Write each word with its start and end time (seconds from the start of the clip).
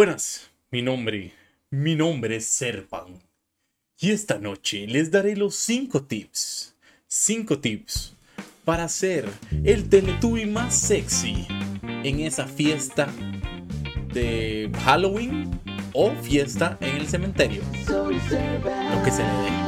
Buenas, 0.00 0.50
mi 0.70 0.80
nombre, 0.80 1.34
mi 1.68 1.94
nombre 1.94 2.36
es 2.36 2.46
Serpan. 2.46 3.20
Y 3.98 4.12
esta 4.12 4.38
noche 4.38 4.86
les 4.86 5.10
daré 5.10 5.36
los 5.36 5.56
5 5.56 6.04
tips, 6.04 6.74
5 7.06 7.58
tips 7.58 8.14
para 8.64 8.88
ser 8.88 9.28
el 9.62 9.90
Teletubby 9.90 10.46
más 10.46 10.74
sexy 10.74 11.46
en 11.82 12.20
esa 12.20 12.46
fiesta 12.46 13.12
de 14.14 14.72
Halloween 14.86 15.60
o 15.92 16.12
fiesta 16.22 16.78
en 16.80 16.96
el 16.96 17.06
cementerio. 17.06 17.60
Lo 17.86 18.08
que 19.04 19.10
se 19.10 19.22
le 19.22 19.28
dé. 19.28 19.60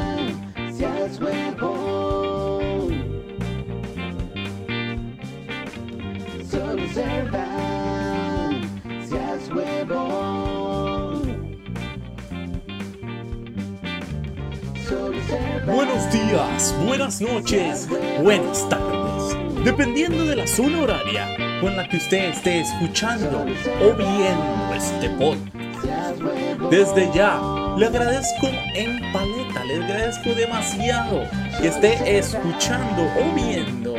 Buenos 15.64 16.10
días, 16.12 16.74
buenas 16.84 17.20
noches, 17.20 17.88
buenas 18.20 18.68
tardes. 18.68 19.64
Dependiendo 19.64 20.24
de 20.24 20.34
la 20.34 20.46
zona 20.46 20.80
horaria 20.80 21.60
con 21.60 21.76
la 21.76 21.88
que 21.88 21.98
usted 21.98 22.30
esté 22.30 22.60
escuchando 22.60 23.46
o 23.80 23.94
viendo 23.94 24.74
este 24.74 25.08
podcast. 25.10 26.20
Desde 26.68 27.08
ya, 27.14 27.40
le 27.78 27.86
agradezco 27.86 28.48
en 28.74 29.12
paleta, 29.12 29.64
le 29.64 29.84
agradezco 29.84 30.30
demasiado 30.34 31.22
que 31.60 31.68
esté 31.68 32.18
escuchando 32.18 33.02
o 33.20 33.34
viendo 33.36 33.94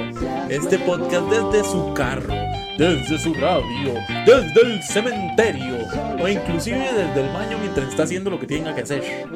este 0.49 0.77
podcast 0.79 1.27
desde 1.29 1.63
su 1.69 1.93
carro, 1.93 2.33
desde 2.77 3.17
su 3.19 3.33
radio, 3.35 3.93
desde 4.25 4.61
el 4.61 4.83
cementerio 4.83 5.77
o 6.21 6.27
inclusive 6.27 6.91
desde 6.91 7.21
el 7.21 7.33
baño 7.33 7.57
mientras 7.59 7.87
está 7.87 8.03
haciendo 8.03 8.29
lo 8.29 8.39
que 8.39 8.47
tenga 8.47 8.75
que 8.75 8.81
hacer. 8.81 9.27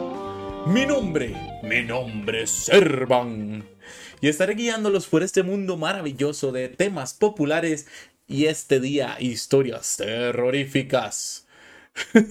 Mi 0.68 0.86
nombre, 0.86 1.34
mi 1.64 1.84
nombre 1.84 2.44
es 2.44 2.52
Servan. 2.52 3.66
Y 4.20 4.28
estaré 4.28 4.54
guiándolos 4.54 5.08
por 5.08 5.24
este 5.24 5.42
mundo 5.42 5.78
maravilloso 5.78 6.52
de 6.52 6.68
temas 6.68 7.14
populares 7.14 7.88
y 8.28 8.48
este 8.48 8.82
día 8.82 9.16
historias 9.20 9.96
terroríficas. 9.96 11.48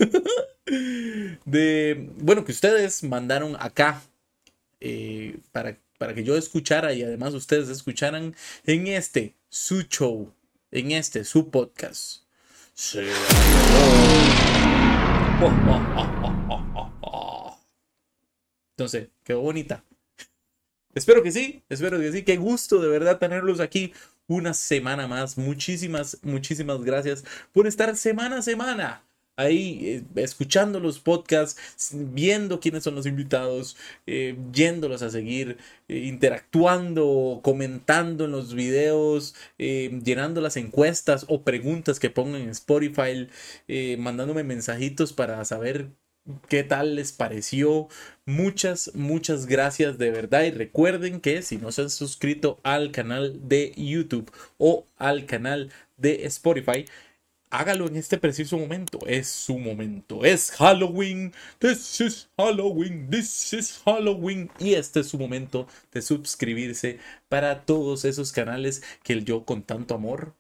de, 1.47 2.11
bueno, 2.19 2.45
que 2.45 2.53
ustedes 2.53 3.03
mandaron 3.05 3.57
acá 3.59 4.03
eh, 4.81 5.39
para, 5.53 5.79
para 5.97 6.13
que 6.13 6.23
yo 6.23 6.37
escuchara 6.37 6.93
y 6.93 7.03
además 7.03 7.33
ustedes 7.33 7.71
escucharan 7.71 8.37
en 8.67 8.87
este, 8.89 9.35
su 9.49 9.85
show, 9.85 10.31
en 10.71 10.93
este, 10.93 11.25
su 11.25 11.51
podcast. 11.51 12.25
Entonces, 18.77 19.09
quedó 19.25 19.41
bonita. 19.41 19.85
Espero 20.95 21.23
que 21.23 21.33
sí, 21.33 21.63
espero 21.69 21.99
que 21.99 22.13
sí. 22.13 22.23
Qué 22.23 22.37
gusto 22.37 22.81
de 22.81 22.89
verdad 22.89 23.19
tenerlos 23.19 23.61
aquí 23.61 23.93
una 24.27 24.55
semana 24.55 25.07
más. 25.09 25.39
Muchísimas, 25.39 26.19
muchísimas 26.23 26.83
gracias 26.83 27.25
por 27.53 27.67
estar 27.67 27.97
semana 27.97 28.39
a 28.39 28.43
semana 28.43 29.07
ahí 29.37 29.81
eh, 30.17 30.23
escuchando 30.23 30.81
los 30.81 30.99
podcasts, 30.99 31.91
viendo 31.93 32.61
quiénes 32.61 32.85
son 32.85 32.95
los 32.95 33.07
invitados, 33.07 33.77
eh, 34.07 34.37
yéndolos 34.53 35.03
a 35.03 35.11
seguir, 35.11 35.59
eh, 35.89 35.99
interactuando, 35.99 37.41
comentando 37.43 38.25
en 38.25 38.33
los 38.33 38.55
videos, 38.55 39.35
llenando 39.59 40.41
las 40.41 40.57
encuestas 40.57 41.27
o 41.29 41.43
preguntas 41.43 42.01
que 42.01 42.11
pongan 42.11 42.43
en 42.43 42.51
Spotify, 42.51 43.29
mandándome 43.99 44.45
mensajitos 44.45 45.13
para 45.13 45.45
saber 45.45 45.91
qué 46.49 46.65
tal 46.65 46.97
les 46.97 47.13
pareció. 47.13 47.89
Muchas, 48.25 48.91
muchas 48.95 49.47
gracias 49.47 49.99
de 49.99 50.11
verdad. 50.11 50.45
Y 50.45 50.51
recuerden 50.51 51.21
que 51.21 51.43
si 51.43 51.59
no 51.59 51.73
se 51.73 51.83
han 51.83 51.91
suscrito 51.91 52.59
al 52.63 52.91
canal 52.93 53.49
de 53.49 53.73
YouTube 53.77 54.31
o 54.59 54.87
al 54.97 55.27
canal 55.27 55.71
de 55.97 56.27
Spotify, 56.27 56.87
hágalo 57.51 57.87
en 57.87 57.97
este 57.97 58.19
preciso 58.19 58.59
momento. 58.59 58.99
Es 59.07 59.29
su 59.29 59.59
momento. 59.59 60.25
Es 60.25 60.51
Halloween. 60.53 61.33
This 61.59 62.01
is 62.01 62.29
Halloween. 62.37 63.09
This 63.11 63.53
is 63.53 63.81
Halloween. 63.85 64.51
Y 64.59 64.75
este 64.75 65.01
es 65.01 65.09
su 65.09 65.19
momento 65.19 65.67
de 65.93 66.03
suscribirse 66.03 66.99
para 67.29 67.65
todos 67.65 68.05
esos 68.05 68.33
canales 68.33 68.83
que 69.03 69.23
yo 69.23 69.45
con 69.45 69.63
tanto 69.63 69.95
amor 69.95 70.35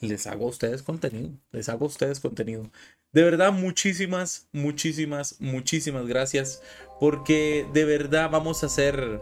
les 0.00 0.26
hago 0.26 0.46
a 0.46 0.50
ustedes 0.50 0.82
contenido. 0.82 1.30
Les 1.52 1.68
hago 1.68 1.84
a 1.84 1.88
ustedes 1.88 2.20
contenido. 2.20 2.70
De 3.12 3.24
verdad, 3.24 3.52
muchísimas, 3.52 4.48
muchísimas, 4.52 5.40
muchísimas 5.40 6.06
gracias. 6.06 6.62
Porque 7.00 7.66
de 7.72 7.84
verdad 7.84 8.30
vamos 8.30 8.62
a 8.62 8.66
hacer 8.66 9.20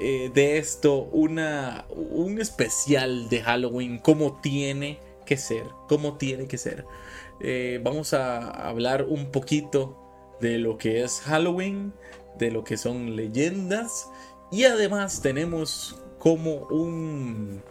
eh, 0.00 0.30
de 0.34 0.58
esto 0.58 1.02
una, 1.12 1.86
un 1.90 2.40
especial 2.40 3.28
de 3.28 3.42
Halloween 3.42 3.98
como 3.98 4.40
tiene 4.40 4.98
que 5.26 5.36
ser, 5.36 5.64
como 5.88 6.16
tiene 6.16 6.48
que 6.48 6.58
ser. 6.58 6.84
Eh, 7.40 7.80
vamos 7.82 8.14
a 8.14 8.50
hablar 8.68 9.04
un 9.04 9.30
poquito 9.30 10.00
de 10.40 10.58
lo 10.58 10.78
que 10.78 11.04
es 11.04 11.20
Halloween, 11.20 11.92
de 12.38 12.50
lo 12.50 12.64
que 12.64 12.76
son 12.76 13.14
leyendas 13.14 14.08
y 14.50 14.64
además 14.64 15.22
tenemos 15.22 16.02
como 16.18 16.66
un 16.68 17.62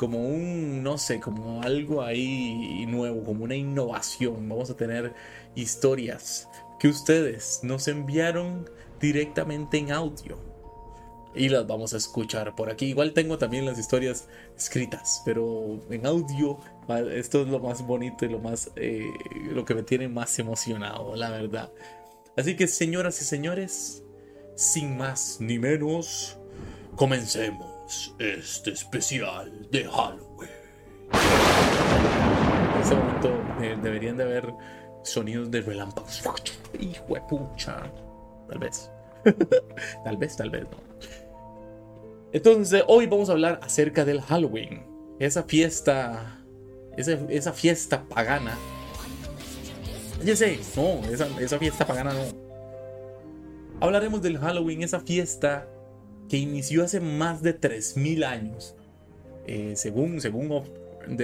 como 0.00 0.18
un 0.18 0.82
no 0.82 0.96
sé, 0.96 1.20
como 1.20 1.60
algo 1.60 2.00
ahí 2.00 2.86
nuevo, 2.88 3.22
como 3.22 3.44
una 3.44 3.54
innovación. 3.54 4.48
Vamos 4.48 4.70
a 4.70 4.74
tener 4.74 5.12
historias 5.54 6.48
que 6.78 6.88
ustedes 6.88 7.60
nos 7.62 7.86
enviaron 7.86 8.70
directamente 8.98 9.76
en 9.76 9.92
audio 9.92 10.38
y 11.34 11.50
las 11.50 11.66
vamos 11.66 11.92
a 11.92 11.98
escuchar 11.98 12.54
por 12.54 12.70
aquí. 12.70 12.86
Igual 12.86 13.12
tengo 13.12 13.36
también 13.36 13.66
las 13.66 13.78
historias 13.78 14.26
escritas, 14.56 15.20
pero 15.26 15.78
en 15.90 16.06
audio 16.06 16.58
esto 17.12 17.42
es 17.42 17.48
lo 17.48 17.58
más 17.58 17.86
bonito 17.86 18.24
y 18.24 18.30
lo 18.30 18.38
más 18.38 18.70
eh, 18.76 19.04
lo 19.52 19.66
que 19.66 19.74
me 19.74 19.82
tiene 19.82 20.08
más 20.08 20.38
emocionado, 20.38 21.14
la 21.14 21.28
verdad. 21.28 21.70
Así 22.38 22.56
que 22.56 22.68
señoras 22.68 23.20
y 23.20 23.26
señores, 23.26 24.02
sin 24.56 24.96
más 24.96 25.36
ni 25.40 25.58
menos, 25.58 26.38
comencemos 26.96 27.79
este 28.18 28.70
especial 28.70 29.68
de 29.70 29.84
Halloween. 29.84 30.50
En 32.74 32.82
este 32.82 32.94
momento 32.94 33.82
deberían 33.82 34.16
de 34.16 34.22
haber 34.22 34.54
sonidos 35.02 35.50
de 35.50 35.60
relámpagos. 35.60 36.22
Hijo 36.78 37.14
de 37.14 37.20
pucha. 37.22 37.82
Tal 38.48 38.58
vez. 38.58 38.90
tal 40.04 40.16
vez, 40.16 40.36
tal 40.36 40.50
vez 40.50 40.64
no. 40.64 40.78
Entonces, 42.32 42.84
hoy 42.86 43.06
vamos 43.06 43.28
a 43.28 43.32
hablar 43.32 43.60
acerca 43.62 44.04
del 44.04 44.20
Halloween. 44.20 44.86
Esa 45.18 45.42
fiesta. 45.42 46.38
Esa, 46.96 47.52
fiesta 47.52 48.04
pagana. 48.08 48.56
Ya 50.24 50.36
sé, 50.36 50.60
no, 50.76 51.00
esa, 51.08 51.58
fiesta 51.58 51.86
pagana 51.86 52.12
no. 52.12 52.20
Hablaremos 53.80 54.20
del 54.20 54.38
Halloween, 54.38 54.82
esa 54.82 55.00
fiesta 55.00 55.66
que 56.30 56.38
inició 56.38 56.84
hace 56.84 57.00
más 57.00 57.42
de 57.42 57.52
3000 57.52 58.24
años. 58.24 58.76
Eh, 59.46 59.72
según, 59.74 60.20
según, 60.20 60.62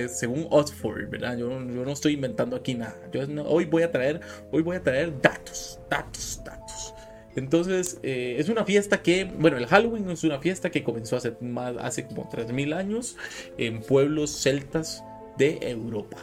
según 0.08 0.48
Oxford, 0.50 1.08
¿verdad? 1.08 1.38
Yo, 1.38 1.60
no 1.60 1.92
estoy 1.92 2.14
inventando 2.14 2.56
aquí 2.56 2.74
nada. 2.74 2.96
Yo 3.12 3.22
hoy 3.44 3.66
voy 3.66 3.84
a 3.84 3.92
traer, 3.92 4.20
hoy 4.50 4.62
voy 4.62 4.76
a 4.76 4.82
traer 4.82 5.18
datos, 5.22 5.78
datos, 5.88 6.42
datos. 6.44 6.92
Entonces, 7.36 8.00
eh, 8.02 8.36
es 8.38 8.48
una 8.48 8.64
fiesta 8.64 9.00
que, 9.00 9.24
bueno, 9.24 9.58
el 9.58 9.66
Halloween 9.66 10.10
es 10.10 10.24
una 10.24 10.40
fiesta 10.40 10.70
que 10.70 10.82
comenzó 10.82 11.16
hace, 11.16 11.36
más, 11.40 11.76
hace 11.78 12.06
como 12.06 12.28
3.000 12.28 12.74
años 12.74 13.16
en 13.58 13.82
pueblos 13.82 14.30
celtas 14.30 15.04
de 15.38 15.58
Europa. 15.60 16.16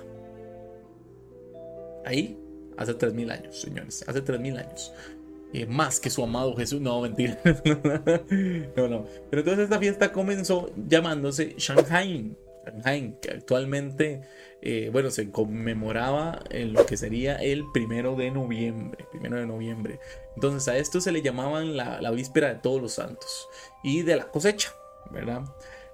Ahí, 2.03 2.37
hace 2.77 2.97
3.000 2.97 3.31
años, 3.31 3.61
señores, 3.61 4.03
hace 4.07 4.25
3.000 4.25 4.57
años. 4.57 4.91
Eh, 5.53 5.67
más 5.67 5.99
que 5.99 6.09
su 6.09 6.23
amado 6.23 6.55
Jesús, 6.55 6.81
no, 6.81 6.99
mentira. 7.01 7.39
no, 8.75 8.87
no. 8.87 9.05
Pero 9.29 9.41
entonces 9.41 9.59
esta 9.65 9.79
fiesta 9.79 10.11
comenzó 10.11 10.71
llamándose 10.87 11.55
Shanghai. 11.57 12.35
Shanghai, 12.65 13.17
que 13.21 13.31
actualmente 13.31 14.21
eh, 14.65 14.89
bueno, 14.93 15.11
se 15.11 15.29
conmemoraba 15.29 16.39
en 16.49 16.71
lo 16.71 16.85
que 16.85 16.95
sería 16.95 17.35
el 17.35 17.65
primero 17.73 18.15
de 18.15 18.31
noviembre. 18.31 19.05
Primero 19.11 19.35
de 19.35 19.45
noviembre. 19.45 19.99
Entonces 20.35 20.69
a 20.69 20.77
esto 20.77 21.01
se 21.01 21.11
le 21.11 21.21
llamaban 21.21 21.75
la, 21.75 22.11
víspera 22.11 22.53
de 22.53 22.61
todos 22.61 22.81
los 22.81 22.93
santos 22.93 23.49
y 23.83 24.03
de 24.03 24.15
la 24.15 24.31
cosecha, 24.31 24.73
¿verdad? 25.11 25.43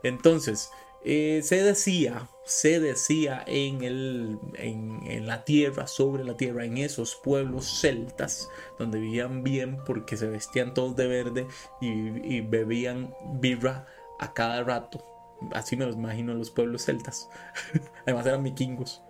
Entonces, 0.04 0.70
eh, 1.04 1.42
se 1.44 1.64
decía, 1.64 2.30
se 2.50 2.80
decía 2.80 3.44
en, 3.46 3.84
el, 3.84 4.40
en, 4.56 5.28
la 5.28 5.46
tierra, 5.46 5.86
sobre 5.86 6.24
la 6.24 6.36
tierra, 6.36 6.66
en 6.66 6.80
esos 6.80 7.16
pueblos 7.16 7.80
celtas, 7.80 8.50
donde 8.80 9.00
vivían 9.00 9.44
bien 9.44 9.78
porque 9.86 10.18
se 10.18 10.26
vestían 10.28 10.74
todos 10.74 10.96
de 10.96 11.06
verde 11.06 11.48
y, 11.80 12.42
bebían 12.42 13.14
birra 13.34 13.86
a 14.20 14.34
cada 14.34 14.64
rato, 14.64 15.06
Así 15.54 15.78
me 15.78 15.86
los 15.86 15.96
imagino 15.96 16.34
los 16.34 16.50
pueblos 16.50 16.86
celtas. 16.86 17.30
Además 18.04 18.26
eran 18.26 18.44
vikingos. 18.44 19.04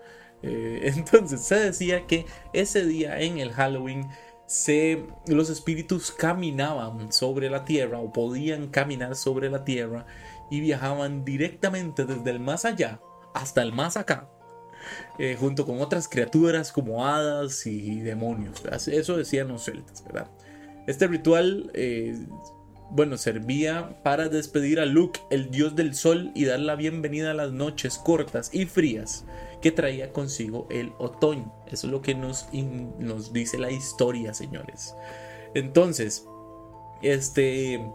Eh, 0.43 0.91
entonces 0.95 1.41
se 1.41 1.55
decía 1.55 2.07
que 2.07 2.25
ese 2.51 2.85
día 2.85 3.21
en 3.21 3.39
el 3.39 3.53
Halloween 3.53 4.09
se, 4.47 5.07
los 5.27 5.49
espíritus 5.49 6.11
caminaban 6.11 7.13
sobre 7.13 7.49
la 7.49 7.63
tierra 7.63 7.99
o 7.99 8.11
podían 8.11 8.67
caminar 8.67 9.15
sobre 9.15 9.49
la 9.49 9.63
tierra 9.63 10.05
y 10.51 10.59
viajaban 10.59 11.23
directamente 11.23 12.05
desde 12.05 12.31
el 12.31 12.41
más 12.41 12.65
allá 12.65 12.99
hasta 13.41 13.61
el 13.61 13.73
más 13.73 13.97
acá, 13.97 14.29
eh, 15.17 15.37
junto 15.39 15.65
con 15.65 15.81
otras 15.81 16.07
criaturas 16.07 16.71
como 16.71 17.05
hadas 17.05 17.65
y 17.65 17.99
demonios. 18.01 18.63
Eso 18.87 19.17
decían 19.17 19.47
los 19.47 19.65
celtas, 19.65 20.03
¿verdad? 20.05 20.29
Este 20.87 21.07
ritual 21.07 21.71
eh, 21.73 22.17
bueno, 22.91 23.17
servía 23.17 24.01
para 24.03 24.29
despedir 24.29 24.79
a 24.79 24.85
Luke, 24.85 25.19
el 25.29 25.51
dios 25.51 25.75
del 25.75 25.93
sol, 25.93 26.31
y 26.33 26.45
dar 26.45 26.59
la 26.59 26.75
bienvenida 26.75 27.31
a 27.31 27.35
las 27.35 27.51
noches 27.51 27.97
cortas 27.97 28.49
y 28.53 28.65
frías 28.65 29.25
que 29.61 29.71
traía 29.71 30.11
consigo 30.11 30.67
el 30.71 30.93
otoño. 30.97 31.53
Eso 31.67 31.87
es 31.87 31.91
lo 31.93 32.01
que 32.01 32.15
nos, 32.15 32.47
nos 32.99 33.31
dice 33.31 33.57
la 33.59 33.71
historia, 33.71 34.33
señores. 34.33 34.95
Entonces, 35.53 36.25
este, 37.01 37.85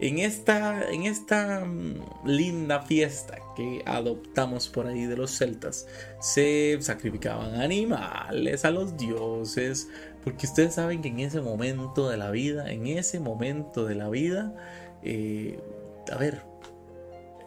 en 0.00 0.18
esta, 0.18 0.90
en 0.90 1.04
esta 1.04 1.64
mm, 1.64 2.26
linda 2.26 2.82
fiesta 2.82 3.38
que 3.56 3.82
adoptamos 3.86 4.68
por 4.68 4.86
ahí 4.86 5.06
de 5.06 5.16
los 5.16 5.30
celtas, 5.30 5.86
se 6.20 6.76
sacrificaban 6.80 7.54
animales 7.60 8.64
a 8.64 8.70
los 8.70 8.96
dioses, 8.96 9.88
porque 10.24 10.46
ustedes 10.46 10.74
saben 10.74 11.02
que 11.02 11.08
en 11.08 11.20
ese 11.20 11.40
momento 11.40 12.08
de 12.08 12.16
la 12.16 12.30
vida, 12.30 12.70
en 12.70 12.86
ese 12.86 13.20
momento 13.20 13.84
de 13.84 13.94
la 13.94 14.08
vida, 14.08 14.54
eh, 15.02 15.60
a 16.10 16.16
ver, 16.16 16.42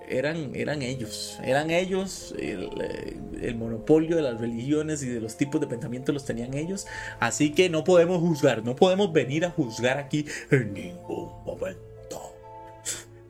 eran, 0.10 0.56
eran 0.56 0.82
ellos, 0.82 1.38
eran 1.44 1.70
ellos, 1.70 2.34
eh, 2.38 3.18
el, 3.42 3.56
monopolio 3.56 4.16
de 4.16 4.22
las 4.22 4.40
religiones 4.40 5.04
y 5.04 5.10
de 5.10 5.20
los 5.20 5.36
tipos 5.36 5.60
de 5.60 5.68
pensamiento 5.68 6.14
los 6.14 6.24
tenían 6.24 6.54
ellos, 6.54 6.88
así 7.20 7.52
que 7.52 7.70
no 7.70 7.84
podemos 7.84 8.20
juzgar, 8.20 8.64
no 8.64 8.76
podemos 8.76 9.12
venir 9.12 9.44
a 9.44 9.52
juzgar 9.52 9.98
aquí 9.98 10.26
en 10.50 10.74
ningún 10.74 11.32
momento. 11.46 11.87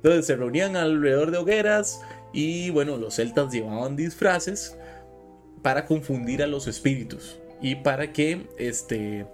Entonces 0.07 0.27
se 0.27 0.37
reunían 0.37 0.77
alrededor 0.77 1.31
de 1.31 1.37
hogueras 1.37 1.99
y 2.31 2.69
bueno, 2.69 2.95
los 2.95 3.15
celtas 3.15 3.51
llevaban 3.51 3.97
disfraces 3.97 4.77
para 5.61 5.85
confundir 5.85 6.41
a 6.41 6.47
los 6.47 6.65
espíritus 6.67 7.39
y 7.61 7.75
para 7.75 8.13
que 8.13 8.47
este 8.57 9.27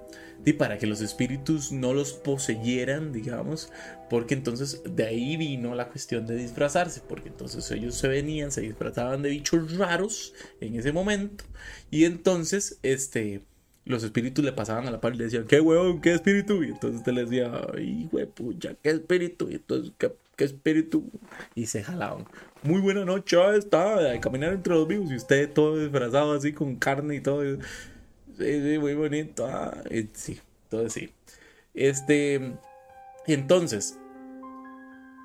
y 0.43 0.53
para 0.53 0.79
que 0.79 0.87
los 0.87 1.01
espíritus 1.01 1.71
no 1.71 1.93
los 1.93 2.13
poseyeran, 2.13 3.13
digamos, 3.13 3.71
porque 4.09 4.33
entonces 4.33 4.81
de 4.83 5.05
ahí 5.05 5.37
vino 5.37 5.75
la 5.75 5.89
cuestión 5.89 6.25
de 6.25 6.37
disfrazarse, 6.37 7.03
porque 7.07 7.29
entonces 7.29 7.69
ellos 7.69 7.93
se 7.93 8.07
venían, 8.07 8.51
se 8.51 8.61
disfrazaban 8.61 9.21
de 9.21 9.29
bichos 9.29 9.77
raros 9.77 10.33
en 10.59 10.73
ese 10.73 10.91
momento, 10.91 11.43
y 11.91 12.05
entonces 12.05 12.79
este 12.81 13.43
los 13.85 14.03
espíritus 14.03 14.43
le 14.43 14.53
pasaban 14.53 14.87
a 14.87 14.91
la 14.91 15.01
par 15.01 15.13
y 15.13 15.17
le 15.17 15.25
decían, 15.25 15.45
¿qué 15.45 15.59
huevón? 15.59 16.01
¿Qué 16.01 16.13
espíritu? 16.13 16.63
Y 16.63 16.69
entonces 16.69 17.01
usted 17.01 17.11
les 17.11 17.29
decía, 17.29 17.51
¡ay, 17.75 18.09
pucha, 18.33 18.75
qué 18.81 18.91
espíritu! 18.91 19.49
Y 19.51 19.55
entonces, 19.55 19.91
¿qué, 19.97 20.09
espíritu? 20.43 21.09
Y 21.55 21.65
se 21.65 21.83
jalaban. 21.83 22.25
Muy 22.63 22.81
buena 22.81 23.03
noche, 23.03 23.37
ah, 23.41 23.55
está, 23.55 24.19
caminar 24.21 24.53
entre 24.53 24.73
los 24.73 24.87
vivos 24.87 25.11
y 25.11 25.15
usted 25.15 25.51
todo 25.51 25.77
disfrazado 25.77 26.33
así 26.33 26.53
con 26.53 26.75
carne 26.75 27.15
y 27.15 27.21
todo. 27.21 27.43
Sí, 28.37 28.77
muy 28.79 28.93
bonito. 28.93 29.45
Ah, 29.47 29.83
sí, 30.13 30.39
todo 30.69 30.89
sí. 30.89 31.11
Este, 31.73 32.55
entonces, 33.27 33.97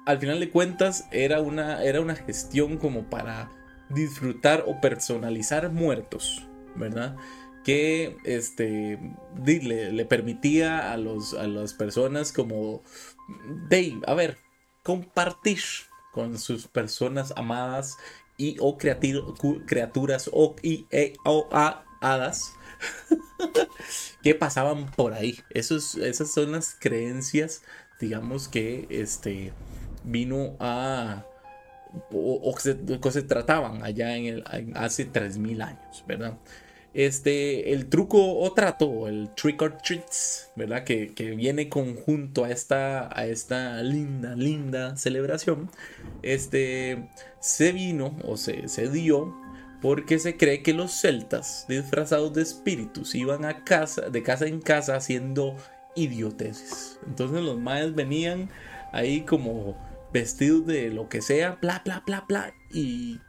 al 0.07 0.19
final 0.19 0.41
de 0.41 0.51
cuentas, 0.51 1.07
era 1.11 1.41
una, 1.41 1.85
era 1.85 2.01
una 2.01 2.17
gestión 2.17 2.79
como 2.79 3.11
para 3.11 3.51
disfrutar 3.91 4.65
o 4.67 4.81
personalizar 4.81 5.71
muertos, 5.71 6.47
¿verdad? 6.75 7.17
Que 7.65 8.17
este, 8.25 8.99
le, 9.45 9.93
le 9.93 10.05
permitía 10.07 10.93
a, 10.93 10.97
los, 10.97 11.35
a 11.35 11.47
las 11.47 11.75
personas 11.75 12.33
como, 12.33 12.83
de, 13.69 14.01
a 14.07 14.15
ver, 14.15 14.39
compartir 14.89 15.61
con 16.13 16.39
sus 16.39 16.67
personas 16.67 17.35
amadas 17.37 17.99
y 18.39 18.57
o 18.59 18.79
criaturas 18.79 20.31
o, 20.33 20.57
y, 20.63 20.87
e, 20.91 21.13
o 21.27 21.47
a, 21.53 21.85
hadas 22.01 22.55
que 24.23 24.35
pasaban 24.35 24.91
por 24.93 25.13
ahí. 25.13 25.41
Esos, 25.51 25.97
esas 25.97 26.31
son 26.31 26.53
las 26.53 26.75
creencias, 26.81 27.61
digamos, 28.01 28.49
que 28.49 28.87
este, 28.89 29.53
vino 30.05 30.57
a... 30.59 31.27
o, 32.11 32.55
que, 32.55 33.11
se, 33.11 33.23
trataban 33.23 33.85
allá 33.85 34.17
en 34.17 34.25
el, 34.25 34.73
hace 34.75 35.05
3000 35.05 35.61
años, 35.61 36.03
¿verdad? 36.07 36.39
Este, 36.99 37.73
el 37.75 37.89
truco 37.89 38.41
o 38.41 38.53
trato, 38.55 39.07
el 39.07 39.31
trick 39.37 39.63
or 39.63 39.79
treats, 39.79 40.51
¿verdad? 40.57 40.83
Que, 40.83 41.15
que, 41.15 41.31
viene 41.31 41.69
conjunto 41.69 42.43
a 42.43 42.51
esta, 42.51 43.09
a 43.17 43.25
esta 43.27 43.81
linda, 43.85 44.35
linda 44.35 44.97
celebración, 44.97 45.71
este, 46.23 47.09
se 47.39 47.71
vino 47.71 48.17
o 48.25 48.37
se, 48.37 48.67
se 48.67 48.91
dio 48.91 49.33
porque 49.81 50.19
se 50.19 50.37
cree 50.37 50.65
que 50.65 50.75
los 50.75 50.91
celtas 50.91 51.67
disfrazados 51.69 52.35
de 52.35 52.43
espíritus 52.43 53.15
iban 53.15 53.45
a 53.45 53.63
casa, 53.63 54.11
de 54.11 54.25
casa 54.25 54.47
en 54.47 54.61
casa 54.61 54.97
haciendo 54.97 55.55
idioteces. 55.95 56.99
Entonces 57.07 57.43
los 57.43 57.61
maes 57.61 57.95
venían 57.95 58.51
ahí 58.91 59.21
como 59.21 59.77
vestidos 60.13 60.67
de 60.67 60.91
lo 60.91 61.09
que 61.09 61.23
sea, 61.23 61.59
bla, 61.61 61.83
bla, 61.85 62.03
bla, 62.07 62.25
bla, 62.29 62.55
y, 62.71 63.21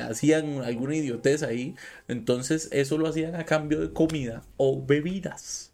hacían 0.00 0.62
alguna 0.62 0.96
idiotez 0.96 1.42
ahí. 1.42 1.74
Entonces 2.08 2.68
eso 2.72 2.98
lo 2.98 3.08
hacían 3.08 3.34
a 3.34 3.44
cambio 3.44 3.80
de 3.80 3.92
comida 3.92 4.42
o 4.56 4.84
bebidas. 4.84 5.72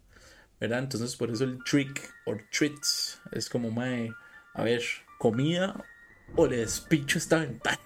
¿Verdad? 0.59 0.79
Entonces 0.79 1.15
por 1.15 1.31
eso 1.31 1.45
el 1.45 1.63
trick 1.63 2.13
o 2.25 2.35
treats 2.51 3.21
es 3.31 3.49
como, 3.49 3.71
mae, 3.71 4.11
a 4.53 4.63
ver, 4.63 4.81
comida 5.17 5.85
o 6.35 6.47
le 6.47 6.57
despicho 6.57 7.17
esta 7.17 7.39
ventana 7.39 7.79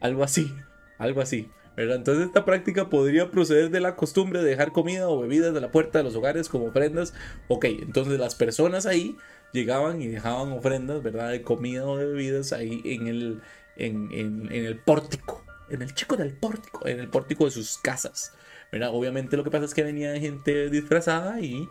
algo 0.00 0.24
así, 0.24 0.52
algo 0.98 1.20
así. 1.20 1.50
¿verdad? 1.76 1.96
Entonces 1.96 2.26
esta 2.26 2.46
práctica 2.46 2.88
podría 2.88 3.30
proceder 3.30 3.70
de 3.70 3.80
la 3.80 3.96
costumbre 3.96 4.42
de 4.42 4.48
dejar 4.48 4.72
comida 4.72 5.08
o 5.10 5.20
bebidas 5.20 5.52
de 5.52 5.60
la 5.60 5.70
puerta 5.70 5.98
de 5.98 6.04
los 6.04 6.16
hogares 6.16 6.48
como 6.48 6.66
ofrendas. 6.66 7.12
Ok, 7.48 7.66
entonces 7.66 8.18
las 8.18 8.34
personas 8.34 8.86
ahí 8.86 9.16
llegaban 9.52 10.02
y 10.02 10.08
dejaban 10.08 10.52
ofrendas, 10.52 11.02
¿verdad? 11.02 11.30
De 11.30 11.42
comida 11.42 11.86
o 11.86 11.96
de 11.96 12.06
bebidas 12.06 12.52
ahí 12.52 12.82
en 12.84 13.06
el, 13.06 13.42
en, 13.76 14.08
en, 14.12 14.52
el 14.52 14.78
pórtico, 14.78 15.44
en 15.70 15.82
el 15.82 15.94
chico 15.94 16.16
del 16.16 16.32
pórtico, 16.34 16.86
en 16.86 17.00
el 17.00 17.08
pórtico 17.08 17.44
de 17.44 17.50
sus 17.50 17.78
casas. 17.78 18.32
¿verdad? 18.72 18.90
Obviamente 18.92 19.36
lo 19.36 19.44
que 19.44 19.50
pasa 19.50 19.64
es 19.64 19.74
que 19.74 19.82
venía 19.82 20.18
gente 20.18 20.68
disfrazada 20.70 21.40
y 21.40 21.68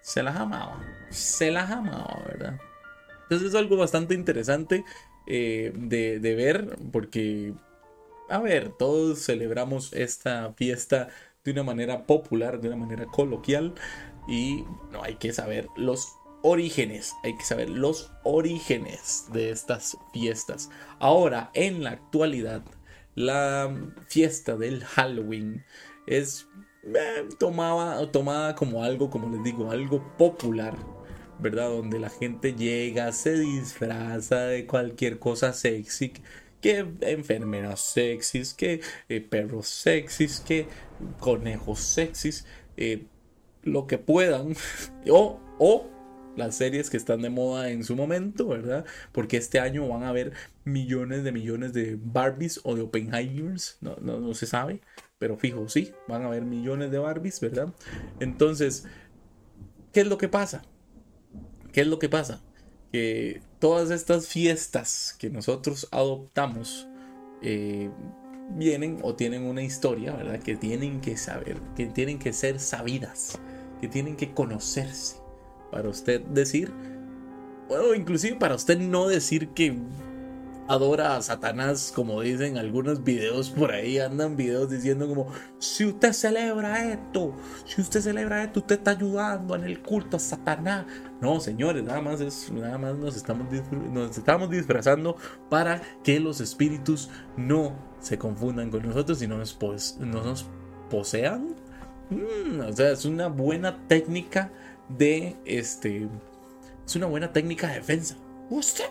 se 0.00 0.22
las 0.22 0.36
amaba, 0.36 0.80
se 1.10 1.50
las 1.50 1.70
amaba, 1.70 2.22
¿verdad? 2.26 2.60
Entonces 3.22 3.48
es 3.48 3.54
algo 3.54 3.76
bastante 3.76 4.14
interesante 4.14 4.84
eh, 5.26 5.72
de, 5.74 6.34
ver, 6.36 6.76
porque, 6.92 7.54
a 8.28 8.38
ver, 8.38 8.70
todos 8.78 9.24
celebramos 9.24 9.92
esta 9.92 10.52
fiesta 10.52 11.08
de 11.44 11.50
una 11.50 11.64
manera 11.64 12.06
popular, 12.06 12.60
de 12.60 12.68
una 12.68 12.76
manera 12.76 13.06
coloquial, 13.06 13.74
y 14.28 14.64
no 14.92 15.02
hay 15.02 15.16
que 15.16 15.32
saber 15.32 15.66
los 15.76 16.14
orígenes, 16.46 17.16
hay 17.24 17.36
que 17.36 17.44
saber 17.44 17.68
los 17.68 18.12
orígenes 18.22 19.24
de 19.32 19.50
estas 19.50 19.98
fiestas. 20.12 20.70
Ahora, 21.00 21.50
en 21.54 21.82
la 21.82 21.90
actualidad, 21.90 22.62
la 23.16 23.74
fiesta 24.08 24.56
del 24.56 24.84
Halloween 24.84 25.64
es 26.06 26.46
eh, 26.84 27.28
tomada, 27.40 28.54
como 28.54 28.84
algo, 28.84 29.10
como 29.10 29.28
les 29.28 29.42
digo, 29.42 29.70
algo 29.70 30.16
popular 30.16 30.76
¿verdad? 31.38 31.68
Donde 31.68 31.98
la 31.98 32.08
gente 32.08 32.54
llega, 32.54 33.12
se 33.12 33.38
disfraza 33.38 34.46
de 34.46 34.66
cualquier 34.66 35.18
cosa 35.18 35.52
sexy, 35.52 36.14
que 36.62 36.86
enfermeras 37.02 37.80
sexys, 37.80 38.54
que 38.54 38.80
eh, 39.10 39.20
perros 39.20 39.68
sexys, 39.68 40.40
que 40.40 40.66
conejos 41.20 41.80
sexys, 41.80 42.46
eh, 42.78 43.04
lo 43.64 43.86
que 43.86 43.98
puedan, 43.98 44.56
o 45.10 45.90
las 46.36 46.54
series 46.54 46.90
que 46.90 46.96
están 46.96 47.22
de 47.22 47.30
moda 47.30 47.70
en 47.70 47.82
su 47.84 47.96
momento, 47.96 48.48
¿verdad? 48.48 48.84
Porque 49.12 49.36
este 49.36 49.58
año 49.58 49.88
van 49.88 50.02
a 50.02 50.10
haber 50.10 50.32
millones 50.64 51.24
de 51.24 51.32
millones 51.32 51.72
de 51.72 51.98
Barbies 52.00 52.60
o 52.64 52.74
de 52.74 52.82
Oppenheimers, 52.82 53.78
no, 53.80 53.96
no, 54.00 54.20
no 54.20 54.34
se 54.34 54.46
sabe, 54.46 54.80
pero 55.18 55.36
fijo, 55.36 55.68
sí, 55.68 55.92
van 56.08 56.22
a 56.22 56.26
haber 56.26 56.44
millones 56.44 56.90
de 56.90 56.98
Barbies, 56.98 57.40
¿verdad? 57.40 57.72
Entonces, 58.20 58.84
¿qué 59.92 60.00
es 60.00 60.06
lo 60.06 60.18
que 60.18 60.28
pasa? 60.28 60.62
¿Qué 61.72 61.80
es 61.82 61.86
lo 61.86 61.98
que 61.98 62.08
pasa? 62.08 62.42
Que 62.92 63.40
todas 63.58 63.90
estas 63.90 64.28
fiestas 64.28 65.16
que 65.18 65.30
nosotros 65.30 65.88
adoptamos 65.90 66.86
eh, 67.42 67.90
vienen 68.50 68.98
o 69.02 69.14
tienen 69.14 69.42
una 69.44 69.62
historia, 69.62 70.14
¿verdad? 70.14 70.40
Que 70.40 70.56
tienen 70.56 71.00
que 71.00 71.16
saber, 71.16 71.58
que 71.76 71.86
tienen 71.86 72.18
que 72.18 72.32
ser 72.32 72.60
sabidas, 72.60 73.38
que 73.80 73.88
tienen 73.88 74.16
que 74.16 74.32
conocerse. 74.32 75.25
Para 75.70 75.88
usted 75.88 76.22
decir, 76.22 76.72
bueno, 77.68 77.94
inclusive 77.94 78.36
para 78.36 78.54
usted 78.54 78.78
no 78.78 79.08
decir 79.08 79.48
que 79.48 79.76
adora 80.68 81.16
a 81.16 81.22
Satanás, 81.22 81.92
como 81.94 82.20
dicen 82.20 82.58
algunos 82.58 83.04
videos 83.04 83.50
por 83.50 83.72
ahí, 83.72 83.98
andan 83.98 84.36
videos 84.36 84.70
diciendo 84.70 85.08
como, 85.08 85.28
si 85.58 85.84
usted 85.84 86.12
celebra 86.12 86.92
esto, 86.92 87.34
si 87.64 87.80
usted 87.80 88.00
celebra 88.00 88.42
esto, 88.42 88.60
usted 88.60 88.76
está 88.76 88.92
ayudando 88.92 89.54
en 89.54 89.64
el 89.64 89.80
culto 89.82 90.16
a 90.16 90.20
Satanás. 90.20 90.86
No, 91.20 91.40
señores, 91.40 91.84
nada 91.84 92.00
más 92.00 92.20
es, 92.20 92.50
nada 92.52 92.78
más 92.78 92.96
nos 92.96 93.16
estamos, 93.16 93.46
nos 93.92 94.16
estamos 94.16 94.50
disfrazando 94.50 95.16
para 95.48 95.80
que 96.02 96.20
los 96.20 96.40
espíritus 96.40 97.10
no 97.36 97.72
se 98.00 98.18
confundan 98.18 98.70
con 98.70 98.86
nosotros 98.86 99.22
y 99.22 99.26
no 99.26 99.38
nos, 99.38 99.58
no 100.00 100.22
nos 100.22 100.46
posean. 100.90 101.54
Mm, 102.10 102.60
o 102.60 102.72
sea, 102.72 102.92
es 102.92 103.04
una 103.04 103.28
buena 103.28 103.86
técnica 103.88 104.52
de 104.88 105.36
este, 105.44 106.08
es 106.86 106.96
una 106.96 107.06
buena 107.06 107.32
técnica 107.32 107.68
de 107.68 107.74
defensa. 107.74 108.16
Usted 108.50 108.84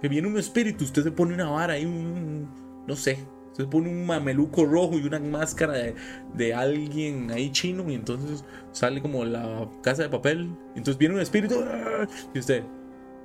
que 0.00 0.08
viene 0.08 0.28
un 0.28 0.38
espíritu, 0.38 0.84
usted 0.84 1.02
se 1.02 1.12
pone 1.12 1.34
una 1.34 1.50
vara 1.50 1.78
y 1.78 1.84
un, 1.84 2.48
no 2.86 2.96
sé, 2.96 3.18
se 3.52 3.66
pone 3.66 3.88
un 3.88 4.06
mameluco 4.06 4.64
rojo 4.64 4.98
y 4.98 5.04
una 5.04 5.20
máscara 5.20 5.74
de, 6.34 6.54
alguien 6.54 7.30
ahí 7.30 7.50
chino 7.52 7.88
y 7.90 7.94
entonces 7.94 8.44
sale 8.72 9.02
como 9.02 9.24
la 9.24 9.68
casa 9.82 10.02
de 10.02 10.08
papel. 10.08 10.50
Y 10.74 10.78
entonces 10.78 10.96
viene 10.98 11.14
un 11.14 11.20
espíritu 11.20 11.56
y 12.32 12.38
usted, 12.38 12.64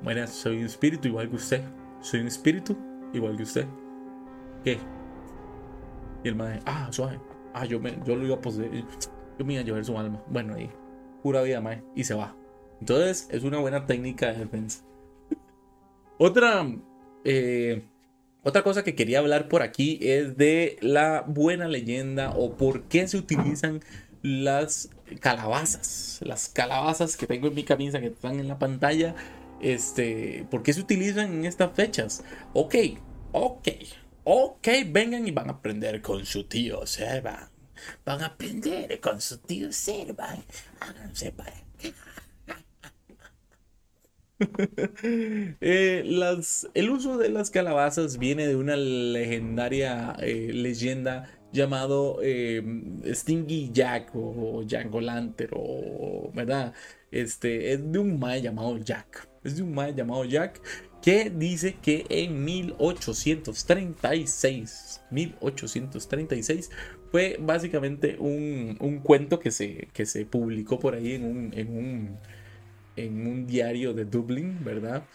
bueno, 0.04 0.28
soy 0.28 0.58
un 0.58 0.66
espíritu 0.66 1.08
igual 1.08 1.30
que 1.30 1.36
usted. 1.38 1.62
Soy 2.02 2.20
un 2.22 2.28
espíritu 2.28 2.76
igual 3.14 3.38
que 3.38 3.44
usted. 3.44 3.66
¿Qué? 4.64 4.78
Y 6.24 6.28
el 6.28 6.36
madre, 6.36 6.60
ah, 6.66 6.90
suave. 6.92 7.20
Ah, 7.54 7.66
yo, 7.66 7.80
me, 7.80 7.98
yo 8.06 8.16
lo 8.16 8.26
iba 8.26 8.36
a 8.36 8.42
poseer. 8.42 8.84
Yo 9.40 9.46
me 9.46 9.54
iba 9.54 9.62
a 9.62 9.66
llevar 9.66 9.86
su 9.86 9.98
alma. 9.98 10.22
Bueno, 10.28 10.56
ahí, 10.56 10.70
pura 11.26 11.42
vida, 11.42 11.60
mae. 11.60 11.82
Y 11.96 12.04
se 12.04 12.14
va. 12.14 12.36
Entonces, 12.80 13.28
es 13.32 13.42
una 13.42 13.58
buena 13.58 13.88
técnica 13.88 14.32
de 14.32 14.38
defensa. 14.42 14.84
Otra, 16.20 16.68
eh, 17.24 17.82
otra 18.44 18.62
cosa 18.62 18.84
que 18.84 18.94
quería 18.94 19.18
hablar 19.18 19.48
por 19.50 19.64
aquí 19.64 19.98
es 20.04 20.38
de 20.38 20.78
la 20.82 21.26
buena 21.28 21.68
leyenda 21.68 22.30
o 22.30 22.56
por 22.56 22.84
qué 22.84 23.08
se 23.08 23.18
utilizan 23.18 23.82
las 24.22 24.92
calabazas. 25.20 26.20
Las 26.22 26.48
calabazas 26.48 27.18
que 27.18 27.26
tengo 27.26 27.48
en 27.48 27.56
mi 27.56 27.64
camisa 27.64 28.00
que 28.00 28.08
están 28.08 28.40
en 28.40 28.48
la 28.48 28.60
pantalla. 28.60 29.16
Este, 29.62 30.46
¿por 30.52 30.62
qué 30.62 30.74
se 30.74 30.82
utilizan 30.82 31.34
en 31.34 31.46
estas 31.46 31.74
fechas? 31.74 32.24
Ok, 32.54 32.76
ok, 33.32 33.68
ok, 34.26 34.68
vengan 34.90 35.28
y 35.28 35.32
van 35.32 35.50
a 35.50 35.54
aprender 35.54 36.04
con 36.04 36.24
su 36.24 36.44
tío 36.44 36.86
Servan. 36.86 37.55
Van 38.06 38.22
a 38.22 38.28
aprender 38.28 39.00
con 39.00 39.22
su 39.22 39.38
tío 39.38 39.72
Servan. 39.72 40.44
Háganse 40.80 41.32
para 41.32 41.66
Eh, 45.62 46.04
el 46.74 46.90
uso 46.90 47.18
de 47.18 47.30
las 47.30 47.52
calabazas 47.52 48.18
viene 48.18 48.46
de 48.48 48.58
una 48.58 48.76
legendaria 48.76 50.14
eh, 50.20 50.52
leyenda 50.54 51.30
llamado 51.54 52.20
eh, 52.22 52.62
Stingy 53.14 53.72
Jack 53.72 54.12
o, 54.14 54.64
Jack 54.64 54.94
Lantern 54.94 55.54
o 55.56 56.30
verdad 56.34 56.74
este 57.12 57.72
es 57.72 57.90
de 57.92 58.00
un 58.00 58.20
mae 58.20 58.42
llamado 58.42 58.78
Jack. 58.78 59.30
Es 59.44 59.56
de 59.56 59.64
un 59.64 59.74
mae 59.74 59.96
llamado 59.96 60.26
Jack 60.26 60.62
que 61.02 61.30
dice 61.30 61.78
que 61.82 62.06
en 62.10 62.44
1836 62.44 65.02
1836 65.12 66.70
fue 67.16 67.38
básicamente 67.40 68.18
un, 68.20 68.76
un 68.82 69.00
cuento 69.00 69.40
que 69.40 69.50
se, 69.50 69.88
que 69.94 70.06
se 70.06 70.26
publicó 70.26 70.80
por 70.80 70.96
ahí 70.96 71.14
en 71.14 71.24
un, 71.24 71.54
en 71.56 71.78
un 71.78 72.18
en 72.98 73.26
un 73.26 73.48
diario 73.48 73.94
de 73.94 74.04
Dublín, 74.04 74.66
¿verdad? 74.66 75.06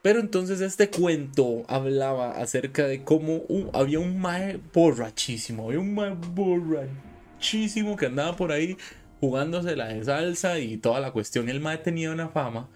Pero 0.00 0.20
entonces 0.20 0.62
este 0.62 0.88
cuento 0.88 1.64
hablaba 1.68 2.38
acerca 2.38 2.86
de 2.86 3.04
cómo 3.04 3.42
había 3.74 3.98
un 3.98 4.18
mae 4.18 4.58
borrachísimo, 4.72 5.66
había 5.66 5.80
un 5.80 5.94
mae 5.94 6.14
borrachísimo 6.14 7.96
que 7.96 8.06
andaba 8.06 8.34
por 8.34 8.50
ahí 8.50 8.78
jugándose 9.20 9.76
la 9.76 9.88
de 9.88 10.04
salsa 10.04 10.58
y 10.58 10.78
toda 10.78 11.00
la 11.00 11.10
cuestión. 11.10 11.50
El 11.50 11.60
mae 11.60 11.76
tenía 11.76 12.12
una 12.12 12.30
fama, 12.30 12.70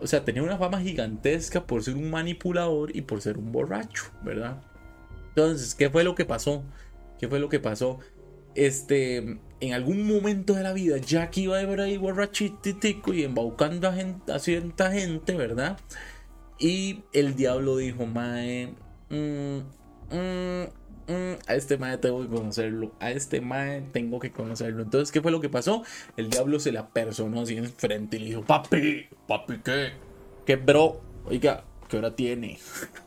o 0.00 0.06
sea, 0.06 0.24
tenía 0.24 0.44
una 0.44 0.58
fama 0.58 0.80
gigantesca 0.80 1.66
por 1.66 1.82
ser 1.82 1.96
un 1.96 2.08
manipulador 2.08 2.94
y 2.94 3.02
por 3.02 3.20
ser 3.20 3.36
un 3.36 3.50
borracho, 3.50 4.04
¿verdad? 4.22 4.62
Entonces, 5.30 5.74
¿qué 5.74 5.90
fue 5.90 6.04
lo 6.04 6.14
que 6.14 6.24
pasó? 6.24 6.62
¿Qué 7.18 7.28
fue 7.28 7.40
lo 7.40 7.48
que 7.48 7.60
pasó? 7.60 7.98
Este, 8.54 9.38
en 9.60 9.72
algún 9.72 10.06
momento 10.06 10.54
de 10.54 10.62
la 10.62 10.72
vida, 10.72 10.98
Jack 10.98 11.36
iba 11.38 11.58
de 11.58 11.66
ver 11.66 11.80
ahí 11.80 11.96
borrachitico 11.96 13.12
y 13.14 13.24
embaucando 13.24 13.88
a, 13.88 13.92
gente, 13.92 14.32
a 14.32 14.38
cierta 14.38 14.90
gente, 14.92 15.34
¿verdad? 15.34 15.78
Y 16.58 17.04
el 17.12 17.36
diablo 17.36 17.76
dijo, 17.76 18.06
Mae, 18.06 18.68
mm, 19.10 19.58
mm, 20.10 20.62
mm, 21.08 21.38
a 21.46 21.54
este 21.54 21.76
Mae 21.76 21.98
tengo 21.98 22.22
que 22.22 22.28
conocerlo, 22.28 22.92
a 23.00 23.10
este 23.10 23.40
Mae 23.40 23.82
tengo 23.92 24.18
que 24.18 24.32
conocerlo. 24.32 24.82
Entonces, 24.82 25.12
¿qué 25.12 25.20
fue 25.20 25.32
lo 25.32 25.40
que 25.40 25.48
pasó? 25.48 25.82
El 26.16 26.30
diablo 26.30 26.58
se 26.58 26.72
la 26.72 26.88
personó 26.88 27.42
así 27.42 27.56
enfrente 27.56 28.16
y 28.16 28.20
le 28.20 28.26
dijo, 28.26 28.42
Papi, 28.44 29.06
papi, 29.26 29.58
¿qué? 29.64 29.92
¿Qué, 30.46 30.56
bro? 30.56 31.00
Oiga, 31.26 31.64
¿qué 31.88 31.98
hora 31.98 32.14
tiene? 32.14 32.58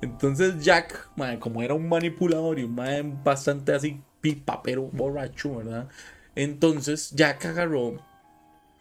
Entonces 0.00 0.64
Jack, 0.64 1.10
como 1.38 1.62
era 1.62 1.74
un 1.74 1.88
manipulador 1.88 2.58
y 2.58 2.64
un 2.64 2.74
mae 2.74 3.02
bastante 3.02 3.72
así 3.72 4.00
papero 4.32 4.88
borracho, 4.92 5.56
¿verdad? 5.56 5.88
Entonces 6.34 7.10
Jack 7.14 7.44
agarró 7.46 8.00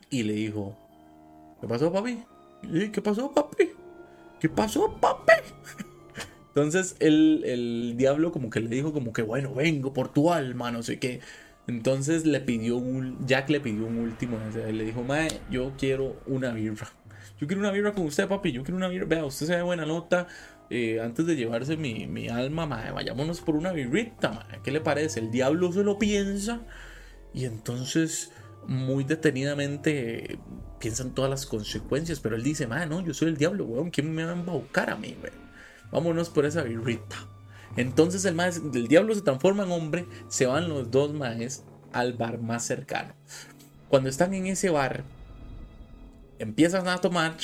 y 0.10 0.24
le 0.24 0.34
dijo, 0.34 0.77
¿qué 1.60 1.68
pasó, 1.68 1.92
papi? 1.92 2.24
¿Qué 2.92 3.01
pasó, 3.01 3.32
papi? 3.32 3.72
¿Qué 4.39 4.50
pasó, 4.50 4.98
papi? 5.00 5.34
Entonces 6.50 6.96
el, 7.00 7.44
el, 7.46 7.96
diablo 7.98 8.32
como 8.32 8.50
que 8.50 8.60
le 8.60 8.70
dijo 8.70 8.94
como 8.94 9.12
que, 9.12 9.22
bueno, 9.22 9.53
vengo 9.53 9.94
por 9.94 10.10
tu 10.10 10.32
alma, 10.32 10.72
no 10.72 10.84
sé 10.84 11.00
qué. 11.00 11.20
Entonces 11.68 12.25
le 12.25 12.42
pidió 12.42 12.77
un, 12.77 13.25
Jack 13.25 13.50
le 13.50 13.60
pidió 13.60 13.86
un 13.86 13.98
último 13.98 14.38
Le 14.53 14.84
dijo, 14.84 15.01
mae, 15.03 15.30
yo 15.50 15.74
quiero 15.77 16.18
una 16.27 16.51
birra. 16.51 16.89
Yo 17.39 17.48
quiero 17.48 17.62
una 17.62 17.72
birra 17.72 17.94
con 17.94 18.06
usted, 18.06 18.27
papi. 18.27 18.51
Yo 18.51 18.63
quiero 18.63 18.77
una 18.77 18.88
birra. 18.88 19.06
Vea, 19.06 19.25
usted 19.25 19.48
se 19.48 19.56
ve 19.56 19.62
buena 19.62 19.86
nota. 19.86 20.27
Eh, 20.75 21.00
antes 21.00 21.27
de 21.27 21.36
llevarse 21.36 21.77
mi, 21.77 22.30
alma, 22.30 22.65
vayámonos 22.65 23.42
por 23.42 23.56
una 23.56 23.72
birrita, 23.72 24.48
¿qué 24.63 24.72
le 24.72 24.82
parece? 24.82 25.20
El 25.20 25.30
diablo 25.30 25.72
se 25.72 25.84
lo 25.84 26.00
piensa 26.00 26.62
y 27.32 27.46
entonces 27.46 28.32
muy 28.65 29.03
detenidamente 29.03 30.39
piensa 30.80 31.03
en 31.03 31.12
todas 31.12 31.30
las 31.30 31.46
consecuencias, 31.46 32.20
pero 32.20 32.36
él 32.36 32.42
dice, 32.42 32.65
madre, 32.65 32.88
no, 32.88 33.01
yo 33.01 33.13
soy 33.13 33.27
el 33.27 33.38
diablo, 33.38 33.65
weón, 33.65 33.92
¿quién 33.92 34.15
me 34.15 34.24
va 34.24 34.32
a 34.32 34.34
embaucar 34.34 34.89
a 34.89 34.96
mí, 34.96 35.15
Vámonos 35.92 36.32
por 36.32 36.44
esa 36.44 36.63
birrita. 36.63 37.18
Entonces 37.77 38.25
el, 38.25 38.39
el 38.39 38.88
diablo 38.88 39.13
se 39.13 39.22
transforma 39.22 39.65
en 39.65 39.72
hombre, 39.72 40.08
se 40.27 40.48
van 40.48 40.70
los 40.70 40.89
dos 40.89 41.13
maes 41.13 41.63
al 41.92 42.13
bar 42.13 42.39
más 42.39 42.65
cercano. 42.65 43.13
Cuando 43.89 44.10
están 44.10 44.34
en 44.34 44.48
ese 44.48 44.72
bar, 44.72 45.03
empiezan 46.39 46.88
a 46.88 46.98
tomar 46.98 47.38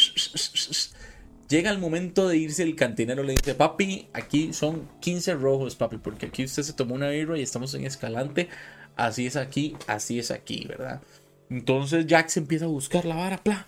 Llega 1.50 1.72
el 1.72 1.80
momento 1.80 2.28
de 2.28 2.38
irse, 2.38 2.62
el 2.62 2.76
cantinero 2.76 3.24
le 3.24 3.34
dice, 3.34 3.56
papi, 3.56 4.08
aquí 4.14 4.54
son 4.54 4.88
15 5.00 5.34
rojos, 5.34 5.76
papi, 5.76 5.98
porque 5.98 6.28
aquí 6.28 6.44
usted 6.44 6.62
se 6.62 6.74
tomó 6.74 6.94
una 6.94 7.10
birra 7.10 7.40
y 7.40 7.42
estamos 7.42 7.74
en 7.74 7.86
Escalante. 7.86 8.50
Así 8.96 9.26
es 9.26 9.36
aquí, 9.36 9.76
así 9.88 10.20
es 10.20 10.30
aquí, 10.30 10.66
¿verdad? 10.68 11.02
Entonces 11.50 12.06
Jack 12.06 12.30
se 12.30 12.42
empieza 12.42 12.66
a 12.66 12.68
buscar 12.68 13.06
la 13.06 13.16
vara, 13.16 13.44
pla. 13.44 13.68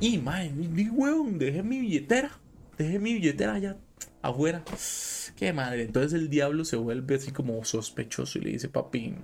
Y, 0.00 0.18
madre, 0.18 0.50
mi 0.50 0.88
weón, 0.88 1.38
dejé 1.38 1.62
mi 1.62 1.78
billetera. 1.78 2.32
Dejé 2.76 2.98
mi 2.98 3.14
billetera 3.14 3.54
allá 3.54 3.76
afuera. 4.20 4.64
Qué 5.36 5.52
madre. 5.52 5.82
Entonces 5.82 6.14
el 6.14 6.28
diablo 6.28 6.64
se 6.64 6.76
vuelve 6.76 7.14
así 7.14 7.30
como 7.30 7.64
sospechoso 7.64 8.38
y 8.38 8.42
le 8.42 8.50
dice, 8.50 8.68
papi, 8.68 9.14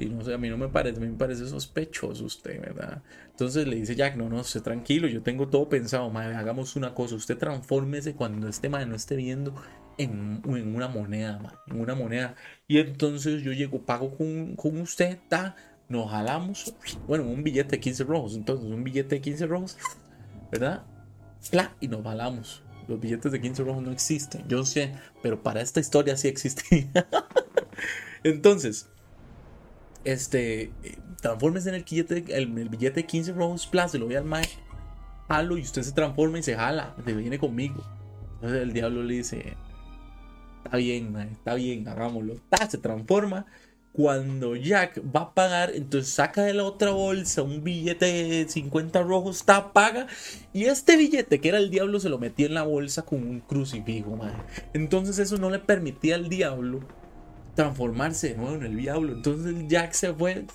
y 0.00 0.06
no 0.06 0.24
sé, 0.24 0.34
a 0.34 0.38
mí 0.38 0.48
no 0.48 0.56
me 0.56 0.68
parece, 0.68 0.98
me 0.98 1.08
parece 1.16 1.46
sospechoso 1.46 2.24
usted, 2.24 2.60
¿verdad? 2.60 3.02
Entonces 3.30 3.66
le 3.66 3.76
dice 3.76 3.94
Jack, 3.94 4.16
no, 4.16 4.28
no, 4.28 4.40
esté 4.40 4.60
tranquilo, 4.60 5.06
yo 5.08 5.22
tengo 5.22 5.48
todo 5.48 5.68
pensado, 5.68 6.10
madre, 6.10 6.34
hagamos 6.34 6.74
una 6.74 6.94
cosa, 6.94 7.14
usted 7.14 7.36
transfórmese 7.36 8.14
cuando 8.14 8.48
este 8.48 8.68
madre 8.68 8.86
no 8.86 8.96
esté 8.96 9.16
viendo 9.16 9.54
en, 9.98 10.42
una 10.44 10.88
moneda, 10.88 11.38
madre, 11.38 11.58
en 11.66 11.80
una 11.80 11.94
moneda. 11.94 12.34
Y 12.66 12.78
entonces 12.78 13.42
yo 13.42 13.52
llego, 13.52 13.82
pago 13.82 14.16
con, 14.16 14.56
con 14.56 14.80
usted, 14.80 15.18
ta, 15.28 15.54
nos 15.88 16.10
jalamos, 16.10 16.74
bueno, 17.06 17.24
un 17.24 17.44
billete 17.44 17.72
de 17.72 17.80
15 17.80 18.04
rojos, 18.04 18.34
entonces 18.34 18.66
un 18.66 18.82
billete 18.82 19.16
de 19.16 19.20
15 19.20 19.46
rojos, 19.46 19.78
¿verdad? 20.50 20.84
Pla, 21.50 21.74
y 21.80 21.88
nos 21.88 22.02
jalamos. 22.02 22.62
Los 22.88 22.98
billetes 22.98 23.30
de 23.30 23.40
15 23.40 23.62
rojos 23.62 23.82
no 23.84 23.92
existen, 23.92 24.48
yo 24.48 24.64
sé, 24.64 24.92
pero 25.22 25.42
para 25.42 25.60
esta 25.60 25.78
historia 25.78 26.16
sí 26.16 26.26
existen. 26.26 26.90
entonces, 28.24 28.89
este, 30.04 30.72
transformes 31.20 31.66
en 31.66 31.74
el 31.74 31.84
billete, 31.84 32.24
el, 32.36 32.46
billete 32.46 33.00
de 33.00 33.06
15 33.06 33.32
rojos 33.32 33.66
plus, 33.66 33.90
se 33.90 33.98
lo 33.98 34.06
voy 34.06 34.16
al 34.16 34.24
mae, 34.24 34.48
jalo 35.28 35.56
y 35.58 35.62
usted 35.62 35.82
se 35.82 35.92
transforma 35.92 36.38
y 36.38 36.42
se 36.42 36.56
jala, 36.56 36.94
se 37.04 37.12
viene 37.12 37.38
conmigo. 37.38 37.82
Entonces 38.34 38.62
el 38.62 38.72
diablo 38.72 39.02
le 39.02 39.14
dice, 39.14 39.56
está 40.64 40.76
bien, 40.76 41.16
está 41.16 41.54
bien, 41.54 41.86
hagámoslo. 41.88 42.36
se 42.68 42.78
transforma 42.78 43.46
Cuando 43.92 44.56
Jack 44.56 45.02
va 45.14 45.20
a 45.20 45.34
pagar, 45.34 45.72
entonces 45.74 46.12
saca 46.12 46.42
de 46.42 46.54
la 46.54 46.64
otra 46.64 46.92
bolsa 46.92 47.42
un 47.42 47.62
billete 47.62 48.06
de 48.06 48.48
50 48.48 49.02
rojos, 49.02 49.38
está, 49.38 49.72
paga. 49.72 50.06
Y 50.52 50.64
este 50.64 50.96
billete, 50.96 51.40
que 51.40 51.48
era 51.48 51.58
el 51.58 51.70
diablo, 51.70 52.00
se 52.00 52.08
lo 52.08 52.18
metía 52.18 52.46
en 52.46 52.54
la 52.54 52.62
bolsa 52.62 53.02
con 53.02 53.18
un 53.18 53.40
crucifijo. 53.40 54.18
Entonces 54.72 55.18
eso 55.18 55.36
no 55.36 55.50
le 55.50 55.58
permitía 55.58 56.14
al 56.14 56.28
diablo 56.28 56.80
transformarse 57.60 58.30
de 58.30 58.36
nuevo 58.36 58.56
en 58.56 58.62
el 58.62 58.76
diablo. 58.76 59.12
Entonces 59.12 59.54
Jack 59.68 59.92
se 59.92 60.14
fue 60.14 60.46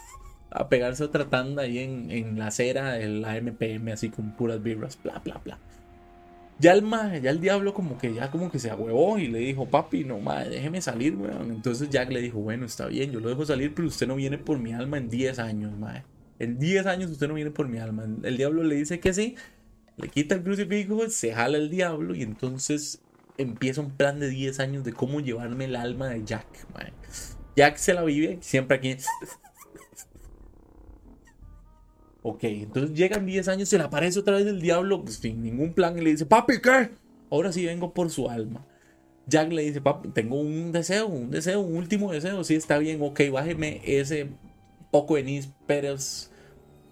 a 0.49 0.69
pegarse 0.69 1.03
otra 1.03 1.29
tanda 1.29 1.61
ahí 1.61 1.77
en, 1.77 2.09
en 2.09 2.39
la 2.39 2.47
acera 2.47 2.93
de 2.93 3.07
la 3.07 3.39
MPM, 3.39 3.89
así 3.91 4.09
con 4.09 4.35
puras 4.35 4.63
birras, 4.63 4.97
bla, 5.03 5.21
bla, 5.23 5.39
bla. 5.43 5.59
Ya 6.57 6.71
el 6.71 6.83
ya 7.21 7.29
el 7.29 7.41
diablo 7.41 7.73
como 7.73 7.97
que 7.97 8.13
ya 8.13 8.31
como 8.31 8.49
que 8.49 8.57
se 8.57 8.71
ahuevó 8.71 9.19
y 9.19 9.27
le 9.27 9.39
dijo, 9.39 9.67
papi, 9.67 10.03
no 10.03 10.19
madre, 10.19 10.51
déjeme 10.51 10.81
salir, 10.81 11.15
weón. 11.15 11.51
Entonces 11.51 11.89
Jack 11.89 12.11
le 12.11 12.21
dijo, 12.21 12.39
bueno, 12.39 12.65
está 12.65 12.87
bien, 12.87 13.11
yo 13.11 13.19
lo 13.19 13.29
dejo 13.29 13.45
salir, 13.45 13.75
pero 13.75 13.87
usted 13.87 14.07
no 14.07 14.15
viene 14.15 14.39
por 14.39 14.57
mi 14.57 14.73
alma 14.73 14.97
en 14.97 15.09
10 15.09 15.37
años, 15.37 15.77
madre. 15.77 16.05
En 16.39 16.57
10 16.57 16.87
años 16.87 17.11
usted 17.11 17.27
no 17.27 17.35
viene 17.35 17.51
por 17.51 17.67
mi 17.67 17.77
alma. 17.77 18.05
El 18.23 18.37
diablo 18.37 18.63
le 18.63 18.75
dice 18.75 18.99
que 18.99 19.13
sí, 19.13 19.35
le 19.97 20.07
quita 20.07 20.33
el 20.33 20.43
crucifijo, 20.43 21.07
se 21.09 21.33
jala 21.33 21.57
el 21.57 21.69
diablo 21.69 22.15
y 22.15 22.23
entonces 22.23 23.04
empieza 23.37 23.81
un 23.81 23.91
plan 23.91 24.19
de 24.19 24.29
10 24.29 24.59
años 24.59 24.83
de 24.83 24.93
cómo 24.93 25.19
llevarme 25.19 25.65
el 25.65 25.75
alma 25.75 26.09
de 26.09 26.23
Jack. 26.23 26.45
Jack 27.55 27.77
se 27.77 27.93
la 27.93 28.03
vive 28.03 28.37
siempre 28.41 28.77
aquí. 28.77 28.97
Ok, 32.21 32.43
entonces 32.43 32.97
llegan 32.97 33.25
10 33.25 33.47
años, 33.49 33.69
se 33.69 33.77
le 33.77 33.83
aparece 33.83 34.19
otra 34.19 34.37
vez 34.37 34.47
el 34.47 34.59
diablo 34.59 35.03
sin 35.07 35.43
ningún 35.43 35.73
plan 35.73 35.97
y 35.97 36.01
le 36.01 36.11
dice, 36.11 36.25
papi, 36.25 36.59
¿qué? 36.59 36.89
Ahora 37.29 37.51
sí 37.51 37.65
vengo 37.65 37.93
por 37.93 38.09
su 38.09 38.29
alma. 38.29 38.65
Jack 39.27 39.51
le 39.51 39.63
dice, 39.63 39.81
papi, 39.81 40.09
tengo 40.09 40.39
un 40.39 40.71
deseo, 40.71 41.07
un 41.07 41.29
deseo, 41.29 41.61
un 41.61 41.77
último 41.77 42.11
deseo. 42.11 42.43
Sí, 42.43 42.55
está 42.55 42.77
bien, 42.77 42.99
ok, 43.01 43.21
bájeme 43.31 43.81
ese 43.83 44.29
poco 44.91 45.15
de 45.15 45.23
nísperos. 45.23 46.31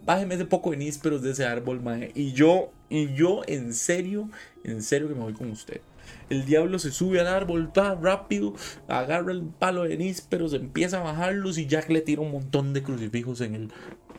Bájeme 0.06 0.36
ese 0.36 0.46
poco 0.46 0.72
de 0.72 0.78
nísperos 0.78 1.22
de 1.22 1.32
ese 1.32 1.46
árbol, 1.46 1.82
mae. 1.82 2.12
Y 2.14 2.34
yo, 2.34 2.72
y 2.90 3.14
yo, 3.14 3.42
en 3.48 3.74
serio, 3.74 4.30
en 4.64 4.84
serio 4.84 5.08
que 5.08 5.16
me 5.16 5.22
voy 5.22 5.34
con 5.34 5.50
usted. 5.50 5.82
El 6.30 6.46
diablo 6.46 6.80
se 6.80 6.92
sube 6.92 7.20
al 7.20 7.28
árbol, 7.28 7.72
va 7.78 7.96
rápido, 7.96 8.54
agarra 8.88 9.32
el 9.32 9.44
palo 9.44 9.84
de 9.84 9.98
nísperos, 9.98 10.54
empieza 10.54 11.00
a 11.00 11.04
bajarlos 11.04 11.58
y 11.58 11.68
Jack 11.68 11.90
le 11.90 12.02
tira 12.02 12.22
un 12.22 12.32
montón 12.32 12.74
de 12.74 12.84
crucifijos 12.84 13.42
en 13.42 13.56
el 13.56 13.74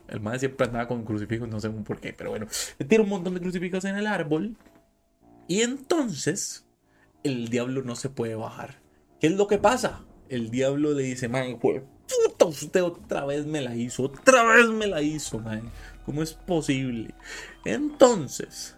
el 0.08 0.20
madre 0.20 0.40
siempre 0.40 0.66
andaba 0.66 0.86
con 0.86 1.04
crucifijos, 1.04 1.48
no 1.48 1.60
sé 1.60 1.70
por 1.70 2.00
qué, 2.00 2.12
pero 2.12 2.30
bueno. 2.30 2.46
Le 2.78 2.86
tira 2.86 3.02
un 3.02 3.08
montón 3.08 3.34
de 3.34 3.40
crucifijos 3.40 3.84
en 3.84 3.96
el 3.96 4.06
árbol. 4.06 4.56
Y 5.48 5.62
entonces 5.62 6.66
el 7.22 7.48
diablo 7.48 7.82
no 7.82 7.96
se 7.96 8.10
puede 8.10 8.34
bajar. 8.34 8.80
¿Qué 9.20 9.28
es 9.28 9.34
lo 9.34 9.46
que 9.46 9.58
pasa? 9.58 10.04
El 10.28 10.50
diablo 10.50 10.92
le 10.92 11.02
dice, 11.02 11.28
man, 11.28 11.58
puta, 11.58 12.44
usted 12.44 12.82
otra 12.82 13.24
vez 13.24 13.46
me 13.46 13.60
la 13.60 13.74
hizo, 13.74 14.04
otra 14.04 14.44
vez 14.44 14.68
me 14.68 14.86
la 14.86 15.02
hizo, 15.02 15.38
man. 15.38 15.70
¿Cómo 16.04 16.22
es 16.22 16.34
posible? 16.34 17.14
Entonces, 17.64 18.76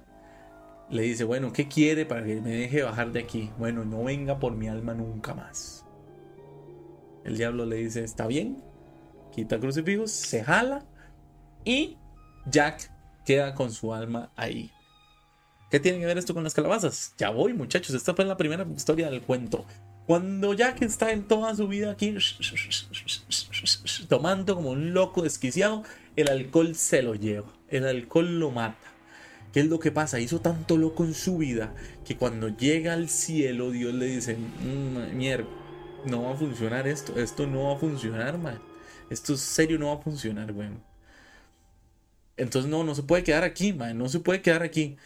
le 0.91 1.03
dice, 1.03 1.25
bueno, 1.25 1.53
¿qué 1.53 1.69
quiere 1.69 2.07
para 2.07 2.25
que 2.25 2.41
me 2.41 2.51
deje 2.51 2.83
bajar 2.83 3.13
de 3.13 3.21
aquí? 3.21 3.51
Bueno, 3.59 3.85
no 3.85 4.05
venga 4.05 4.39
por 4.39 4.55
mi 4.55 4.69
alma 4.69 4.95
nunca 4.95 5.35
más. 5.35 5.85
El 7.25 7.37
diablo 7.37 7.67
le 7.67 7.77
dice, 7.77 8.05
está 8.05 8.27
bien, 8.27 8.63
quita 9.33 9.59
crucifijos, 9.59 10.11
se 10.11 10.45
jala 10.45 10.85
y 11.65 11.97
Jack 12.49 12.91
queda 13.25 13.55
con 13.55 13.73
su 13.73 13.93
alma 13.93 14.31
ahí. 14.37 14.71
¿Qué 15.71 15.81
tiene 15.81 15.99
que 15.99 16.07
ver 16.07 16.19
esto 16.19 16.33
con 16.33 16.45
las 16.45 16.55
calabazas? 16.55 17.15
Ya 17.19 17.31
voy, 17.31 17.53
muchachos. 17.53 17.95
Esta 17.95 18.15
fue 18.15 18.25
la 18.25 18.37
primera 18.37 18.65
historia 18.75 19.11
del 19.11 19.23
cuento. 19.23 19.67
Cuando 20.07 20.55
Jack 20.55 20.83
está 20.83 21.11
en 21.11 21.27
toda 21.27 21.53
su 21.57 21.67
vida 21.67 21.91
aquí 21.91 22.15
tomando 24.09 24.55
como 24.55 24.71
un 24.71 24.95
loco 24.95 25.23
desquiciado, 25.23 25.83
el 26.15 26.29
alcohol 26.29 26.77
se 26.77 27.03
lo 27.03 27.17
lleva. 27.17 27.53
El 27.69 27.85
alcohol 27.85 28.39
lo 28.39 28.53
mata. 28.53 28.96
¿Qué 29.57 29.61
es 29.61 29.69
lo 29.69 29.79
que 29.79 29.91
pasa? 29.91 30.21
Hizo 30.21 30.43
tanto 30.43 30.77
loco 30.77 31.03
en 31.03 31.15
su 31.15 31.39
vida 31.39 31.75
que 32.05 32.19
cuando 32.19 32.49
llega 32.51 32.93
al 32.93 33.09
cielo, 33.09 33.71
Dios 33.71 33.95
le 33.95 34.05
dice: 34.05 34.37
mmm, 34.37 35.17
Mierda, 35.17 35.47
no 36.05 36.25
va 36.25 36.33
a 36.35 36.37
funcionar 36.37 36.87
esto. 36.87 37.19
Esto 37.19 37.47
no 37.47 37.69
va 37.69 37.77
a 37.77 37.79
funcionar, 37.79 38.37
man. 38.37 38.61
Esto 39.09 39.33
es 39.33 39.41
serio, 39.41 39.79
no 39.79 39.87
va 39.87 39.95
a 39.95 40.03
funcionar, 40.05 40.53
güey. 40.53 40.69
Entonces, 42.37 42.71
no, 42.71 42.85
no 42.85 42.95
se 42.95 43.03
puede 43.03 43.25
quedar 43.25 43.45
aquí, 43.45 43.73
man, 43.73 43.97
no 43.97 44.11
se 44.11 44.21
puede 44.21 44.43
quedar 44.43 44.63
aquí. 44.63 44.99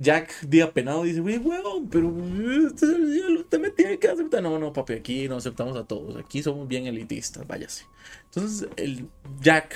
Jack, 0.00 0.42
día 0.42 0.66
apenado, 0.66 1.02
dice, 1.02 1.18
güey, 1.18 1.38
weón, 1.38 1.88
pero 1.88 2.06
usted 2.08 3.58
me 3.58 3.70
tiene 3.70 3.98
que 3.98 4.06
aceptar. 4.06 4.40
No, 4.40 4.56
no, 4.56 4.72
papi, 4.72 4.92
aquí 4.92 5.28
no 5.28 5.36
aceptamos 5.36 5.76
a 5.76 5.84
todos. 5.84 6.16
Aquí 6.16 6.40
somos 6.40 6.68
bien 6.68 6.86
elitistas, 6.86 7.44
váyase. 7.48 7.84
Entonces, 8.26 8.68
el 8.76 9.08
Jack 9.40 9.74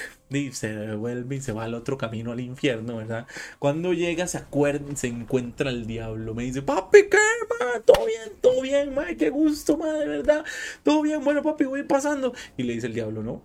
se 0.52 0.68
devuelve 0.68 1.37
y 1.37 1.40
se 1.40 1.50
va 1.50 1.64
al 1.64 1.74
otro 1.74 1.98
camino 1.98 2.30
al 2.30 2.38
infierno, 2.38 2.98
¿verdad? 2.98 3.26
Cuando 3.58 3.92
llega, 3.92 4.28
se 4.28 4.38
acuerda, 4.38 4.94
se 4.94 5.08
encuentra 5.08 5.70
el 5.70 5.87
diablo. 5.87 6.35
Me 6.35 6.44
dice, 6.44 6.62
papi, 6.62 7.08
¿qué, 7.11 7.18
man? 7.58 7.82
Todo 7.85 8.06
bien, 8.06 8.32
todo 8.40 8.62
bien, 8.62 8.94
man, 8.94 9.16
qué 9.16 9.28
gusto, 9.28 9.76
man, 9.76 9.98
de 9.98 10.06
verdad. 10.06 10.44
Todo 10.85 11.02
bien, 11.02 11.24
bueno, 11.24 11.42
papi, 11.42 11.64
voy 11.64 11.82
pasando. 11.82 12.32
Y 12.56 12.62
le 12.62 12.74
dice 12.74 12.87
el 12.87 12.94
diablo, 12.94 13.24
no. 13.24 13.42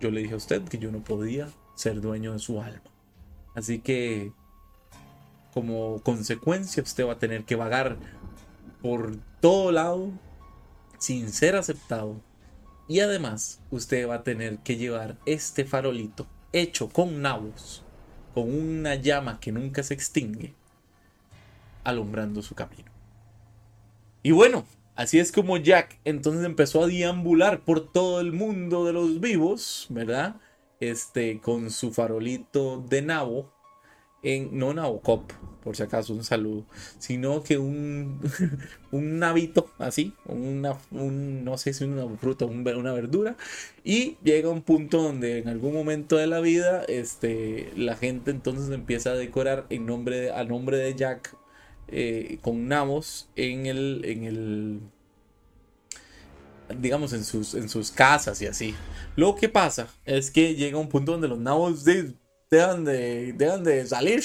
Yo 0.00 0.10
le 0.10 0.22
dije 0.22 0.32
a 0.32 0.38
usted 0.38 0.62
que 0.62 0.78
yo 0.78 0.90
no 0.90 1.04
podía 1.04 1.48
ser 1.74 2.00
dueño 2.00 2.32
de 2.32 2.38
su 2.38 2.62
alma. 2.62 2.82
Así 3.54 3.80
que 3.80 4.32
como 5.52 6.00
consecuencia 6.02 6.82
usted 6.82 7.06
va 7.06 7.12
a 7.12 7.18
tener 7.18 7.44
que 7.44 7.56
vagar 7.56 7.96
por 8.80 9.16
todo 9.40 9.72
lado 9.72 10.10
sin 10.98 11.30
ser 11.30 11.56
aceptado. 11.56 12.20
Y 12.88 13.00
además 13.00 13.60
usted 13.70 14.08
va 14.08 14.16
a 14.16 14.22
tener 14.24 14.58
que 14.58 14.76
llevar 14.76 15.16
este 15.24 15.64
farolito 15.64 16.26
hecho 16.52 16.88
con 16.88 17.22
nabos, 17.22 17.82
con 18.34 18.52
una 18.52 18.94
llama 18.94 19.40
que 19.40 19.52
nunca 19.52 19.82
se 19.82 19.94
extingue, 19.94 20.54
alumbrando 21.84 22.42
su 22.42 22.54
camino. 22.54 22.90
Y 24.22 24.32
bueno, 24.32 24.64
así 24.94 25.18
es 25.18 25.32
como 25.32 25.56
Jack 25.56 25.98
entonces 26.04 26.44
empezó 26.44 26.84
a 26.84 26.86
deambular 26.86 27.60
por 27.60 27.92
todo 27.92 28.20
el 28.20 28.32
mundo 28.32 28.84
de 28.84 28.92
los 28.92 29.20
vivos, 29.20 29.86
¿verdad? 29.90 30.36
este, 30.82 31.40
con 31.40 31.70
su 31.70 31.92
farolito 31.92 32.84
de 32.88 33.02
nabo, 33.02 33.51
en, 34.22 34.56
no 34.58 34.72
Nabocop, 34.72 35.32
por 35.62 35.76
si 35.76 35.82
acaso, 35.82 36.12
un 36.12 36.24
saludo, 36.24 36.64
sino 36.98 37.42
que 37.42 37.58
un, 37.58 38.20
un 38.90 39.18
navito 39.18 39.70
así, 39.78 40.12
una, 40.26 40.76
un, 40.90 41.44
no 41.44 41.56
sé 41.58 41.72
si 41.72 41.84
una 41.84 42.08
fruta, 42.16 42.44
una 42.44 42.92
verdura, 42.92 43.36
y 43.84 44.16
llega 44.22 44.48
un 44.48 44.62
punto 44.62 45.02
donde 45.02 45.38
en 45.38 45.48
algún 45.48 45.72
momento 45.72 46.16
de 46.16 46.26
la 46.26 46.40
vida 46.40 46.82
este, 46.88 47.72
la 47.76 47.96
gente 47.96 48.30
entonces 48.30 48.70
empieza 48.70 49.10
a 49.10 49.14
decorar 49.14 49.66
en 49.70 49.86
nombre 49.86 50.32
a 50.32 50.44
nombre 50.44 50.78
de 50.78 50.94
Jack 50.94 51.36
eh, 51.88 52.38
con 52.42 52.68
nabos 52.68 53.28
en 53.36 53.66
el, 53.66 54.04
en 54.04 54.24
el 54.24 54.80
digamos, 56.80 57.12
en 57.12 57.24
sus, 57.24 57.54
en 57.54 57.68
sus 57.68 57.90
casas 57.90 58.40
y 58.42 58.46
así. 58.46 58.74
Lo 59.16 59.34
que 59.34 59.48
pasa 59.48 59.88
es 60.04 60.30
que 60.30 60.54
llega 60.54 60.78
un 60.78 60.88
punto 60.88 61.12
donde 61.12 61.28
los 61.28 61.38
nabos 61.38 61.84
dejan, 62.52 62.84
de, 62.84 63.32
dejan 63.32 63.64
de 63.64 63.86
salir. 63.86 64.22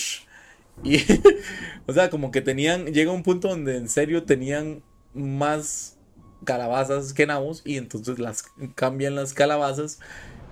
Y, 0.84 1.04
o 1.88 1.94
sea, 1.94 2.10
como 2.10 2.32
que 2.32 2.42
tenían, 2.42 2.88
llega 2.94 3.12
un 3.12 3.24
punto 3.24 3.48
donde 3.48 3.78
en 3.78 3.90
serio 3.90 4.24
tenían 4.24 4.84
más 5.14 5.98
calabazas 6.44 7.14
que 7.14 7.26
nabos 7.26 7.62
y 7.66 7.78
entonces 7.78 8.20
las 8.20 8.44
cambian 8.76 9.16
las 9.16 9.34
calabazas 9.34 10.00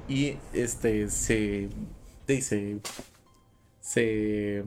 y 0.08 0.38
este 0.54 1.10
se 1.10 1.70
dice 2.28 2.80
se 3.82 4.64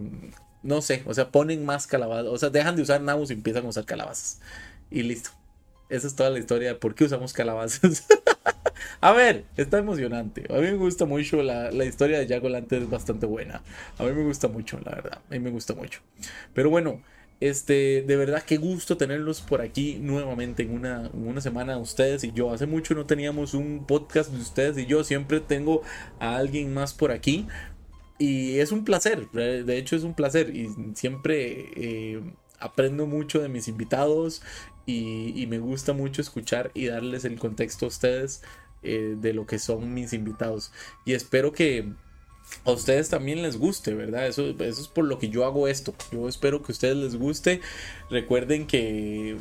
no 0.62 0.80
sé, 0.82 1.02
o 1.06 1.14
sea, 1.14 1.30
ponen 1.30 1.64
más 1.64 1.86
calabazas, 1.86 2.26
o 2.26 2.38
sea, 2.38 2.50
dejan 2.50 2.76
de 2.76 2.82
usar 2.82 3.00
nabos 3.00 3.30
y 3.30 3.34
empiezan 3.34 3.66
a 3.66 3.68
usar 3.68 3.84
calabazas 3.84 4.40
y 4.90 5.02
listo. 5.02 5.30
Esa 5.88 6.06
es 6.06 6.14
toda 6.14 6.30
la 6.30 6.38
historia 6.38 6.68
de 6.68 6.74
por 6.74 6.94
qué 6.94 7.04
usamos 7.04 7.32
calabazas. 7.32 8.06
a 9.00 9.12
ver, 9.12 9.44
está 9.56 9.78
emocionante. 9.78 10.44
A 10.50 10.54
mí 10.54 10.62
me 10.62 10.74
gusta 10.74 11.06
mucho 11.06 11.42
la, 11.42 11.72
historia 11.84 12.18
de 12.18 12.26
Jack 12.26 12.44
es 12.72 12.90
bastante 12.90 13.26
buena. 13.26 13.62
A 13.98 14.04
mí 14.04 14.12
me 14.12 14.24
gusta 14.24 14.48
mucho, 14.48 14.78
la 14.84 14.92
verdad. 14.92 15.18
A 15.28 15.32
mí 15.32 15.38
me 15.38 15.50
gusta 15.50 15.74
mucho. 15.74 16.00
Pero 16.52 16.68
bueno, 16.68 17.02
este, 17.40 18.02
de 18.06 18.16
verdad 18.16 18.42
qué 18.42 18.56
gusto 18.56 18.96
tenerlos 18.96 19.40
por 19.40 19.62
aquí 19.62 19.98
nuevamente 20.00 20.64
en 20.64 20.72
una, 20.72 21.10
una 21.14 21.40
semana 21.40 21.78
ustedes 21.78 22.24
y 22.24 22.32
yo. 22.32 22.52
Hace 22.52 22.66
mucho 22.66 22.94
no 22.94 23.06
teníamos 23.06 23.54
un 23.54 23.86
podcast 23.86 24.30
de 24.30 24.40
ustedes 24.40 24.76
y 24.76 24.86
yo. 24.86 25.04
Siempre 25.04 25.40
tengo 25.40 25.82
a 26.20 26.36
alguien 26.36 26.74
más 26.74 26.92
por 26.92 27.12
aquí. 27.12 27.46
Y 28.18 28.58
es 28.58 28.72
un 28.72 28.84
placer, 28.84 29.30
de 29.30 29.78
hecho 29.78 29.94
es 29.94 30.02
un 30.02 30.12
placer. 30.12 30.54
Y 30.54 30.68
siempre 30.94 31.70
eh, 31.76 32.20
aprendo 32.58 33.06
mucho 33.06 33.40
de 33.40 33.48
mis 33.48 33.68
invitados 33.68 34.42
y, 34.88 35.46
me 35.48 35.58
gusta 35.58 35.92
mucho 35.92 36.22
escuchar 36.22 36.70
y 36.72 36.86
darles 36.86 37.26
el 37.26 37.38
contexto 37.38 37.84
a 37.84 37.88
ustedes 37.88 38.42
eh, 38.82 39.16
de 39.20 39.34
lo 39.34 39.46
que 39.46 39.58
son 39.58 39.92
mis 39.92 40.14
invitados. 40.14 40.72
Y 41.04 41.12
espero 41.12 41.52
que 41.52 41.92
a 42.64 42.70
ustedes 42.70 43.10
también 43.10 43.42
les 43.42 43.58
guste, 43.58 43.92
¿verdad? 43.94 44.26
Eso, 44.26 44.48
eso 44.48 44.80
es 44.80 44.88
por 44.88 45.04
lo 45.04 45.18
que 45.18 45.28
yo 45.28 45.44
hago 45.44 45.68
esto. 45.68 45.94
Yo 46.10 46.26
espero 46.26 46.62
que 46.62 46.72
a 46.72 46.74
ustedes 46.74 46.96
les 46.96 47.16
guste. 47.16 47.60
Recuerden 48.08 48.66
que, 48.66 49.36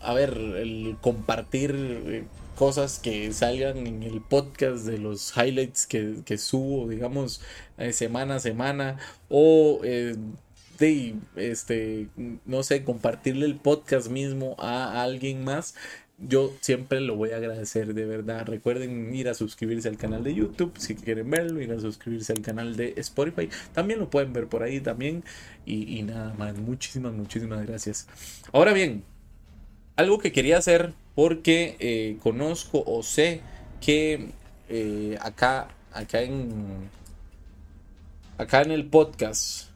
a 0.00 0.14
ver, 0.14 0.36
el 0.36 0.96
compartir... 1.00 1.74
Eh, 1.76 2.24
cosas 2.56 2.98
que 2.98 3.32
salgan 3.32 3.86
en 3.86 4.02
el 4.02 4.20
podcast 4.20 4.84
de 4.84 4.98
los 4.98 5.32
highlights 5.36 5.86
que, 5.86 6.38
subo, 6.38 6.88
digamos, 6.88 7.40
eh, 7.76 7.92
semana 7.92 8.34
a 8.34 8.40
semana, 8.40 8.98
o 9.28 9.80
de, 10.78 11.14
este, 11.36 12.08
no 12.46 12.62
sé, 12.62 12.84
compartirle 12.84 13.46
el 13.46 13.56
podcast 13.56 14.08
mismo 14.08 14.56
a 14.58 15.02
alguien 15.02 15.44
más 15.44 15.74
yo 16.18 16.52
siempre 16.60 17.00
lo 17.00 17.14
voy 17.14 17.30
a 17.30 17.36
agradecer 17.36 17.94
de 17.94 18.04
verdad. 18.04 18.44
Recuerden 18.44 19.14
ir 19.14 19.28
a 19.28 19.34
suscribirse 19.34 19.88
al 19.88 19.96
canal 19.96 20.24
de 20.24 20.34
YouTube 20.34 20.72
si 20.76 20.96
quieren 20.96 21.30
verlo, 21.30 21.62
ir 21.62 21.70
a 21.72 21.78
suscribirse 21.78 22.32
al 22.32 22.42
canal 22.42 22.76
de 22.76 22.94
Spotify. 22.96 23.48
También 23.72 24.00
lo 24.00 24.10
pueden 24.10 24.32
ver 24.32 24.48
por 24.48 24.64
ahí 24.64 24.80
también. 24.80 25.22
Y, 25.64 26.02
nada 26.02 26.34
más, 26.34 26.58
muchísimas, 26.58 27.12
muchísimas 27.12 27.64
gracias. 27.64 28.08
Ahora 28.52 28.72
bien, 28.72 29.04
algo 29.94 30.18
que 30.18 30.32
quería 30.32 30.58
hacer 30.58 30.92
porque 31.14 31.76
eh, 31.78 32.16
conozco 32.20 32.82
o 32.84 33.02
sé 33.02 33.40
que 33.80 34.30
eh, 34.68 35.16
acá, 35.20 35.68
acá 35.92 36.22
en 36.22 36.90
acá 38.38 38.62
en 38.62 38.70
el 38.70 38.86
podcast 38.86 39.67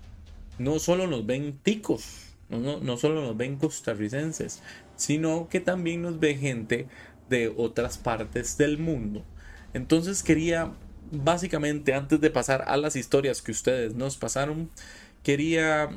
no 0.59 0.79
solo 0.79 1.07
nos 1.07 1.27
ven 1.27 1.59
ticos, 1.63 2.35
no, 2.49 2.81
no 2.81 2.97
solo 2.97 3.23
nos 3.23 3.37
ven 3.37 3.57
costarricenses, 3.57 4.63
sino 4.97 5.49
que 5.49 5.61
también 5.61 6.03
nos 6.03 6.21
ve 6.21 6.35
gente 6.37 6.87
de 7.29 7.53
otras 7.57 7.99
partes 7.99 8.59
del 8.59 8.79
mundo. 8.79 9.25
Entonces 9.75 10.23
quería, 10.23 10.73
básicamente, 11.11 11.95
antes 11.95 12.21
de 12.21 12.31
pasar 12.31 12.65
a 12.67 12.77
las 12.77 12.97
historias 12.97 13.43
que 13.43 13.53
ustedes 13.53 13.95
nos 13.95 14.17
pasaron, 14.17 14.71
quería, 15.23 15.91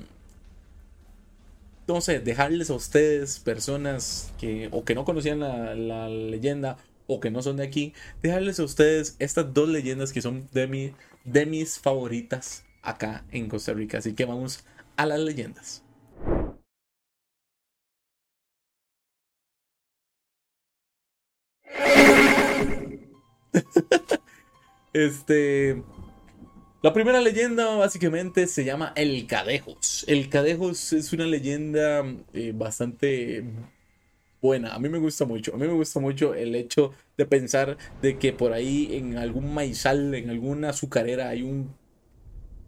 no 1.88 2.02
sé, 2.02 2.20
dejarles 2.20 2.70
a 2.70 2.76
ustedes, 2.76 3.40
personas 3.40 4.32
que 4.40 4.70
o 4.72 4.86
que 4.86 4.96
no 4.96 5.06
conocían 5.06 5.40
la, 5.40 6.08
leyenda 6.10 6.78
o 7.08 7.20
que 7.20 7.32
no 7.32 7.42
son 7.42 7.58
de 7.58 7.66
aquí, 7.66 7.94
dejarles 8.24 8.60
a 8.60 8.64
ustedes 8.64 9.16
estas 9.20 9.54
dos 9.54 9.70
leyendas 9.70 10.14
que 10.14 10.22
son 10.22 10.48
de, 10.54 10.68
mi, 10.68 10.94
de 11.26 11.46
mis 11.46 11.80
favoritas 11.80 12.65
acá 12.86 13.26
en 13.32 13.50
Costa 13.50 13.74
Rica. 13.74 13.98
Así 13.98 14.14
que 14.14 14.26
vamos 14.26 14.66
a 14.98 15.06
las 15.06 15.20
leyendas. 15.20 15.84
este. 24.94 25.84
La 26.82 26.94
primera 26.94 27.20
leyenda 27.20 27.76
básicamente 27.78 28.46
se 28.46 28.64
llama 28.64 28.94
El 28.96 29.26
Cadejos. 29.26 30.06
El 30.08 30.30
Cadejos 30.30 30.94
es 30.94 31.14
una 31.14 31.26
leyenda 31.26 32.06
eh, 32.34 32.54
bastante 32.54 33.44
buena. 34.40 34.76
A 34.76 34.80
mí 34.80 34.88
me 34.90 35.00
gusta 35.00 35.26
mucho. 35.26 35.56
A 35.56 35.58
mí 35.58 35.66
me 35.66 35.74
gusta 35.74 36.00
mucho 36.00 36.36
el 36.36 36.54
hecho 36.54 36.94
de 37.18 37.26
pensar 37.26 37.78
de 38.04 38.20
que 38.20 38.34
por 38.34 38.54
ahí 38.54 38.90
en 38.96 39.18
algún 39.18 39.52
maizal, 39.52 40.14
en 40.14 40.30
alguna 40.30 40.70
azucarera 40.70 41.30
hay 41.30 41.42
un 41.42 41.74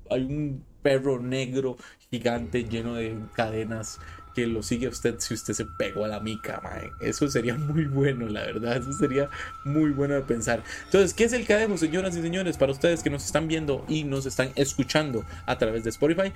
hay 0.10 0.24
un 0.24 0.64
perro 0.82 1.20
negro 1.20 1.78
gigante 2.10 2.64
lleno 2.64 2.96
de 2.96 3.18
cadenas 3.34 4.00
que 4.38 4.46
lo 4.46 4.62
sigue 4.62 4.88
usted 4.88 5.16
si 5.18 5.34
usted 5.34 5.56
se 5.56 5.66
pegó 5.66 6.06
a 6.06 6.08
la 6.08 6.20
mica. 6.20 6.62
Eso 7.02 7.28
sería 7.28 7.56
muy 7.56 7.86
bueno, 7.86 8.28
la 8.28 8.42
verdad. 8.42 8.78
Eso 8.78 8.94
sería 8.94 9.30
muy 9.66 9.90
bueno 9.90 10.14
de 10.14 10.22
pensar. 10.22 10.64
Entonces, 10.86 11.16
¿qué 11.16 11.24
es 11.24 11.34
el 11.34 11.48
Cadejos, 11.48 11.80
señoras 11.80 12.16
y 12.16 12.22
señores? 12.22 12.56
Para 12.56 12.72
ustedes 12.72 13.02
que 13.02 13.10
nos 13.10 13.26
están 13.26 13.48
viendo 13.48 13.84
y 13.88 14.04
nos 14.04 14.28
están 14.28 14.52
escuchando 14.56 15.26
a 15.48 15.58
través 15.58 15.84
de 15.84 15.90
Spotify. 15.90 16.32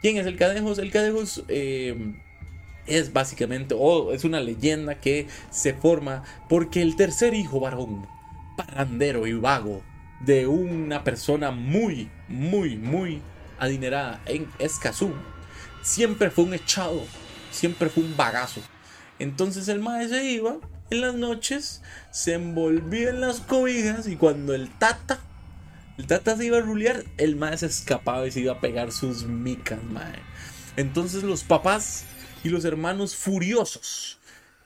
¿Quién 0.00 0.16
es 0.16 0.26
el 0.26 0.36
Cadejos? 0.36 0.78
El 0.78 0.90
Cadejos 0.90 1.44
eh, 1.48 2.14
es 2.86 3.12
básicamente, 3.12 3.74
o 3.78 4.12
es 4.12 4.24
una 4.24 4.40
leyenda 4.40 4.94
que 4.94 5.26
se 5.50 5.74
forma 5.74 6.22
porque 6.48 6.80
el 6.80 6.96
tercer 6.96 7.34
hijo 7.34 7.60
varón, 7.60 8.06
parrandero 8.56 9.26
y 9.26 9.34
vago 9.34 9.82
de 10.20 10.46
una 10.46 11.04
persona 11.04 11.50
muy, 11.50 12.08
muy, 12.28 12.76
muy 12.76 13.22
adinerada 13.58 14.20
en 14.26 14.48
Escazú 14.58 15.12
siempre 15.88 16.30
fue 16.30 16.44
un 16.44 16.54
echado, 16.54 17.04
siempre 17.50 17.88
fue 17.88 18.02
un 18.02 18.16
bagazo. 18.16 18.60
Entonces 19.18 19.68
el 19.68 19.80
maestro 19.80 20.20
iba 20.20 20.56
en 20.90 21.00
las 21.00 21.14
noches, 21.14 21.82
se 22.10 22.34
envolvía 22.34 23.10
en 23.10 23.20
las 23.20 23.40
cobijas 23.40 24.06
y 24.06 24.16
cuando 24.16 24.54
el 24.54 24.70
tata, 24.70 25.18
el 25.96 26.06
tata 26.06 26.36
se 26.36 26.46
iba 26.46 26.58
a 26.58 26.60
rulear, 26.60 27.04
el 27.16 27.36
maestro 27.36 27.68
escapaba 27.68 28.26
y 28.26 28.30
se 28.30 28.40
iba 28.40 28.52
a 28.52 28.60
pegar 28.60 28.92
sus 28.92 29.24
micas. 29.24 29.78
Entonces 30.76 31.22
los 31.22 31.42
papás 31.42 32.04
y 32.44 32.50
los 32.50 32.64
hermanos 32.64 33.16
furiosos 33.16 34.18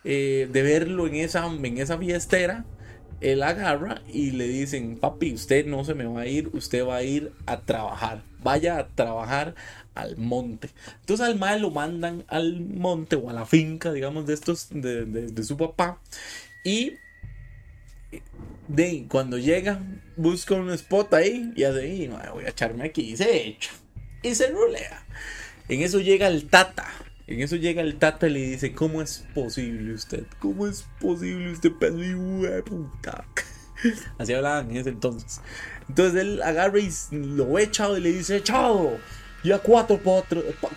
eh, 0.04 0.48
de 0.52 0.62
verlo 0.62 1.06
en 1.06 1.14
esa, 1.14 1.46
en 1.46 1.78
esa 1.78 1.96
fiestera, 1.98 2.64
él 3.22 3.42
agarra 3.42 4.02
y 4.12 4.32
le 4.32 4.48
dicen, 4.48 4.98
papi, 4.98 5.32
usted 5.32 5.66
no 5.66 5.84
se 5.84 5.94
me 5.94 6.04
va 6.04 6.22
a 6.22 6.26
ir, 6.26 6.50
usted 6.52 6.84
va 6.84 6.96
a 6.96 7.02
ir 7.02 7.32
a 7.46 7.60
trabajar. 7.60 8.22
Vaya 8.42 8.78
a 8.78 8.88
trabajar 8.88 9.54
al 9.94 10.16
monte. 10.16 10.70
Entonces 11.00 11.26
al 11.26 11.38
mal 11.38 11.62
lo 11.62 11.70
mandan 11.70 12.24
al 12.28 12.60
monte 12.60 13.16
o 13.16 13.30
a 13.30 13.32
la 13.32 13.46
finca, 13.46 13.92
digamos, 13.92 14.26
de 14.26 14.34
estos, 14.34 14.68
de, 14.70 15.44
su 15.44 15.56
papá. 15.56 16.00
Y 16.64 16.94
de 18.68 19.06
cuando 19.08 19.38
llega, 19.38 19.80
busca 20.16 20.54
un 20.54 20.70
spot 20.70 21.14
ahí 21.14 21.52
y 21.54 21.64
hace, 21.64 22.08
voy 22.32 22.44
a 22.44 22.50
echarme 22.50 22.84
aquí 22.84 23.12
y 23.12 23.16
se 23.16 23.46
echa. 23.46 23.70
Y 24.22 24.34
se 24.34 24.48
rulea. 24.48 25.04
En 25.68 25.82
eso 25.82 26.00
llega 26.00 26.26
el 26.26 26.48
tata. 26.48 26.88
En 27.32 27.40
eso 27.40 27.56
llega 27.56 27.82
el 27.82 27.96
tata 27.98 28.28
y 28.28 28.32
le 28.32 28.40
dice, 28.40 28.72
¿cómo 28.72 29.00
es 29.00 29.24
posible 29.34 29.94
usted? 29.94 30.24
¿Cómo 30.38 30.66
es 30.66 30.84
posible 31.00 31.52
usted, 31.52 31.72
pedo 31.72 31.96
de 31.96 32.62
puta? 32.62 33.24
Así 34.18 34.34
hablaban 34.34 34.70
en 34.70 34.76
ese 34.76 34.90
entonces. 34.90 35.40
Entonces 35.88 36.20
él 36.20 36.42
agarra 36.42 36.78
y 36.78 36.90
lo 37.10 37.58
echa 37.58 37.88
y 37.90 38.00
le 38.00 38.12
dice, 38.12 38.36
echado 38.36 38.98
y 39.44 39.50
a 39.50 39.58
cuatro, 39.58 40.00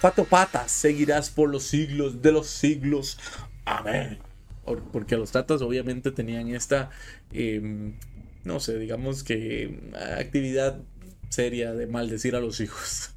cuatro 0.02 0.24
patas 0.26 0.72
seguirás 0.72 1.30
por 1.30 1.50
los 1.50 1.64
siglos 1.64 2.22
de 2.22 2.32
los 2.32 2.48
siglos. 2.48 3.20
Amén. 3.64 4.20
Porque 4.92 5.18
los 5.18 5.32
tatas 5.32 5.62
obviamente 5.62 6.12
tenían 6.12 6.48
esta, 6.50 6.90
em, 7.32 7.94
no 8.44 8.60
sé, 8.60 8.80
digamos 8.80 9.24
que 9.24 9.92
actividad 10.18 10.82
seria 11.30 11.74
de 11.74 11.86
maldecir 11.86 12.36
a 12.36 12.40
los 12.40 12.60
hijos. 12.60 13.14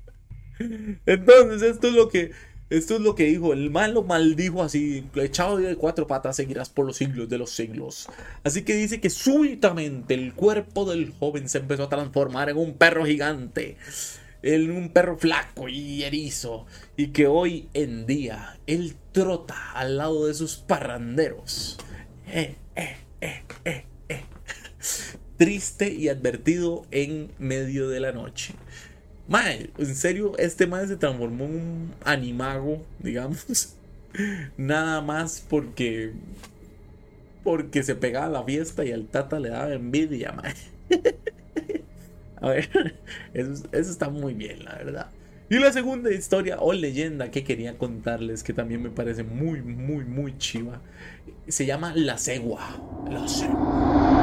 Entonces 1.07 1.63
esto 1.63 1.89
es 1.89 1.95
lo 1.95 2.09
que 2.11 2.33
esto 2.71 2.97
es 2.97 3.01
lo 3.01 3.15
que 3.15 3.25
dijo, 3.25 3.53
el 3.53 3.71
malo 3.71 4.03
maldijo 4.03 4.63
así, 4.63 5.05
echado 5.15 5.57
de 5.57 5.77
cuatro 5.77 6.07
patas 6.07 6.37
seguirás 6.37 6.69
por 6.69 6.87
los 6.87 6.97
siglos 6.97 7.29
de 7.29 7.39
los 7.39 7.51
siglos. 7.51 8.09
Así 8.45 8.63
que 8.63 8.75
dice 8.75 9.01
que 9.01 9.11
súbitamente 9.11 10.15
el 10.15 10.35
cuerpo 10.35 10.85
del 10.85 11.13
joven 11.19 11.49
se 11.49 11.59
empezó 11.59 11.85
a 11.85 11.89
transformar 11.89 12.51
en 12.51 12.57
un 12.59 12.75
perro 12.75 13.05
gigante 13.05 13.77
en 14.43 14.71
un 14.71 14.91
perro 14.91 15.19
flaco 15.19 15.69
y 15.69 16.05
erizo, 16.05 16.67
y 16.97 17.09
que 17.09 17.27
hoy 17.27 17.69
en 17.75 18.07
día 18.07 18.59
él 18.67 18.95
trota 19.13 19.73
al 19.73 19.97
lado 19.97 20.27
de 20.27 20.35
sus 20.35 20.57
parranderos. 20.57 21.79
Eh, 22.29 22.55
eh, 22.77 22.97
eh, 23.21 23.85
Triste 25.37 25.93
y 25.93 26.09
advertido 26.09 26.85
en 26.91 27.31
medio 27.39 27.89
de 27.89 28.01
la 28.01 28.13
noche. 28.13 28.55
Mae, 29.29 29.71
en 29.77 29.95
serio, 29.95 30.33
este 30.39 30.67
mae 30.67 30.87
se 30.87 30.97
transformó 30.97 31.45
en 31.45 31.51
un 31.51 31.95
animago, 32.05 32.85
digamos. 32.99 33.75
Nada 34.57 35.03
más 35.03 35.45
porque. 35.49 36.13
Porque 37.45 37.83
se 37.83 37.95
pegaba 37.95 38.27
a 38.27 38.31
la 38.31 38.43
fiesta 38.43 38.85
y 38.85 38.93
al 38.93 39.07
tata 39.07 39.39
le 39.39 39.51
daba 39.51 39.73
envidia, 39.73 40.33
mae. 40.33 40.55
A 42.41 42.51
ver, 42.51 42.95
eso, 43.35 43.65
está 43.73 44.11
muy 44.11 44.33
bien, 44.33 44.65
la 44.65 44.77
verdad. 44.77 45.07
Y 45.51 45.59
la 45.59 45.73
segunda 45.73 46.13
historia 46.13 46.59
o 46.61 46.73
leyenda 46.73 47.31
que 47.31 47.43
quería 47.43 47.77
contarles, 47.77 48.45
que 48.45 48.53
también 48.53 48.83
me 48.83 48.91
parece 48.91 49.25
muy, 49.25 49.61
muy, 49.61 50.05
muy 50.05 50.39
chiva, 50.39 50.81
se 51.49 51.67
llama 51.67 51.93
La 51.97 52.17
Cegua. 52.17 52.61
La 53.11 53.27
Cegua. 53.27 54.18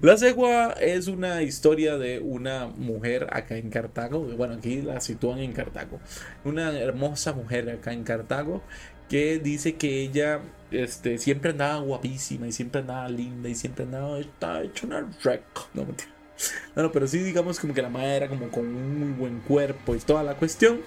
La 0.00 0.16
Cegua 0.16 0.74
es 0.80 1.08
una 1.08 1.42
historia 1.42 1.96
de 1.98 2.20
una 2.20 2.66
mujer 2.66 3.28
acá 3.30 3.56
en 3.56 3.70
Cartago. 3.70 4.20
Bueno, 4.20 4.54
aquí 4.54 4.82
la 4.82 5.00
sitúan 5.00 5.38
en 5.40 5.52
Cartago. 5.52 6.00
Una 6.44 6.78
hermosa 6.78 7.32
mujer 7.32 7.70
acá 7.70 7.92
en 7.92 8.04
Cartago 8.04 8.62
que 9.08 9.38
dice 9.40 9.74
que 9.74 10.02
ella 10.02 10.40
este, 10.70 11.18
siempre 11.18 11.50
andaba 11.50 11.80
guapísima 11.80 12.46
y 12.46 12.52
siempre 12.52 12.80
andaba 12.80 13.08
linda 13.08 13.48
y 13.48 13.54
siempre 13.56 13.84
andaba 13.84 14.18
está 14.20 14.62
hecho 14.62 14.86
una 14.86 15.10
rec. 15.22 15.42
No, 15.74 15.86
No, 16.76 16.92
pero 16.92 17.06
sí 17.08 17.18
digamos 17.18 17.58
como 17.58 17.74
que 17.74 17.82
la 17.82 17.88
madre 17.88 18.16
era 18.16 18.28
como 18.28 18.48
con 18.50 18.66
un 18.66 19.00
muy 19.00 19.18
buen 19.18 19.40
cuerpo 19.40 19.94
y 19.94 19.98
toda 19.98 20.22
la 20.22 20.34
cuestión. 20.34 20.80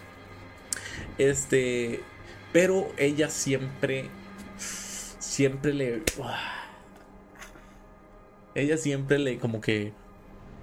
Este, 1.18 2.02
pero 2.54 2.92
ella 2.98 3.30
siempre, 3.30 4.06
siempre 5.20 5.74
le... 5.74 6.04
Ella 8.56 8.78
siempre 8.78 9.20
le 9.20 9.38
como 9.40 9.62
que 9.62 9.94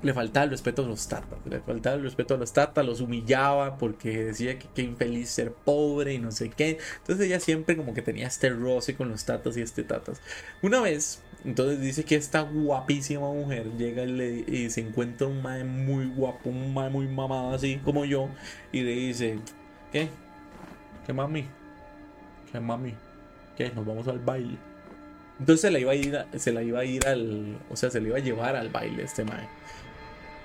le 0.03 0.15
faltaba 0.15 0.45
el 0.45 0.51
respeto 0.51 0.83
a 0.83 0.87
los 0.87 1.09
tatas, 1.09 1.39
le 1.45 1.61
faltaba 1.61 1.97
el 1.97 2.03
respeto 2.03 2.35
a 2.35 2.39
los 2.39 2.53
tatas, 2.53 2.85
los 2.87 3.01
humillaba 3.01 3.77
porque 3.77 4.25
decía 4.25 4.59
que 4.59 4.67
qué 4.75 4.83
infeliz 4.83 5.29
ser 5.29 5.53
pobre 5.53 6.15
y 6.15 6.19
no 6.19 6.31
sé 6.33 6.51
qué. 6.51 6.79
Entonces 6.99 7.27
ella 7.27 7.41
siempre 7.41 7.77
como 7.77 7.93
que 7.93 8.03
tenía 8.03 8.27
este 8.27 8.51
roce 8.51 8.95
con 8.95 9.11
los 9.11 9.25
tatas 9.25 9.57
y 9.57 9.63
este 9.63 9.83
tatas. 9.85 10.21
Una 10.63 10.81
vez, 10.81 11.23
entonces 11.45 11.81
dice 11.81 12.05
que 12.05 12.17
esta 12.17 12.43
guapísima 12.43 13.31
mujer 13.33 13.67
llega 13.77 14.05
y, 14.05 14.71
se 14.71 14.81
encuentra 14.81 15.27
un 15.27 15.43
mae 15.43 15.65
muy 15.65 16.07
guapo, 16.07 16.49
un 16.49 16.73
mae 16.73 16.89
muy 16.91 17.07
mamado 17.07 17.55
así 17.55 17.77
como 17.79 18.05
yo 18.05 18.29
y 18.73 18.81
le 18.81 18.93
dice, 18.93 19.39
¿qué? 19.93 20.09
¿Qué 21.07 21.13
mami? 21.13 21.47
¿Qué 22.51 22.61
mami? 22.61 22.95
¿Qué? 23.57 23.71
Nos 23.71 23.85
vamos 23.85 24.09
al 24.09 24.19
baile. 24.19 24.70
Entonces 25.41 25.63
se 25.63 25.71
la 25.71 25.79
iba 25.81 25.93
a 25.93 25.95
ir, 25.97 26.25
se 26.37 26.53
la 26.53 26.63
iba 26.63 26.81
a 26.81 26.85
ir 26.85 27.07
al, 27.09 27.59
o 27.71 27.77
sea, 27.77 27.91
se 27.91 28.01
le 28.01 28.09
iba 28.09 28.19
a 28.19 28.21
llevar 28.21 28.55
al 28.55 28.69
baile 28.69 29.03
este 29.03 29.25
mae 29.25 29.49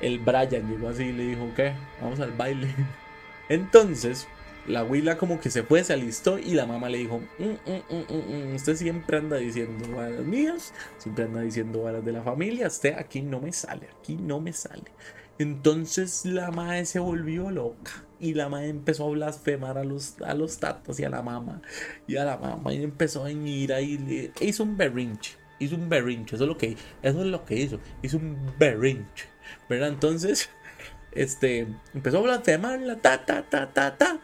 el 0.01 0.19
Brian 0.19 0.69
llegó 0.69 0.89
así 0.89 1.03
y 1.03 1.11
le 1.13 1.23
dijo, 1.23 1.51
¿qué? 1.55 1.73
Vamos 2.01 2.19
al 2.19 2.31
baile. 2.31 2.67
Entonces, 3.49 4.27
la 4.67 4.83
huila 4.83 5.17
como 5.17 5.39
que 5.39 5.49
se 5.49 5.63
fue, 5.63 5.83
se 5.83 5.93
alistó 5.93 6.37
y 6.39 6.53
la 6.53 6.65
mamá 6.65 6.89
le 6.89 6.97
dijo, 6.99 7.19
mm, 7.39 7.43
mm, 7.43 8.51
mm, 8.51 8.55
usted 8.55 8.75
siempre 8.75 9.17
anda 9.17 9.37
diciendo 9.37 9.95
varas 9.95 10.21
mías, 10.21 10.73
siempre 10.97 11.25
anda 11.25 11.41
diciendo 11.41 11.83
varas 11.83 12.03
de 12.03 12.11
la 12.11 12.23
familia, 12.23 12.67
usted 12.67 12.95
aquí 12.97 13.21
no 13.21 13.39
me 13.39 13.51
sale, 13.51 13.87
aquí 13.99 14.15
no 14.15 14.41
me 14.41 14.53
sale. 14.53 14.91
Entonces 15.37 16.25
la 16.25 16.51
madre 16.51 16.85
se 16.85 16.99
volvió 16.99 17.51
loca 17.51 18.04
y 18.19 18.33
la 18.33 18.49
madre 18.49 18.69
empezó 18.69 19.07
a 19.07 19.11
blasfemar 19.11 19.77
a 19.77 19.83
los, 19.83 20.21
a 20.21 20.33
los 20.33 20.57
tatas 20.57 20.99
y 20.99 21.03
a 21.03 21.09
la 21.09 21.21
mamá 21.21 21.61
y 22.07 22.17
a 22.17 22.25
la 22.25 22.37
mamá 22.37 22.73
y 22.73 22.83
empezó 22.83 23.23
a 23.25 23.31
ir 23.31 23.73
ahí, 23.73 23.97
le 23.97 24.31
hizo 24.45 24.63
un 24.63 24.77
berrinche, 24.77 25.37
hizo 25.59 25.75
un 25.75 25.89
berrinche, 25.89 26.35
eso 26.35 26.45
es 26.45 26.49
lo 26.49 26.57
que, 26.57 26.75
eso 27.01 27.21
es 27.21 27.27
lo 27.27 27.45
que 27.45 27.55
hizo, 27.55 27.79
hizo 28.01 28.17
un 28.17 28.37
berrinche. 28.57 29.35
¿verdad? 29.69 29.89
Entonces, 29.89 30.49
este, 31.11 31.67
empezó 31.93 32.19
a 32.19 32.21
blasfemarla, 32.21 32.97
ta, 32.97 33.25
ta, 33.25 33.43
ta, 33.43 33.71
ta, 33.73 33.97
ta. 33.97 34.19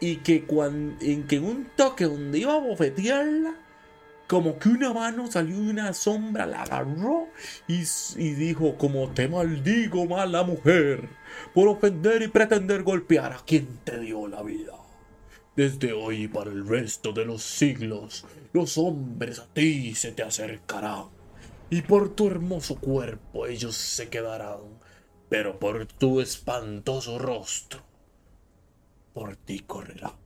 Y 0.00 0.16
que, 0.16 0.44
cuando, 0.44 0.96
en 1.04 1.26
que 1.26 1.38
un 1.38 1.68
toque 1.76 2.04
donde 2.04 2.38
iba 2.38 2.54
a 2.54 2.58
bofetearla, 2.58 3.54
como 4.32 4.58
que 4.58 4.70
una 4.70 4.94
mano 4.94 5.30
salió 5.30 5.58
de 5.58 5.72
una 5.72 5.92
sombra, 5.92 6.46
la 6.46 6.62
agarró 6.62 7.28
y, 7.68 7.82
dijo, 8.32 8.78
como 8.78 9.10
te 9.10 9.28
maldigo, 9.28 10.06
mala 10.06 10.42
mujer, 10.42 11.06
por 11.52 11.68
ofender 11.68 12.22
y 12.22 12.28
pretender 12.28 12.82
golpear 12.82 13.34
a 13.34 13.44
quien 13.44 13.66
te 13.84 14.00
dio 14.00 14.26
la 14.28 14.42
vida. 14.42 14.72
Desde 15.54 15.92
hoy 15.92 16.22
y 16.22 16.28
para 16.28 16.50
el 16.50 16.66
resto 16.66 17.12
de 17.12 17.26
los 17.26 17.42
siglos, 17.42 18.24
los 18.54 18.78
hombres 18.78 19.38
a 19.38 19.46
ti 19.52 19.94
se 19.94 20.12
te 20.12 20.22
acercarán 20.22 21.08
y 21.68 21.82
por 21.82 22.14
tu 22.14 22.28
hermoso 22.28 22.76
cuerpo 22.76 23.46
ellos 23.46 23.76
se 23.76 24.08
quedarán, 24.08 24.60
pero 25.28 25.58
por 25.58 25.84
tu 25.84 26.22
espantoso 26.22 27.18
rostro, 27.18 27.82
por 29.12 29.36
ti 29.36 29.60
correrá. 29.60 30.21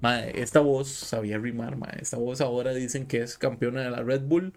Mae, 0.00 0.40
esta 0.40 0.60
voz 0.60 0.88
sabía 0.88 1.38
rimar, 1.38 1.76
mae. 1.76 1.98
Esta 2.00 2.16
voz 2.16 2.40
ahora 2.40 2.72
dicen 2.74 3.06
que 3.06 3.22
es 3.22 3.38
campeona 3.38 3.82
de 3.82 3.90
la 3.90 4.02
Red 4.02 4.22
Bull. 4.22 4.52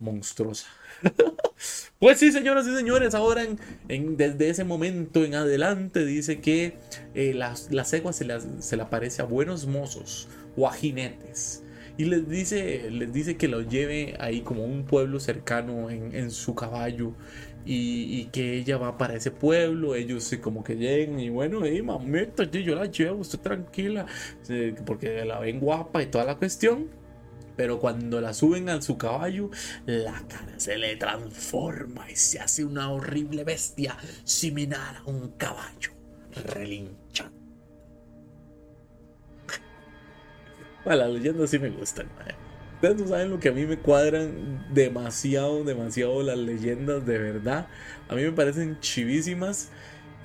Monstruosa. 0.00 0.68
pues 1.98 2.20
sí, 2.20 2.30
señoras 2.30 2.68
y 2.68 2.76
señores, 2.76 3.16
ahora 3.16 3.44
en, 3.88 4.16
desde 4.16 4.48
ese 4.48 4.62
momento 4.62 5.24
en 5.24 5.34
adelante 5.34 6.04
dice 6.04 6.40
que 6.40 6.76
eh, 7.14 7.34
la, 7.34 7.54
la 7.70 7.84
se, 7.84 8.02
se 8.12 8.76
le 8.76 8.82
aparece 8.82 9.22
a 9.22 9.24
buenos 9.24 9.66
mozos 9.66 10.28
o 10.56 10.68
a 10.68 10.72
jinetes 10.72 11.64
y 11.98 12.04
les 12.04 12.28
dice, 12.28 12.90
les 12.92 13.12
dice 13.12 13.36
que 13.36 13.48
lo 13.48 13.60
lleve 13.60 14.14
ahí 14.20 14.42
como 14.42 14.64
un 14.64 14.84
pueblo 14.84 15.18
cercano 15.18 15.90
en, 15.90 16.30
su 16.30 16.54
caballo 16.54 17.12
y, 17.70 18.24
que 18.32 18.56
ella 18.56 18.78
va 18.78 18.96
para 18.96 19.14
ese 19.14 19.30
pueblo, 19.30 19.94
ellos 19.94 20.34
como 20.40 20.64
que 20.64 20.76
lleguen 20.76 21.20
y 21.20 21.28
bueno, 21.28 21.60
hey, 21.64 21.82
mamita, 21.82 22.44
yo 22.44 22.74
la 22.74 22.86
llevo, 22.86 23.20
estoy 23.20 23.40
tranquila, 23.40 24.06
porque 24.86 25.24
la 25.26 25.38
ven 25.38 25.60
guapa 25.60 26.02
y 26.02 26.06
toda 26.06 26.24
la 26.24 26.36
cuestión. 26.36 26.88
Pero 27.56 27.80
cuando 27.80 28.20
la 28.20 28.32
suben 28.32 28.68
a 28.70 28.80
su 28.80 28.96
caballo, 28.96 29.50
la 29.84 30.22
cara 30.28 30.58
se 30.58 30.78
le 30.78 30.96
transforma 30.96 32.08
y 32.10 32.16
se 32.16 32.38
hace 32.38 32.64
una 32.64 32.90
horrible 32.90 33.44
bestia 33.44 33.96
similar 34.24 34.96
a 34.96 35.10
un 35.10 35.32
caballo 35.32 35.90
relinchando. 36.46 37.36
las 40.84 41.10
leyendas 41.10 41.50
sí 41.50 41.58
me 41.58 41.70
gustan, 41.70 42.08
Ustedes 42.78 43.00
no 43.00 43.08
saben 43.08 43.30
lo 43.30 43.40
que 43.40 43.48
a 43.48 43.52
mí 43.52 43.66
me 43.66 43.76
cuadran 43.76 44.64
demasiado, 44.72 45.64
demasiado 45.64 46.22
las 46.22 46.38
leyendas, 46.38 47.04
de 47.04 47.18
verdad. 47.18 47.66
A 48.08 48.14
mí 48.14 48.22
me 48.22 48.30
parecen 48.30 48.78
chivísimas. 48.78 49.70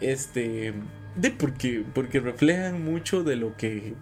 Este. 0.02 0.76
De 1.16 1.32
porque, 1.32 1.84
porque 1.96 2.20
reflejan 2.20 2.86
mucho 2.86 3.24
de 3.24 3.38
lo 3.38 3.58
que. 3.58 3.96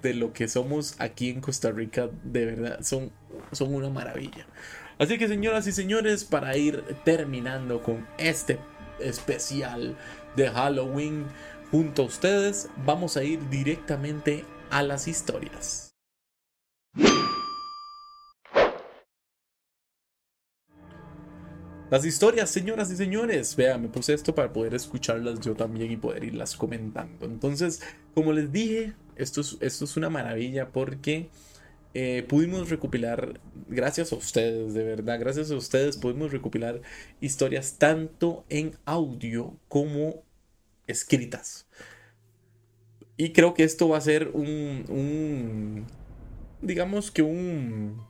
De 0.00 0.14
lo 0.14 0.32
que 0.32 0.48
somos 0.48 0.98
aquí 0.98 1.28
en 1.28 1.42
Costa 1.42 1.70
Rica. 1.70 2.08
De 2.24 2.46
verdad. 2.46 2.78
Son, 2.80 3.12
son 3.52 3.74
una 3.74 3.90
maravilla. 3.90 4.46
Así 4.98 5.18
que 5.18 5.28
señoras 5.28 5.66
y 5.66 5.72
señores, 5.72 6.24
para 6.24 6.56
ir 6.56 6.82
terminando 7.04 7.82
con 7.82 8.06
este 8.16 8.58
especial 9.00 9.98
de 10.34 10.48
Halloween 10.48 11.26
junto 11.70 12.04
a 12.04 12.06
ustedes, 12.06 12.70
vamos 12.86 13.18
a 13.18 13.22
ir 13.22 13.50
directamente 13.50 14.46
a 14.70 14.82
las 14.82 15.08
historias. 15.08 15.88
Las 21.90 22.04
historias, 22.04 22.50
señoras 22.50 22.90
y 22.90 22.96
señores. 22.96 23.56
Vean, 23.56 23.80
me 23.80 23.88
puse 23.88 24.12
esto 24.12 24.34
para 24.34 24.52
poder 24.52 24.74
escucharlas 24.74 25.40
yo 25.40 25.54
también 25.54 25.90
y 25.90 25.96
poder 25.96 26.22
irlas 26.22 26.54
comentando. 26.54 27.24
Entonces, 27.24 27.80
como 28.14 28.32
les 28.34 28.52
dije, 28.52 28.92
esto 29.16 29.40
es, 29.40 29.56
esto 29.60 29.86
es 29.86 29.96
una 29.96 30.10
maravilla 30.10 30.68
porque 30.68 31.30
eh, 31.94 32.26
pudimos 32.28 32.68
recopilar, 32.68 33.40
gracias 33.68 34.12
a 34.12 34.16
ustedes, 34.16 34.74
de 34.74 34.84
verdad, 34.84 35.18
gracias 35.18 35.50
a 35.50 35.56
ustedes, 35.56 35.96
pudimos 35.96 36.30
recopilar 36.30 36.82
historias 37.22 37.76
tanto 37.78 38.44
en 38.50 38.76
audio 38.84 39.56
como 39.68 40.22
escritas. 40.86 41.66
Y 43.16 43.32
creo 43.32 43.54
que 43.54 43.64
esto 43.64 43.88
va 43.88 43.96
a 43.96 44.02
ser 44.02 44.28
un, 44.34 44.84
un 44.90 45.86
digamos 46.60 47.10
que 47.10 47.22
un, 47.22 48.04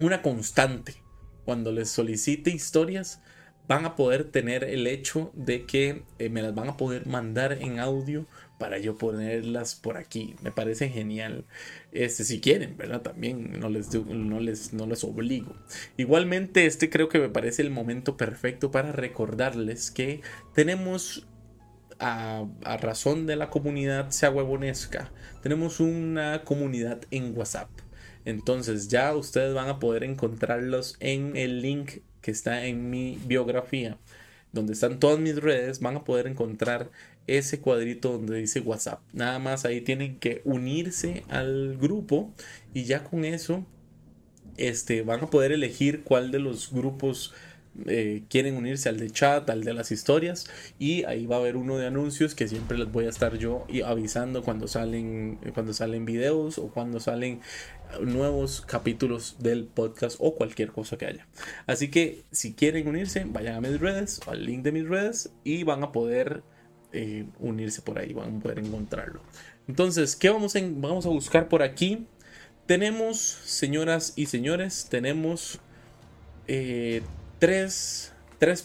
una 0.00 0.22
constante 0.22 1.01
cuando 1.44 1.72
les 1.72 1.88
solicite 1.88 2.50
historias, 2.50 3.20
van 3.68 3.84
a 3.84 3.96
poder 3.96 4.24
tener 4.24 4.64
el 4.64 4.86
hecho 4.86 5.30
de 5.34 5.64
que 5.66 6.02
eh, 6.18 6.28
me 6.28 6.42
las 6.42 6.54
van 6.54 6.68
a 6.68 6.76
poder 6.76 7.06
mandar 7.06 7.52
en 7.60 7.78
audio 7.78 8.26
para 8.58 8.78
yo 8.78 8.96
ponerlas 8.96 9.74
por 9.74 9.96
aquí. 9.96 10.36
Me 10.42 10.52
parece 10.52 10.88
genial. 10.88 11.44
Este, 11.92 12.24
si 12.24 12.40
quieren, 12.40 12.76
¿verdad? 12.76 13.02
También 13.02 13.58
no 13.58 13.68
les, 13.68 13.92
no 13.94 14.40
les, 14.40 14.72
no 14.72 14.86
les 14.86 15.04
obligo. 15.04 15.54
Igualmente, 15.96 16.66
este 16.66 16.90
creo 16.90 17.08
que 17.08 17.18
me 17.18 17.28
parece 17.28 17.62
el 17.62 17.70
momento 17.70 18.16
perfecto 18.16 18.70
para 18.70 18.92
recordarles 18.92 19.90
que 19.90 20.20
tenemos 20.54 21.26
a, 21.98 22.46
razón 22.80 23.26
de 23.26 23.36
la 23.36 23.48
comunidad 23.48 24.10
sea 24.10 24.32
tenemos 25.42 25.80
una 25.80 26.42
comunidad 26.44 27.00
en 27.10 27.36
WhatsApp. 27.36 27.70
Entonces 28.24 28.88
ya 28.88 29.14
ustedes 29.14 29.54
van 29.54 29.68
a 29.68 29.78
poder 29.78 30.04
encontrarlos 30.04 30.96
en 31.00 31.36
el 31.36 31.62
link 31.62 31.98
que 32.20 32.30
está 32.30 32.66
en 32.66 32.90
mi 32.90 33.18
biografía, 33.26 33.98
donde 34.52 34.72
están 34.72 35.00
todas 35.00 35.18
mis 35.18 35.36
redes, 35.36 35.80
van 35.80 35.96
a 35.96 36.04
poder 36.04 36.26
encontrar 36.26 36.90
ese 37.26 37.60
cuadrito 37.60 38.12
donde 38.12 38.38
dice 38.38 38.60
WhatsApp. 38.60 39.00
Nada 39.12 39.38
más 39.38 39.64
ahí 39.64 39.80
tienen 39.80 40.18
que 40.18 40.42
unirse 40.44 41.24
al 41.28 41.76
grupo 41.78 42.32
y 42.74 42.84
ya 42.84 43.04
con 43.04 43.24
eso 43.24 43.66
este, 44.56 45.02
van 45.02 45.20
a 45.24 45.30
poder 45.30 45.52
elegir 45.52 46.02
cuál 46.04 46.30
de 46.30 46.38
los 46.38 46.72
grupos 46.72 47.32
eh, 47.86 48.22
quieren 48.28 48.56
unirse 48.56 48.88
al 48.88 48.98
de 48.98 49.10
chat, 49.10 49.48
al 49.48 49.64
de 49.64 49.72
las 49.72 49.92
historias 49.92 50.46
y 50.78 51.04
ahí 51.04 51.26
va 51.26 51.36
a 51.36 51.38
haber 51.38 51.56
uno 51.56 51.78
de 51.78 51.86
anuncios 51.86 52.34
que 52.34 52.46
siempre 52.46 52.76
les 52.76 52.92
voy 52.92 53.06
a 53.06 53.08
estar 53.08 53.38
yo 53.38 53.66
avisando 53.86 54.42
cuando 54.42 54.68
salen 54.68 55.38
cuando 55.54 55.72
salen 55.72 56.04
videos 56.04 56.58
o 56.58 56.68
cuando 56.68 57.00
salen 57.00 57.40
nuevos 58.00 58.60
capítulos 58.62 59.36
del 59.38 59.64
podcast 59.64 60.16
o 60.20 60.34
cualquier 60.34 60.70
cosa 60.72 60.96
que 60.96 61.06
haya. 61.06 61.26
Así 61.66 61.88
que 61.88 62.22
si 62.30 62.54
quieren 62.54 62.88
unirse, 62.88 63.24
vayan 63.24 63.56
a 63.56 63.60
mis 63.60 63.80
redes, 63.80 64.20
al 64.26 64.44
link 64.44 64.62
de 64.62 64.72
mis 64.72 64.88
redes 64.88 65.30
y 65.44 65.64
van 65.64 65.82
a 65.82 65.92
poder 65.92 66.42
eh, 66.92 67.26
unirse 67.38 67.82
por 67.82 67.98
ahí, 67.98 68.12
van 68.12 68.36
a 68.36 68.40
poder 68.40 68.58
encontrarlo. 68.58 69.20
Entonces, 69.68 70.16
¿qué 70.16 70.30
vamos, 70.30 70.54
vamos 70.54 71.06
a 71.06 71.08
buscar 71.08 71.48
por 71.48 71.62
aquí? 71.62 72.06
Tenemos, 72.66 73.18
señoras 73.18 74.12
y 74.16 74.26
señores, 74.26 74.86
tenemos 74.90 75.60
eh, 76.48 77.02
tres, 77.42 78.12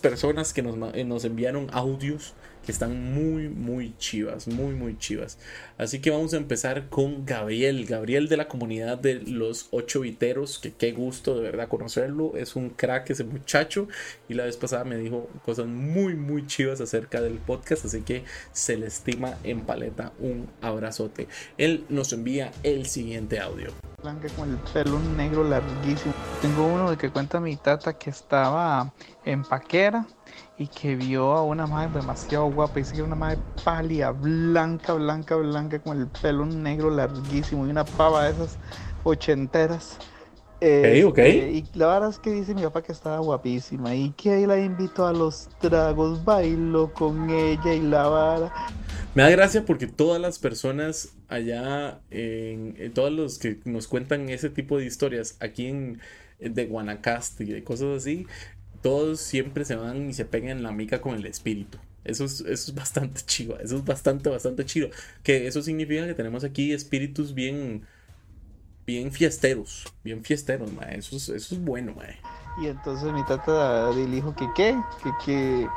personas 0.01 0.53
que 0.53 0.61
nos, 0.61 0.75
eh, 0.93 1.03
nos 1.03 1.25
enviaron 1.25 1.67
audios 1.73 2.35
están 2.71 3.13
muy, 3.13 3.49
muy 3.49 3.95
chivas, 3.97 4.47
muy, 4.47 4.75
muy 4.75 4.97
chivas. 4.97 5.37
Así 5.77 5.99
que 5.99 6.11
vamos 6.11 6.33
a 6.33 6.37
empezar 6.37 6.89
con 6.89 7.25
Gabriel, 7.25 7.85
Gabriel 7.85 8.27
de 8.27 8.37
la 8.37 8.47
comunidad 8.47 8.97
de 8.97 9.15
los 9.15 9.67
8 9.71 10.01
viteros, 10.01 10.59
que 10.59 10.73
qué 10.73 10.91
gusto 10.91 11.35
de 11.35 11.41
verdad 11.41 11.69
conocerlo, 11.69 12.33
es 12.35 12.55
un 12.55 12.69
crack 12.69 13.09
ese 13.09 13.23
muchacho 13.23 13.87
y 14.29 14.35
la 14.35 14.45
vez 14.45 14.57
pasada 14.57 14.83
me 14.83 14.97
dijo 14.97 15.29
cosas 15.43 15.65
muy, 15.65 16.15
muy 16.15 16.45
chivas 16.45 16.81
acerca 16.81 17.21
del 17.21 17.39
podcast, 17.39 17.85
así 17.85 18.01
que 18.01 18.23
se 18.51 18.77
le 18.77 18.87
estima 18.87 19.37
en 19.43 19.61
paleta 19.61 20.13
un 20.19 20.47
abrazote. 20.61 21.27
Él 21.57 21.85
nos 21.89 22.13
envía 22.13 22.51
el 22.63 22.85
siguiente 22.85 23.39
audio 23.39 23.71
blanca 24.03 24.27
con 24.37 24.51
el 24.51 24.57
pelo 24.57 24.99
negro 25.17 25.43
larguísimo. 25.43 26.13
Tengo 26.39 26.67
uno 26.67 26.91
de 26.91 26.97
que 26.97 27.09
cuenta 27.09 27.39
mi 27.39 27.55
tata 27.55 27.93
que 27.93 28.11
estaba 28.11 28.93
en 29.25 29.43
Paquera 29.43 30.05
y 30.55 30.67
que 30.67 30.95
vio 30.95 31.31
a 31.31 31.41
una 31.41 31.65
madre 31.65 31.99
demasiado 32.01 32.45
guapa. 32.45 32.75
Dice 32.75 32.91
que 32.91 32.97
era 32.99 33.07
una 33.07 33.15
madre 33.15 33.39
pálida, 33.65 34.11
blanca, 34.11 34.93
blanca, 34.93 35.35
blanca, 35.35 35.79
con 35.79 35.99
el 35.99 36.05
pelo 36.05 36.45
negro 36.45 36.91
larguísimo 36.91 37.65
y 37.65 37.71
una 37.71 37.85
pava 37.85 38.25
de 38.25 38.33
esas 38.33 38.59
ochenteras. 39.03 39.97
Eh, 40.59 41.03
ok, 41.05 41.11
ok. 41.11 41.19
y 41.19 41.63
la 41.75 41.87
verdad 41.87 42.09
es 42.09 42.17
que 42.17 42.31
dice 42.31 42.55
mi 42.55 42.63
papá 42.63 42.81
que 42.81 42.91
estaba 42.91 43.19
guapísima 43.19 43.93
y 43.93 44.09
que 44.11 44.31
ahí 44.31 44.45
la 44.47 44.59
invitó 44.59 45.05
a 45.05 45.13
los 45.13 45.49
tragos, 45.59 46.25
bailó 46.25 46.91
con 46.93 47.29
ella 47.29 47.73
y 47.73 47.81
la 47.81 48.07
vara. 48.07 48.53
Me 49.13 49.23
da 49.23 49.29
gracia 49.29 49.65
porque 49.65 49.87
todas 49.87 50.21
las 50.21 50.39
personas 50.39 51.13
allá, 51.27 51.99
en, 52.09 52.91
todos 52.93 53.11
los 53.11 53.37
que 53.37 53.59
nos 53.65 53.87
cuentan 53.87 54.29
ese 54.29 54.49
tipo 54.49 54.77
de 54.77 54.85
historias 54.85 55.37
aquí 55.39 55.67
en 55.67 55.99
de 56.39 56.65
Guanacaste 56.65 57.43
y 57.43 57.47
de 57.47 57.63
cosas 57.63 57.97
así, 57.97 58.27
todos 58.81 59.19
siempre 59.19 59.65
se 59.65 59.75
van 59.75 60.09
y 60.09 60.13
se 60.13 60.25
pegan 60.25 60.57
en 60.57 60.63
la 60.63 60.71
mica 60.71 61.01
con 61.01 61.15
el 61.15 61.25
espíritu. 61.25 61.77
Eso 62.03 62.25
es, 62.25 62.41
eso 62.41 62.71
es 62.71 62.75
bastante 62.75 63.21
chido, 63.25 63.59
eso 63.59 63.77
es 63.77 63.85
bastante, 63.85 64.29
bastante 64.29 64.65
chido. 64.65 64.89
Que 65.23 65.47
eso 65.47 65.61
significa 65.61 66.07
que 66.07 66.13
tenemos 66.13 66.43
aquí 66.43 66.71
espíritus 66.71 67.33
bien, 67.33 67.83
bien 68.87 69.11
fiesteros, 69.11 69.93
bien 70.03 70.23
fiesteros, 70.23 70.71
ma. 70.73 70.83
Eso, 70.85 71.17
es, 71.17 71.29
eso 71.29 71.53
es 71.53 71.63
bueno, 71.63 71.93
ma. 71.95 72.03
Y 72.59 72.67
entonces 72.67 73.11
mi 73.13 73.23
tata 73.25 73.91
dijo 73.91 74.33
que 74.33 74.49
qué, 74.55 74.81
que, 75.03 75.11
que 75.23 75.67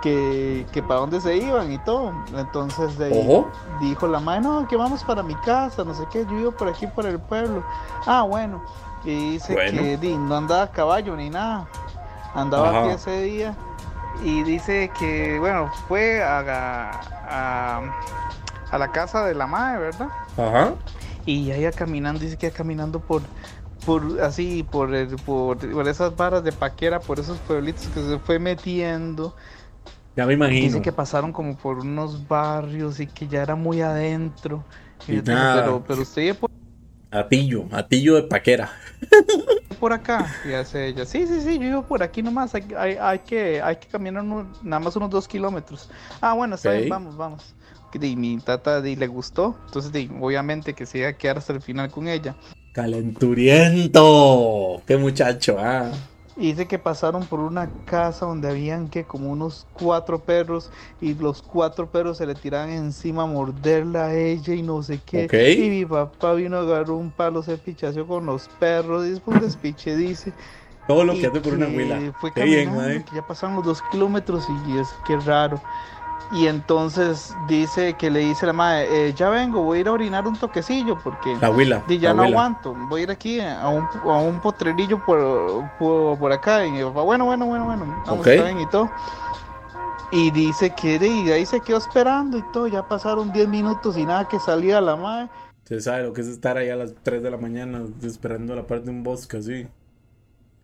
que, 0.00 0.66
que 0.72 0.82
para 0.82 1.00
dónde 1.00 1.20
se 1.20 1.36
iban 1.36 1.70
y 1.70 1.78
todo. 1.80 2.14
Entonces 2.34 2.96
de 2.96 3.06
ahí 3.06 3.44
dijo 3.80 4.06
la 4.06 4.20
madre, 4.20 4.40
no, 4.40 4.66
que 4.66 4.76
vamos 4.76 5.04
para 5.04 5.22
mi 5.22 5.34
casa, 5.36 5.84
no 5.84 5.94
sé 5.94 6.04
qué, 6.10 6.20
yo 6.24 6.30
vivo 6.30 6.52
por 6.52 6.68
aquí, 6.68 6.86
por 6.86 7.04
el 7.04 7.18
pueblo. 7.18 7.62
Ah, 8.06 8.22
bueno. 8.22 8.62
Y 9.04 9.32
dice 9.32 9.54
que 9.54 10.16
no 10.18 10.36
andaba 10.36 10.62
a 10.62 10.70
caballo 10.70 11.16
ni 11.16 11.30
nada, 11.30 11.66
andaba 12.34 12.80
aquí 12.80 12.94
ese 12.94 13.22
día. 13.22 13.54
Y 14.22 14.42
dice 14.42 14.90
que, 14.98 15.38
bueno, 15.38 15.70
fue 15.88 16.22
a, 16.22 16.90
a, 17.28 17.80
a 18.70 18.78
la 18.78 18.92
casa 18.92 19.24
de 19.24 19.34
la 19.34 19.46
madre, 19.46 19.80
¿verdad? 19.80 20.08
Ajá. 20.36 20.74
Y 21.26 21.44
ya 21.46 21.72
caminando, 21.72 22.20
dice 22.20 22.36
que 22.36 22.46
iba 22.46 22.56
caminando 22.56 23.00
por, 23.00 23.22
por 23.84 24.20
así, 24.22 24.66
por, 24.70 24.90
por, 25.18 25.58
por 25.58 25.88
esas 25.88 26.16
varas 26.16 26.44
de 26.44 26.52
paquera, 26.52 27.00
por 27.00 27.18
esos 27.18 27.38
pueblitos 27.38 27.86
que 27.88 28.02
se 28.02 28.18
fue 28.18 28.38
metiendo 28.38 29.34
ya 30.16 30.26
me 30.26 30.34
imagino. 30.34 30.66
Dice 30.66 30.82
que 30.82 30.92
pasaron 30.92 31.32
como 31.32 31.56
por 31.56 31.78
unos 31.78 32.26
barrios 32.26 33.00
y 33.00 33.06
que 33.06 33.28
ya 33.28 33.42
era 33.42 33.54
muy 33.54 33.80
adentro. 33.80 34.64
pero, 35.06 35.84
pero 35.86 36.02
usted 36.02 36.36
por... 36.36 36.50
Atillo, 37.12 37.64
Atillo 37.72 38.14
de 38.16 38.22
Paquera. 38.24 38.70
por 39.80 39.92
acá, 39.92 40.32
y 40.44 40.52
hace 40.52 40.88
ella. 40.88 41.04
Sí, 41.04 41.26
sí, 41.26 41.40
sí, 41.40 41.54
yo 41.54 41.60
vivo 41.60 41.82
por 41.82 42.02
aquí 42.02 42.22
nomás. 42.22 42.54
Hay, 42.54 42.64
hay, 43.00 43.18
que, 43.20 43.60
hay 43.60 43.76
que 43.76 43.88
caminar 43.88 44.22
nada 44.24 44.80
más 44.80 44.94
unos 44.94 45.10
dos 45.10 45.26
kilómetros. 45.26 45.90
Ah, 46.20 46.34
bueno, 46.34 46.54
está 46.54 46.72
bien, 46.72 46.88
vamos, 46.88 47.16
vamos. 47.16 47.54
Y 48.00 48.16
mi 48.16 48.38
tata 48.38 48.86
y 48.86 48.96
le 48.96 49.06
gustó. 49.06 49.56
Entonces, 49.66 50.08
obviamente 50.20 50.74
que 50.74 50.86
se 50.86 50.98
iba 50.98 51.08
a 51.08 51.12
quedar 51.14 51.38
hasta 51.38 51.52
el 51.52 51.60
final 51.60 51.90
con 51.90 52.08
ella. 52.08 52.36
Calenturiento. 52.72 54.82
Qué 54.86 54.96
muchacho, 54.96 55.56
ah. 55.58 55.90
Y 56.36 56.52
dice 56.52 56.66
que 56.66 56.78
pasaron 56.78 57.26
por 57.26 57.40
una 57.40 57.68
casa 57.84 58.24
donde 58.24 58.48
habían 58.48 58.88
que 58.88 59.04
como 59.04 59.30
unos 59.30 59.66
cuatro 59.74 60.20
perros 60.20 60.70
y 60.98 61.12
los 61.14 61.42
cuatro 61.42 61.90
perros 61.90 62.16
se 62.16 62.24
le 62.24 62.34
tiraban 62.34 62.70
encima 62.70 63.24
a 63.24 63.26
morderla 63.26 64.06
a 64.06 64.14
ella 64.14 64.54
y 64.54 64.62
no 64.62 64.82
sé 64.82 65.00
qué. 65.04 65.28
Y 65.52 65.68
mi 65.68 65.84
papá 65.84 66.32
vino 66.32 66.56
a 66.56 66.60
agarrar 66.60 66.92
un 66.92 67.10
palo, 67.10 67.42
se 67.42 67.58
pichació 67.58 68.06
con 68.06 68.24
los 68.24 68.48
perros 68.58 69.06
y 69.06 69.10
después 69.10 69.42
despiche, 69.42 69.96
dice. 69.96 70.32
Todo 70.86 71.04
lo 71.04 71.12
que 71.12 71.26
hace 71.26 71.40
por 71.40 71.54
una 71.54 71.66
huila. 71.66 72.14
Fue 72.20 72.30
bien, 72.42 73.04
que 73.04 73.16
ya 73.16 73.26
pasaron 73.26 73.56
los 73.56 73.66
dos 73.66 73.82
kilómetros 73.92 74.46
y 74.68 74.78
es 74.78 74.88
que 75.06 75.18
raro. 75.18 75.60
Y 76.32 76.46
entonces 76.46 77.34
dice 77.48 77.94
que 77.94 78.08
le 78.08 78.20
dice 78.20 78.44
a 78.44 78.48
la 78.48 78.52
madre, 78.52 79.08
eh, 79.08 79.14
ya 79.14 79.30
vengo, 79.30 79.62
voy 79.62 79.78
a 79.78 79.80
ir 79.80 79.88
a 79.88 79.92
orinar 79.92 80.28
un 80.28 80.36
toquecillo 80.36 80.96
porque 81.02 81.36
la 81.40 81.50
huila, 81.50 81.82
ya 81.88 82.14
no 82.14 82.22
aguanto, 82.22 82.72
voy 82.88 83.00
a 83.00 83.04
ir 83.04 83.10
aquí 83.10 83.40
a 83.40 83.68
un, 83.68 83.84
a 84.04 84.18
un 84.18 84.40
potrerillo 84.40 85.04
por, 85.04 85.68
por, 85.78 86.32
acá. 86.32 86.64
Y 86.64 86.70
mi 86.70 86.84
papá, 86.84 87.02
bueno, 87.02 87.24
bueno, 87.24 87.46
bueno, 87.46 87.64
bueno, 87.64 88.02
vamos 88.06 88.26
a 88.26 88.32
estar 88.32 88.60
y 88.60 88.66
todo. 88.66 88.88
Y 90.12 90.30
dice 90.30 90.72
que 90.74 90.98
de 90.98 91.32
ahí 91.32 91.46
se 91.46 91.60
quedó 91.60 91.78
esperando 91.78 92.38
y 92.38 92.44
todo, 92.52 92.68
ya 92.68 92.86
pasaron 92.86 93.32
10 93.32 93.48
minutos 93.48 93.96
y 93.96 94.04
nada 94.04 94.28
que 94.28 94.38
salía 94.38 94.80
la 94.80 94.96
madre. 94.96 95.30
Se 95.64 95.80
sabe 95.80 96.04
lo 96.04 96.12
que 96.12 96.20
es 96.20 96.28
estar 96.28 96.56
ahí 96.56 96.68
a 96.68 96.76
las 96.76 96.94
3 97.02 97.22
de 97.22 97.30
la 97.30 97.36
mañana 97.36 97.82
esperando 98.02 98.52
a 98.52 98.56
la 98.56 98.66
parte 98.66 98.86
de 98.86 98.90
un 98.90 99.02
bosque 99.02 99.36
así. 99.36 99.68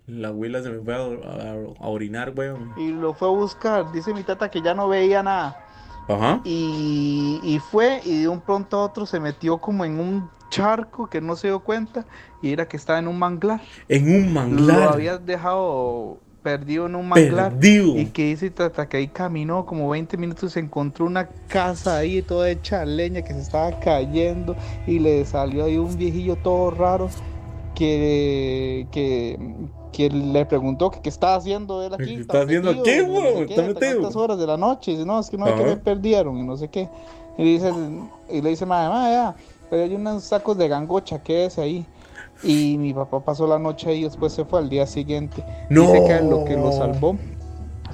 La 0.07 0.29
abuela 0.29 0.63
se 0.63 0.71
me 0.71 0.81
fue 0.81 0.95
a, 0.95 1.57
orinar, 1.81 2.33
weón. 2.37 2.73
Y 2.77 2.89
lo 2.89 3.13
fue 3.13 3.29
a 3.29 3.33
buscar. 3.33 3.91
Dice 3.93 4.15
mi 4.15 4.23
tata 4.23 4.51
que 4.51 4.63
ya 4.63 4.75
no 4.75 4.89
veía 4.89 5.23
nada. 5.23 5.65
Ajá. 6.09 6.41
Y, 6.45 7.41
y 7.43 7.59
fue 7.59 8.01
y 8.05 8.23
de 8.23 8.29
un 8.29 8.41
pronto 8.41 8.79
a 8.79 8.85
otro 8.85 9.07
se 9.07 9.19
metió 9.19 9.59
como 9.59 9.85
en 9.85 9.99
un 9.99 10.31
charco 10.49 11.09
que 11.09 11.21
no 11.21 11.35
se 11.35 11.49
dio 11.49 11.61
cuenta 11.61 12.07
y 12.41 12.53
era 12.53 12.69
que 12.69 12.77
estaba 12.77 12.99
en 12.99 13.09
un 13.09 13.19
manglar. 13.19 13.61
En 13.89 14.15
un 14.15 14.33
manglar. 14.33 14.79
Lo 14.79 14.91
había 14.91 15.19
dejado 15.19 16.19
perdido 16.43 16.87
en 16.87 16.95
un 16.95 17.09
manglar. 17.09 17.53
Perdido. 17.55 17.97
Y 17.97 18.07
que 18.07 18.27
dice 18.27 18.51
Tata 18.51 18.89
que 18.89 18.99
ahí 18.99 19.09
caminó 19.09 19.67
como 19.67 19.89
20 19.89 20.17
minutos, 20.17 20.53
se 20.53 20.61
encontró 20.61 21.07
una 21.07 21.27
casa 21.49 21.97
ahí 21.97 22.23
toda 22.23 22.49
hecha 22.49 22.85
leña 22.85 23.23
que 23.23 23.33
se 23.33 23.41
estaba 23.41 23.81
cayendo 23.81 24.55
y 24.87 25.01
le 25.01 25.25
salió 25.25 25.65
ahí 25.65 25.77
un 25.77 25.97
viejillo 25.97 26.37
todo 26.37 26.71
raro 26.71 27.11
que, 27.75 28.87
que, 28.91 29.39
que 29.97 30.11
le 30.11 30.45
preguntó 30.45 30.91
que 30.91 31.01
qué 31.01 31.09
estaba 31.09 31.37
haciendo 31.37 31.83
él 31.83 31.95
aquí. 31.95 32.17
¿Qué 32.17 32.21
está 32.21 32.43
haciendo 32.43 32.71
aquí, 32.71 33.01
güey? 33.01 33.51
¿Está 33.51 33.63
metido? 33.63 34.09
horas 34.15 34.39
de 34.39 34.47
la 34.47 34.59
noche? 34.59 34.91
Y 34.91 34.95
dice, 34.97 35.07
no, 35.07 35.19
es 35.19 35.31
que 35.31 35.39
no, 35.39 35.47
es 35.47 35.55
que 35.55 35.65
me 35.65 35.77
perdieron 35.79 36.37
y 36.37 36.43
no 36.43 36.55
sé 36.59 36.69
qué. 36.69 36.87
Y, 37.39 37.45
dice, 37.45 37.73
y 38.31 38.43
le 38.43 38.51
dice, 38.51 38.67
madre, 38.67 38.91
madre, 38.91 39.13
ya, 39.15 39.37
pero 39.71 39.85
hay 39.85 39.95
unos 39.95 40.23
sacos 40.23 40.59
de 40.59 40.69
gangocha, 40.69 41.23
¿qué 41.23 41.47
es 41.47 41.59
ahí? 41.59 41.87
Y 42.43 42.77
mi 42.77 42.93
papá 42.93 43.21
pasó 43.21 43.47
la 43.47 43.59
noche 43.59 43.89
ahí 43.89 44.01
y 44.01 44.05
después 44.05 44.35
se 44.35 44.45
fue 44.45 44.59
al 44.59 44.69
día 44.69 44.87
siguiente. 44.87 45.43
No. 45.71 45.91
Dice 45.91 46.05
que 46.05 46.21
lo 46.21 46.45
que 46.45 46.57
lo 46.57 46.71
salvó 46.73 47.17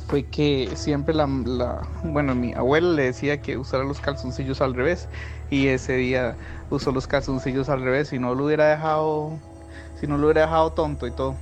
fue 0.09 0.25
que 0.25 0.71
siempre 0.75 1.15
la, 1.15 1.29
la, 1.29 1.83
bueno, 2.03 2.35
mi 2.35 2.53
abuela 2.53 2.89
le 2.89 3.05
decía 3.05 3.41
que 3.41 3.57
usara 3.57 3.85
los 3.85 4.01
calzoncillos 4.01 4.61
al 4.61 4.75
revés 4.75 5.09
y 5.51 5.69
ese 5.69 5.95
día 5.95 6.35
usó 6.69 6.91
los 6.91 7.07
calzoncillos 7.07 7.69
al 7.69 7.83
revés 7.83 8.13
y 8.13 8.19
no 8.19 8.35
lo 8.35 8.47
hubiera 8.47 8.69
dejado, 8.69 9.31
si 10.01 10.09
no 10.09 10.19
lo 10.19 10.27
hubiera 10.27 10.43
dejado 10.43 10.73
tonto 10.73 11.07
y 11.07 11.13
todo. 11.13 11.37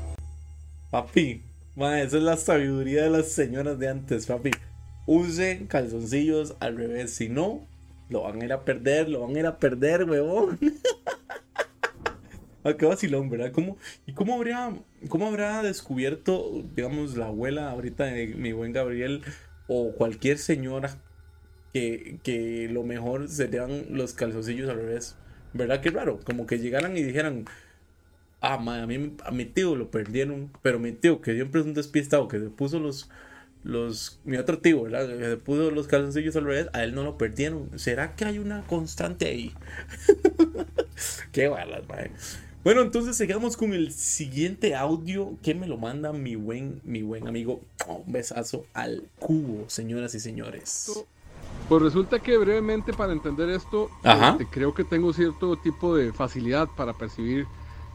Papi, 0.90 1.44
esa 1.76 2.03
es 2.03 2.12
la 2.14 2.37
sabiduría 2.37 3.05
de 3.05 3.11
las 3.11 3.29
señoras 3.29 3.79
de 3.79 3.88
antes, 3.88 4.26
papi. 4.26 4.50
Usen 5.07 5.68
calzoncillos 5.68 6.57
al 6.59 6.76
revés, 6.76 7.14
si 7.14 7.29
no, 7.29 7.64
lo 8.09 8.22
van 8.22 8.42
a 8.42 8.44
ir 8.44 8.53
a 8.53 8.64
perder, 8.64 9.09
lo 9.09 9.20
van 9.20 9.37
a 9.37 9.38
ir 9.38 9.46
a 9.46 9.61
perder, 9.61 10.03
huevón. 10.03 10.59
ah, 12.64 12.72
qué 12.76 12.87
vacilón, 12.87 13.31
¿verdad? 13.31 13.53
¿Cómo, 13.53 13.76
¿Y 14.05 14.14
cómo 14.14 14.35
habrá, 14.35 14.72
cómo 15.09 15.29
habrá 15.29 15.62
descubierto, 15.62 16.64
digamos, 16.74 17.16
la 17.16 17.26
abuela 17.26 17.70
ahorita 17.70 18.07
de 18.07 18.26
mi 18.26 18.50
buen 18.50 18.72
Gabriel 18.72 19.22
o 19.68 19.92
cualquier 19.92 20.38
señora 20.38 20.98
que, 21.72 22.18
que 22.24 22.68
lo 22.68 22.83
mejor 22.83 23.29
serían 23.29 23.85
los 23.90 24.14
calzoncillos 24.14 24.68
al 24.68 24.76
revés? 24.76 25.14
¿Verdad? 25.53 25.81
Qué 25.81 25.90
raro, 25.90 26.18
como 26.24 26.48
que 26.48 26.59
llegaran 26.59 26.96
y 26.96 27.05
dijeran, 27.05 27.44
Ah, 28.40 28.55
a, 28.55 28.87
mí, 28.87 29.16
a 29.24 29.31
mi 29.31 29.44
tío 29.44 29.76
lo 29.76 29.90
perdieron, 29.90 30.50
pero 30.62 30.79
mi 30.79 30.92
tío, 30.92 31.20
que 31.20 31.35
siempre 31.35 31.61
es 31.61 31.66
un 31.66 31.74
despistado, 31.74 32.26
que 32.26 32.38
se 32.38 32.48
puso 32.48 32.79
los, 32.79 33.11
los, 33.64 34.18
mi 34.24 34.37
otro 34.38 34.59
tío, 34.59 34.83
¿verdad? 34.83 35.07
Que 35.09 35.24
se 35.24 35.37
puso 35.37 35.70
los 35.70 35.87
calzoncillos 35.87 36.37
al 36.37 36.44
revés, 36.44 36.68
a 36.72 36.83
él 36.83 36.94
no 36.94 37.03
lo 37.03 37.18
perdieron. 37.18 37.79
¿Será 37.79 38.16
que 38.16 38.24
hay 38.24 38.38
una 38.38 38.62
constante 38.66 39.26
ahí? 39.26 39.53
Qué 41.33 41.48
balas, 41.48 41.87
madre. 41.88 42.12
Bueno, 42.62 42.83
entonces 42.83 43.16
sigamos 43.16 43.57
con 43.57 43.72
el 43.72 43.90
siguiente 43.92 44.74
audio 44.74 45.37
que 45.42 45.55
me 45.55 45.66
lo 45.66 45.79
manda 45.79 46.12
mi 46.12 46.35
buen, 46.35 46.81
mi 46.85 47.00
buen 47.00 47.26
amigo. 47.26 47.62
Un 47.87 48.12
besazo 48.12 48.66
al 48.74 49.05
cubo, 49.18 49.64
señoras 49.68 50.14
y 50.14 50.20
señores. 50.20 51.05
Pues 51.68 51.83
resulta 51.83 52.18
que 52.18 52.37
brevemente 52.37 52.92
para 52.92 53.12
entender 53.12 53.48
esto, 53.48 53.90
este, 54.05 54.46
creo 54.46 54.75
que 54.75 54.85
tengo 54.85 55.12
cierto 55.12 55.56
tipo 55.56 55.96
de 55.96 56.12
facilidad 56.12 56.69
para 56.77 56.92
percibir 56.92 57.46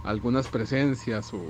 algunas 0.05 0.47
presencias 0.47 1.33
o, 1.33 1.41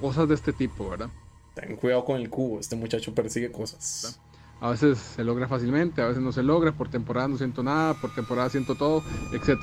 cosas 0.00 0.28
de 0.28 0.34
este 0.34 0.52
tipo, 0.52 0.90
¿verdad? 0.90 1.08
Ten 1.54 1.76
cuidado 1.76 2.04
con 2.04 2.20
el 2.20 2.28
cubo, 2.28 2.60
este 2.60 2.76
muchacho 2.76 3.14
persigue 3.14 3.50
cosas. 3.50 4.20
A 4.60 4.70
veces 4.70 4.98
se 4.98 5.24
logra 5.24 5.48
fácilmente, 5.48 6.02
a 6.02 6.08
veces 6.08 6.22
no 6.22 6.32
se 6.32 6.42
logra, 6.42 6.72
por 6.72 6.90
temporada 6.90 7.28
no 7.28 7.38
siento 7.38 7.62
nada, 7.62 7.94
por 7.94 8.14
temporada 8.14 8.50
siento 8.50 8.74
todo, 8.74 9.02
etc. 9.32 9.58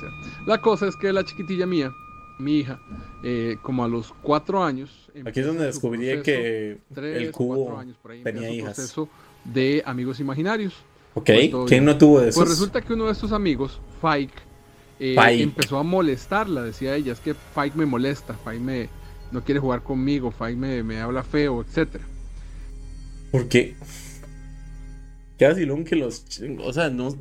La 0.46 0.60
cosa 0.60 0.88
es 0.88 0.96
que 0.96 1.12
la 1.12 1.24
chiquitilla 1.24 1.66
mía, 1.66 1.92
mi 2.38 2.58
hija, 2.58 2.80
eh, 3.22 3.56
como 3.62 3.84
a 3.84 3.88
los 3.88 4.12
cuatro 4.22 4.64
años... 4.64 5.10
Aquí 5.24 5.40
es 5.40 5.46
donde 5.46 5.66
descubrí 5.66 6.22
que 6.22 6.78
el 6.96 7.30
cubo 7.30 7.82
tenía 8.24 8.50
hijas. 8.50 8.74
proceso 8.74 9.08
de 9.44 9.82
amigos 9.86 10.18
imaginarios. 10.18 10.74
Ok, 11.14 11.30
¿quién 11.66 11.84
no 11.84 11.96
tuvo 11.96 12.20
de 12.20 12.28
esos? 12.28 12.42
Pues 12.42 12.50
resulta 12.50 12.82
que 12.82 12.92
uno 12.92 13.06
de 13.06 13.12
estos 13.12 13.32
amigos, 13.32 13.80
Fike, 14.02 14.45
eh, 14.98 15.16
empezó 15.42 15.78
a 15.78 15.82
molestarla, 15.82 16.62
decía 16.62 16.96
ella, 16.96 17.12
es 17.12 17.20
que 17.20 17.34
Fike 17.34 17.76
me 17.76 17.86
molesta, 17.86 18.34
Fike 18.34 18.60
me, 18.60 18.88
no 19.30 19.44
quiere 19.44 19.60
jugar 19.60 19.82
conmigo, 19.82 20.30
Fike 20.30 20.56
me, 20.56 20.82
me 20.82 21.00
habla 21.00 21.22
feo, 21.22 21.62
etc. 21.62 22.00
¿Por 23.30 23.48
qué? 23.48 23.76
Qué 25.38 25.46
vacilón 25.46 25.84
que 25.84 25.96
los. 25.96 26.24
O 26.62 26.72
sea, 26.72 26.88
no. 26.90 27.14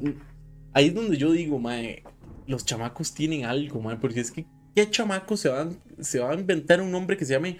Ahí 0.73 0.88
es 0.88 0.93
donde 0.93 1.17
yo 1.17 1.32
digo, 1.32 1.59
mae. 1.59 2.03
Los 2.47 2.65
chamacos 2.65 3.13
tienen 3.13 3.45
algo, 3.45 3.82
mae. 3.82 3.97
Porque 3.97 4.21
es 4.21 4.32
que. 4.32 4.45
¿Qué 4.76 4.89
chamaco 4.89 5.38
se 5.38 5.49
va, 5.49 5.69
se 6.01 6.19
va 6.19 6.32
a 6.32 6.36
inventar 6.36 6.82
un 6.82 6.91
nombre 6.91 7.15
que 7.15 7.26
se 7.26 7.34
llame 7.34 7.57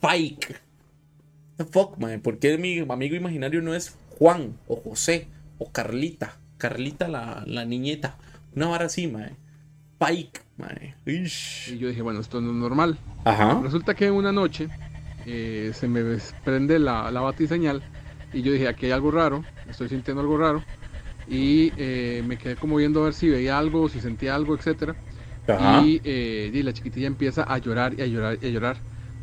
Fike? 0.00 0.56
The 1.56 1.64
fuck, 1.64 1.98
mae. 1.98 2.18
¿Por 2.18 2.38
qué 2.38 2.58
mi 2.58 2.80
amigo 2.80 3.16
imaginario 3.16 3.62
no 3.62 3.74
es 3.74 3.96
Juan 4.18 4.58
o 4.66 4.76
José 4.76 5.28
o 5.58 5.70
Carlita? 5.70 6.38
Carlita 6.58 7.08
la, 7.08 7.44
la 7.46 7.64
niñeta. 7.64 8.18
Una 8.54 8.68
vara 8.68 8.86
así, 8.86 9.06
mae. 9.06 9.36
Mae. 10.58 10.94
Y 11.06 11.78
yo 11.78 11.88
dije, 11.88 12.02
bueno, 12.02 12.20
esto 12.20 12.40
no 12.40 12.50
es 12.50 12.56
normal. 12.56 12.98
Ajá. 13.24 13.60
Resulta 13.62 13.94
que 13.94 14.10
una 14.10 14.32
noche 14.32 14.68
eh, 15.26 15.72
se 15.74 15.88
me 15.88 16.18
prende 16.44 16.78
la, 16.78 17.10
la 17.10 17.20
batiseñal 17.20 17.82
y 18.34 18.42
yo 18.42 18.52
dije, 18.52 18.68
aquí 18.68 18.86
hay 18.86 18.92
algo 18.92 19.10
raro, 19.10 19.44
estoy 19.68 19.88
sintiendo 19.88 20.20
algo 20.20 20.36
raro. 20.36 20.62
Y 21.28 21.72
eh, 21.76 22.22
me 22.26 22.36
quedé 22.36 22.56
como 22.56 22.76
viendo 22.76 23.00
a 23.00 23.04
ver 23.04 23.14
si 23.14 23.30
veía 23.30 23.56
algo, 23.56 23.88
si 23.88 24.00
sentía 24.00 24.34
algo, 24.34 24.54
etc. 24.56 24.94
Eh, 25.46 26.50
y, 26.52 26.62
la 26.62 26.72
chiquitilla 26.72 27.06
empieza 27.06 27.44
a 27.44 27.58
llorar 27.58 27.94
y 27.98 28.02
a 28.02 28.06
llorar 28.06 28.38
y 28.42 28.46
a 28.46 28.50
llorar. 28.50 28.76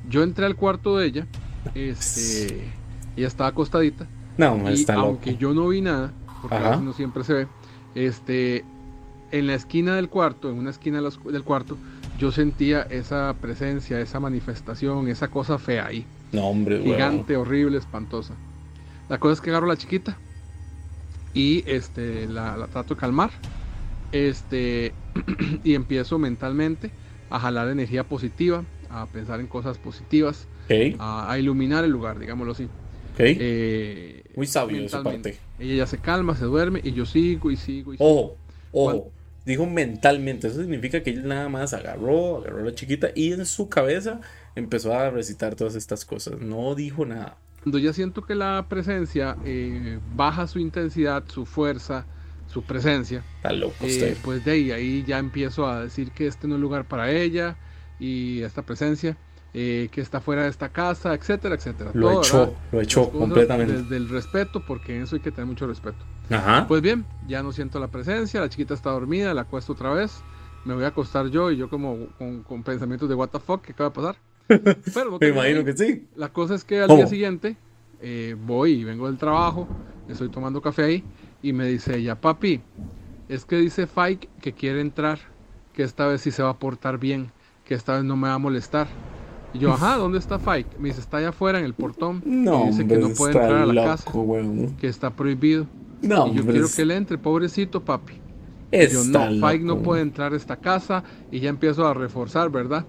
Yo 0.09 0.23
entré 0.23 0.45
al 0.45 0.55
cuarto 0.55 0.97
de 0.97 1.07
ella, 1.07 1.27
este, 1.75 2.71
ella 3.15 3.27
estaba 3.27 3.49
acostadita. 3.49 4.07
No, 4.37 4.57
y 4.71 4.85
aunque 4.89 5.35
yo 5.35 5.53
no 5.53 5.67
vi 5.67 5.81
nada, 5.81 6.11
porque 6.41 6.57
no 6.81 6.93
siempre 6.93 7.23
se 7.23 7.33
ve, 7.33 7.47
este, 7.93 8.65
en 9.31 9.47
la 9.47 9.55
esquina 9.55 9.95
del 9.95 10.09
cuarto, 10.09 10.49
en 10.49 10.57
una 10.57 10.69
esquina 10.69 11.01
del 11.01 11.43
cuarto, 11.43 11.77
yo 12.19 12.31
sentía 12.31 12.83
esa 12.83 13.35
presencia, 13.41 13.99
esa 13.99 14.19
manifestación, 14.19 15.07
esa 15.07 15.29
cosa 15.29 15.57
fea 15.57 15.87
ahí. 15.87 16.05
No, 16.31 16.47
hombre, 16.47 16.81
Gigante, 16.81 17.35
horrible, 17.35 17.77
espantosa. 17.77 18.35
La 19.09 19.19
cosa 19.19 19.33
es 19.33 19.41
que 19.41 19.49
agarro 19.49 19.65
a 19.65 19.69
la 19.69 19.77
chiquita 19.77 20.17
y 21.33 21.63
este, 21.65 22.27
la, 22.27 22.67
trato 22.71 22.95
de 22.95 22.99
calmar. 22.99 23.31
Este, 24.11 24.93
y 25.63 25.73
empiezo 25.73 26.19
mentalmente 26.19 26.91
a 27.29 27.39
jalar 27.39 27.69
energía 27.69 28.03
positiva, 28.03 28.63
a 28.89 29.05
pensar 29.07 29.39
en 29.39 29.47
cosas 29.47 29.77
positivas, 29.77 30.47
a, 30.99 31.37
iluminar 31.39 31.83
el 31.83 31.91
lugar, 31.91 32.19
digámoslo 32.19 32.53
así. 32.53 32.67
Eh, 33.17 34.23
Muy 34.35 34.47
sabio 34.47 34.81
de 34.81 34.89
su 34.89 35.03
parte. 35.03 35.37
Ella 35.59 35.75
ya 35.75 35.87
se 35.87 35.97
calma, 35.97 36.35
se 36.35 36.45
duerme 36.45 36.81
y 36.83 36.93
yo 36.93 37.05
sigo 37.05 37.51
y 37.51 37.57
sigo 37.57 37.93
y 37.93 37.97
sigo. 37.97 38.09
Ojo, 38.09 38.37
ojo. 38.71 39.11
Dijo 39.45 39.65
mentalmente, 39.65 40.47
eso 40.47 40.61
significa 40.61 41.01
que 41.01 41.09
él 41.09 41.27
nada 41.27 41.49
más 41.49 41.73
agarró, 41.73 42.37
agarró 42.37 42.59
a 42.59 42.65
la 42.65 42.75
chiquita 42.75 43.09
y 43.15 43.33
en 43.33 43.45
su 43.45 43.69
cabeza 43.69 44.21
empezó 44.55 44.93
a 44.93 45.09
recitar 45.09 45.55
todas 45.55 45.75
estas 45.75 46.05
cosas. 46.05 46.39
No 46.39 46.75
dijo 46.75 47.05
nada. 47.05 47.37
Cuando 47.63 47.79
ya 47.79 47.93
siento 47.93 48.23
que 48.23 48.35
la 48.35 48.65
presencia 48.69 49.37
eh, 49.45 49.99
baja 50.15 50.47
su 50.47 50.59
intensidad, 50.59 51.23
su 51.27 51.45
fuerza, 51.45 52.05
su 52.47 52.63
presencia, 52.63 53.23
eh, 53.81 54.17
pues 54.23 54.43
de 54.45 54.51
ahí, 54.51 54.71
ahí 54.71 55.03
ya 55.07 55.19
empiezo 55.19 55.67
a 55.67 55.83
decir 55.83 56.11
que 56.11 56.27
este 56.27 56.47
no 56.47 56.55
es 56.55 56.61
lugar 56.61 56.87
para 56.87 57.11
ella 57.11 57.55
y 57.99 58.41
esta 58.41 58.63
presencia, 58.63 59.17
eh, 59.53 59.89
que 59.91 60.01
está 60.01 60.21
fuera 60.21 60.43
de 60.43 60.49
esta 60.49 60.69
casa, 60.69 61.13
etcétera, 61.13 61.55
etcétera. 61.55 61.91
Lo 61.93 62.19
echó, 62.19 62.55
lo 62.71 62.81
echó 62.81 63.09
completamente. 63.09 63.73
Desde 63.73 63.97
el 63.97 64.09
respeto, 64.09 64.65
porque 64.65 64.95
en 64.95 65.03
eso 65.03 65.15
hay 65.15 65.21
que 65.21 65.31
tener 65.31 65.45
mucho 65.45 65.67
respeto. 65.67 66.03
Ajá. 66.31 66.65
Pues 66.67 66.81
bien, 66.81 67.05
ya 67.27 67.43
no 67.43 67.51
siento 67.51 67.79
la 67.79 67.87
presencia, 67.87 68.39
la 68.39 68.49
chiquita 68.49 68.73
está 68.73 68.91
dormida, 68.91 69.33
la 69.33 69.41
acuesto 69.41 69.73
otra 69.73 69.91
vez, 69.93 70.21
me 70.65 70.73
voy 70.73 70.83
a 70.83 70.87
acostar 70.87 71.27
yo 71.27 71.51
y 71.51 71.57
yo 71.57 71.69
como 71.69 72.07
con, 72.17 72.63
pensamientos 72.63 73.09
de 73.09 73.15
what 73.15 73.29
the 73.29 73.39
fuck, 73.39 73.61
¿qué 73.61 73.73
acaba 73.73 73.89
de 73.89 73.95
pasar? 73.95 74.15
Pero 74.93 75.17
Me 75.19 75.27
imagino 75.29 75.63
que 75.63 75.75
sí. 75.75 76.07
La 76.15 76.29
cosa 76.29 76.55
es 76.55 76.63
que 76.63 76.81
al 76.81 76.89
día 76.89 77.07
siguiente 77.07 77.55
eh, 78.01 78.35
voy 78.45 78.73
y 78.73 78.83
vengo 78.83 79.07
del 79.07 79.17
trabajo, 79.17 79.67
estoy 80.07 80.29
tomando 80.29 80.61
café 80.61 80.83
ahí 80.83 81.03
y 81.41 81.53
me 81.53 81.67
dice 81.67 81.97
ella, 81.97 82.19
papi, 82.19 82.61
es 83.29 83.45
que 83.45 83.57
dice 83.57 83.87
Fike 83.87 84.29
que 84.41 84.53
quiere 84.53 84.81
entrar, 84.81 85.19
que 85.73 85.83
esta 85.83 86.05
vez 86.05 86.21
sí 86.21 86.31
se 86.31 86.43
va 86.43 86.49
a 86.49 86.57
portar 86.57 86.97
bien, 86.97 87.31
que 87.65 87.73
esta 87.73 87.95
vez 87.95 88.03
no 88.03 88.15
me 88.15 88.27
va 88.27 88.35
a 88.35 88.39
molestar. 88.39 88.87
Y 89.53 89.59
yo, 89.59 89.73
ajá, 89.73 89.97
¿dónde 89.97 90.17
está 90.17 90.39
Fike? 90.39 90.77
Me 90.79 90.89
dice, 90.89 91.01
está 91.01 91.17
allá 91.17 91.29
afuera 91.29 91.59
en 91.59 91.65
el 91.65 91.73
portón. 91.73 92.21
No, 92.25 92.65
dice 92.65 92.87
que 92.87 92.97
no 92.97 93.09
puede 93.09 93.33
entrar 93.33 93.61
a 93.61 93.65
la 93.65 93.83
casa, 93.83 94.11
que 94.79 94.87
está 94.87 95.09
prohibido. 95.09 95.65
No, 96.01 96.27
y 96.27 96.35
yo 96.35 96.45
quiero 96.45 96.67
que 96.73 96.81
él 96.81 96.91
entre, 96.91 97.17
pobrecito 97.17 97.83
papi. 97.83 98.13
yo, 98.71 99.03
no, 99.05 99.47
Fike 99.47 99.63
no 99.63 99.79
puede 99.79 100.01
entrar 100.01 100.33
a 100.33 100.37
esta 100.37 100.55
casa 100.55 101.03
y 101.31 101.39
ya 101.39 101.49
empiezo 101.49 101.85
a 101.85 101.93
reforzar, 101.93 102.49
¿verdad? 102.49 102.85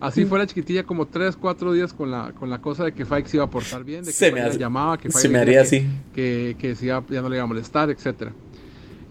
Así 0.00 0.24
fue 0.24 0.40
la 0.40 0.46
chiquitilla 0.48 0.82
como 0.82 1.06
3, 1.06 1.36
4 1.36 1.72
días 1.72 1.92
con 1.92 2.10
la, 2.10 2.32
con 2.32 2.50
la 2.50 2.60
cosa 2.60 2.84
de 2.84 2.92
que 2.92 3.04
Fike 3.04 3.28
se 3.28 3.36
iba 3.36 3.44
a 3.44 3.50
portar 3.50 3.84
bien, 3.84 4.00
de 4.00 4.10
que 4.10 4.16
se 4.16 4.32
me 4.32 4.58
llamaba, 4.58 4.98
que 4.98 5.10
se 5.12 5.28
me 5.28 5.38
haría 5.38 5.60
así. 5.60 5.86
Que, 6.12 6.56
que, 6.58 6.74
ya 6.74 7.00
no 7.08 7.28
le 7.28 7.36
iba 7.36 7.44
a 7.44 7.46
molestar, 7.46 7.88
etc. 7.88 8.30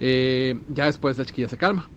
Eh, 0.01 0.59
ya 0.67 0.87
después 0.87 1.17
la 1.17 1.23
chiquilla 1.23 1.47
se 1.47 1.55
calma. 1.55 1.89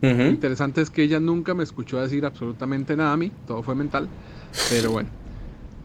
Lo 0.00 0.26
interesante 0.26 0.80
es 0.80 0.90
que 0.90 1.02
ella 1.02 1.20
nunca 1.20 1.54
me 1.54 1.62
escuchó 1.62 2.00
decir 2.00 2.24
absolutamente 2.24 2.96
nada 2.96 3.12
a 3.12 3.16
mí, 3.16 3.30
todo 3.46 3.62
fue 3.62 3.74
mental. 3.76 4.08
Pero 4.68 4.90
bueno, 4.92 5.10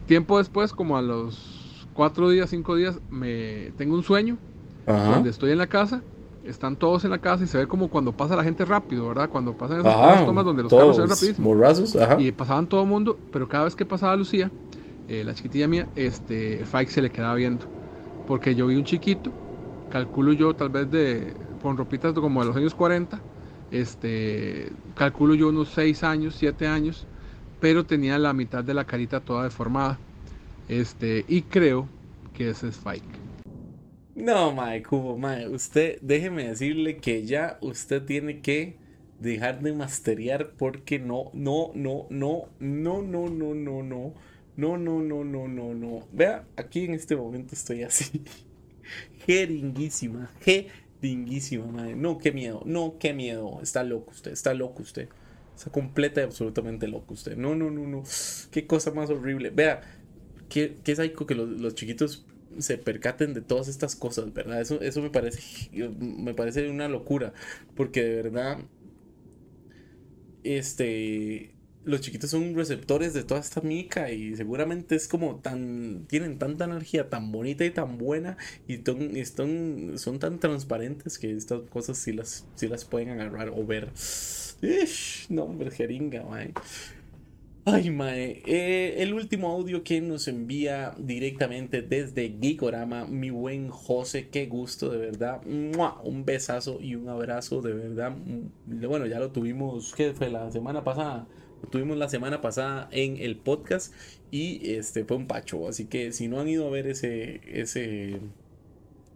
tiempo 0.07 0.39
después, 0.39 0.71
como 0.71 0.97
a 0.97 1.03
los 1.03 1.87
4 1.93 2.31
días, 2.31 2.49
5 2.49 2.75
días, 2.77 2.99
me 3.11 3.73
tengo 3.77 3.93
un 3.93 4.03
sueño 4.03 4.39
donde 4.85 5.29
estoy 5.29 5.51
en 5.51 5.57
la 5.57 5.67
casa 5.67 6.01
están 6.45 6.75
todos 6.75 7.03
en 7.03 7.11
la 7.11 7.17
casa 7.17 7.43
y 7.43 7.47
se 7.47 7.57
ve 7.57 7.67
como 7.67 7.89
cuando 7.89 8.11
pasa 8.11 8.35
la 8.35 8.43
gente 8.43 8.65
rápido, 8.65 9.07
¿verdad? 9.07 9.29
Cuando 9.29 9.53
pasan 9.53 9.79
esas 9.79 10.25
tomas 10.25 10.45
donde 10.45 10.63
los 10.63 10.71
carros 10.71 10.95
se 10.95 11.01
ven 11.01 11.09
rapidísimo. 11.09 11.49
Y 12.19 12.31
pasaban 12.31 12.67
todo 12.67 12.83
el 12.83 12.87
mundo, 12.87 13.17
pero 13.31 13.47
cada 13.47 13.65
vez 13.65 13.75
que 13.75 13.85
pasaba 13.85 14.15
Lucía, 14.15 14.51
eh, 15.07 15.23
la 15.23 15.33
chiquitilla 15.33 15.67
mía, 15.67 15.87
este, 15.95 16.63
Fike 16.65 16.91
se 16.91 17.01
le 17.01 17.09
quedaba 17.09 17.35
viendo. 17.35 17.65
Porque 18.27 18.55
yo 18.55 18.67
vi 18.67 18.75
un 18.75 18.83
chiquito, 18.83 19.31
calculo 19.91 20.33
yo 20.33 20.55
tal 20.55 20.69
vez 20.69 20.89
de, 20.89 21.33
con 21.61 21.77
ropitas 21.77 22.13
como 22.13 22.41
de 22.41 22.47
los 22.47 22.55
años 22.55 22.75
40, 22.75 23.19
este, 23.71 24.71
calculo 24.95 25.35
yo 25.35 25.49
unos 25.49 25.69
6 25.69 26.03
años, 26.03 26.35
7 26.37 26.67
años, 26.67 27.07
pero 27.59 27.85
tenía 27.85 28.17
la 28.19 28.33
mitad 28.33 28.63
de 28.63 28.73
la 28.73 28.85
carita 28.85 29.19
toda 29.19 29.43
deformada. 29.43 29.97
Este, 30.67 31.25
y 31.27 31.43
creo 31.43 31.87
que 32.33 32.49
ese 32.49 32.67
es 32.67 32.77
Fike. 32.77 33.24
No, 34.15 34.53
mae, 34.53 34.81
Cubo, 34.81 35.17
mae, 35.17 35.47
usted, 35.49 35.99
déjeme 36.01 36.47
decirle 36.47 36.97
que 36.97 37.25
ya 37.25 37.57
usted 37.61 38.01
tiene 38.03 38.39
que 38.39 38.77
dejar 39.19 39.61
de 39.61 39.73
masteriar 39.73 40.53
porque 40.57 40.99
no, 40.99 41.31
no, 41.33 41.71
no, 41.75 42.07
no, 42.09 42.47
no, 42.59 43.01
no, 43.01 43.29
no, 43.29 43.53
no, 43.53 43.83
no, 43.83 44.13
no, 44.55 44.77
no, 44.77 44.99
no, 45.03 45.23
no, 45.25 45.47
no, 45.49 45.73
no. 45.73 46.07
Vea, 46.13 46.47
aquí 46.55 46.85
en 46.85 46.93
este 46.93 47.17
momento 47.17 47.55
estoy 47.55 47.83
así. 47.83 48.21
Jeringuísima, 49.25 50.31
jeringuísima, 50.41 51.65
mae. 51.65 51.95
No, 51.95 52.17
qué 52.17 52.31
miedo, 52.31 52.61
no, 52.65 52.95
qué 52.97 53.13
miedo. 53.13 53.59
Está 53.61 53.83
loco 53.83 54.11
usted, 54.11 54.31
está 54.31 54.53
loco 54.53 54.81
usted. 54.81 55.09
Está 55.57 55.71
completa 55.71 56.21
y 56.21 56.23
absolutamente 56.23 56.87
loco 56.87 57.13
usted. 57.15 57.35
No, 57.35 57.53
no, 57.55 57.69
no, 57.69 57.85
no. 57.85 58.03
Qué 58.51 58.65
cosa 58.65 58.91
más 58.91 59.09
horrible. 59.09 59.49
Vea, 59.49 59.81
qué, 60.47 60.77
qué 60.83 60.95
psycho 60.95 61.25
que 61.25 61.35
los, 61.35 61.49
los 61.49 61.75
chiquitos 61.75 62.25
se 62.59 62.77
percaten 62.77 63.33
de 63.33 63.41
todas 63.41 63.67
estas 63.67 63.95
cosas, 63.95 64.33
¿verdad? 64.33 64.61
Eso, 64.61 64.81
eso 64.81 65.01
me 65.01 65.09
parece 65.09 65.39
me 65.99 66.33
parece 66.33 66.69
una 66.69 66.87
locura, 66.87 67.33
porque 67.75 68.03
de 68.03 68.15
verdad 68.15 68.59
este 70.43 71.55
los 71.85 72.01
chiquitos 72.01 72.31
son 72.31 72.55
receptores 72.55 73.13
de 73.13 73.23
toda 73.23 73.39
esta 73.39 73.61
mica 73.61 74.11
y 74.11 74.35
seguramente 74.35 74.95
es 74.95 75.07
como 75.07 75.35
tan 75.37 76.05
tienen 76.07 76.39
tanta 76.39 76.65
energía 76.65 77.09
tan 77.09 77.31
bonita 77.31 77.63
y 77.63 77.69
tan 77.69 77.97
buena 77.97 78.37
y, 78.67 78.81
son, 79.97 80.19
tan 80.19 80.39
transparentes 80.39 81.19
que 81.19 81.31
estas 81.31 81.61
cosas 81.69 81.97
sí 81.99 82.11
las, 82.11 82.47
las 82.61 82.85
pueden 82.85 83.09
agarrar 83.09 83.49
o 83.49 83.65
ver. 83.65 83.91
no, 85.29 85.43
hombre, 85.43 85.69
jeringa, 85.69 86.23
man. 86.23 86.53
Ay, 87.67 87.89
mae. 87.89 88.43
Eh, 88.45 89.01
el 89.01 89.15
último 89.15 89.51
audio 89.51 89.83
que 89.83 89.99
nos 89.99 90.27
envía 90.27 90.93
directamente 90.99 91.81
desde 91.81 92.37
Geekorama, 92.39 93.05
mi 93.07 93.31
buen 93.31 93.69
José, 93.69 94.29
qué 94.29 94.45
gusto, 94.45 94.91
de 94.91 94.99
verdad. 94.99 95.41
Un 95.45 96.25
besazo 96.25 96.79
y 96.79 96.93
un 96.93 97.09
abrazo, 97.09 97.63
de 97.63 97.73
verdad. 97.73 98.11
Mm, 98.11 98.85
bueno, 98.87 99.07
ya 99.07 99.19
lo 99.19 99.31
tuvimos, 99.31 99.95
¿qué 99.95 100.13
fue 100.13 100.29
la 100.29 100.51
semana 100.51 100.83
pasada? 100.83 101.27
Lo 101.63 101.69
tuvimos 101.69 101.97
la 101.97 102.07
semana 102.07 102.39
pasada 102.39 102.87
en 102.91 103.17
el 103.17 103.35
podcast 103.37 103.91
y 104.29 104.73
este 104.75 105.03
fue 105.03 105.17
un 105.17 105.25
pacho. 105.25 105.67
Así 105.67 105.85
que 105.85 106.11
si 106.11 106.27
no 106.27 106.39
han 106.39 106.47
ido 106.47 106.67
a 106.67 106.69
ver 106.69 106.85
ese, 106.85 107.41
ese 107.47 108.19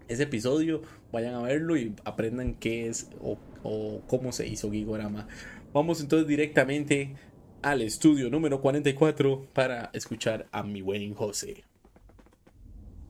ese 0.07 0.23
episodio, 0.23 0.81
vayan 1.11 1.35
a 1.35 1.41
verlo 1.43 1.77
y 1.77 1.93
aprendan 2.03 2.55
qué 2.55 2.87
es 2.87 3.09
o, 3.21 3.37
o 3.61 4.01
cómo 4.07 4.31
se 4.31 4.47
hizo 4.47 4.71
Gigorama. 4.71 5.27
Vamos 5.71 6.01
entonces 6.01 6.27
directamente 6.27 7.13
al 7.61 7.81
estudio 7.81 8.29
número 8.29 8.61
44 8.61 9.47
para 9.53 9.89
escuchar 9.93 10.47
a 10.51 10.63
mi 10.63 10.81
buen 10.81 11.13
José. 11.13 11.63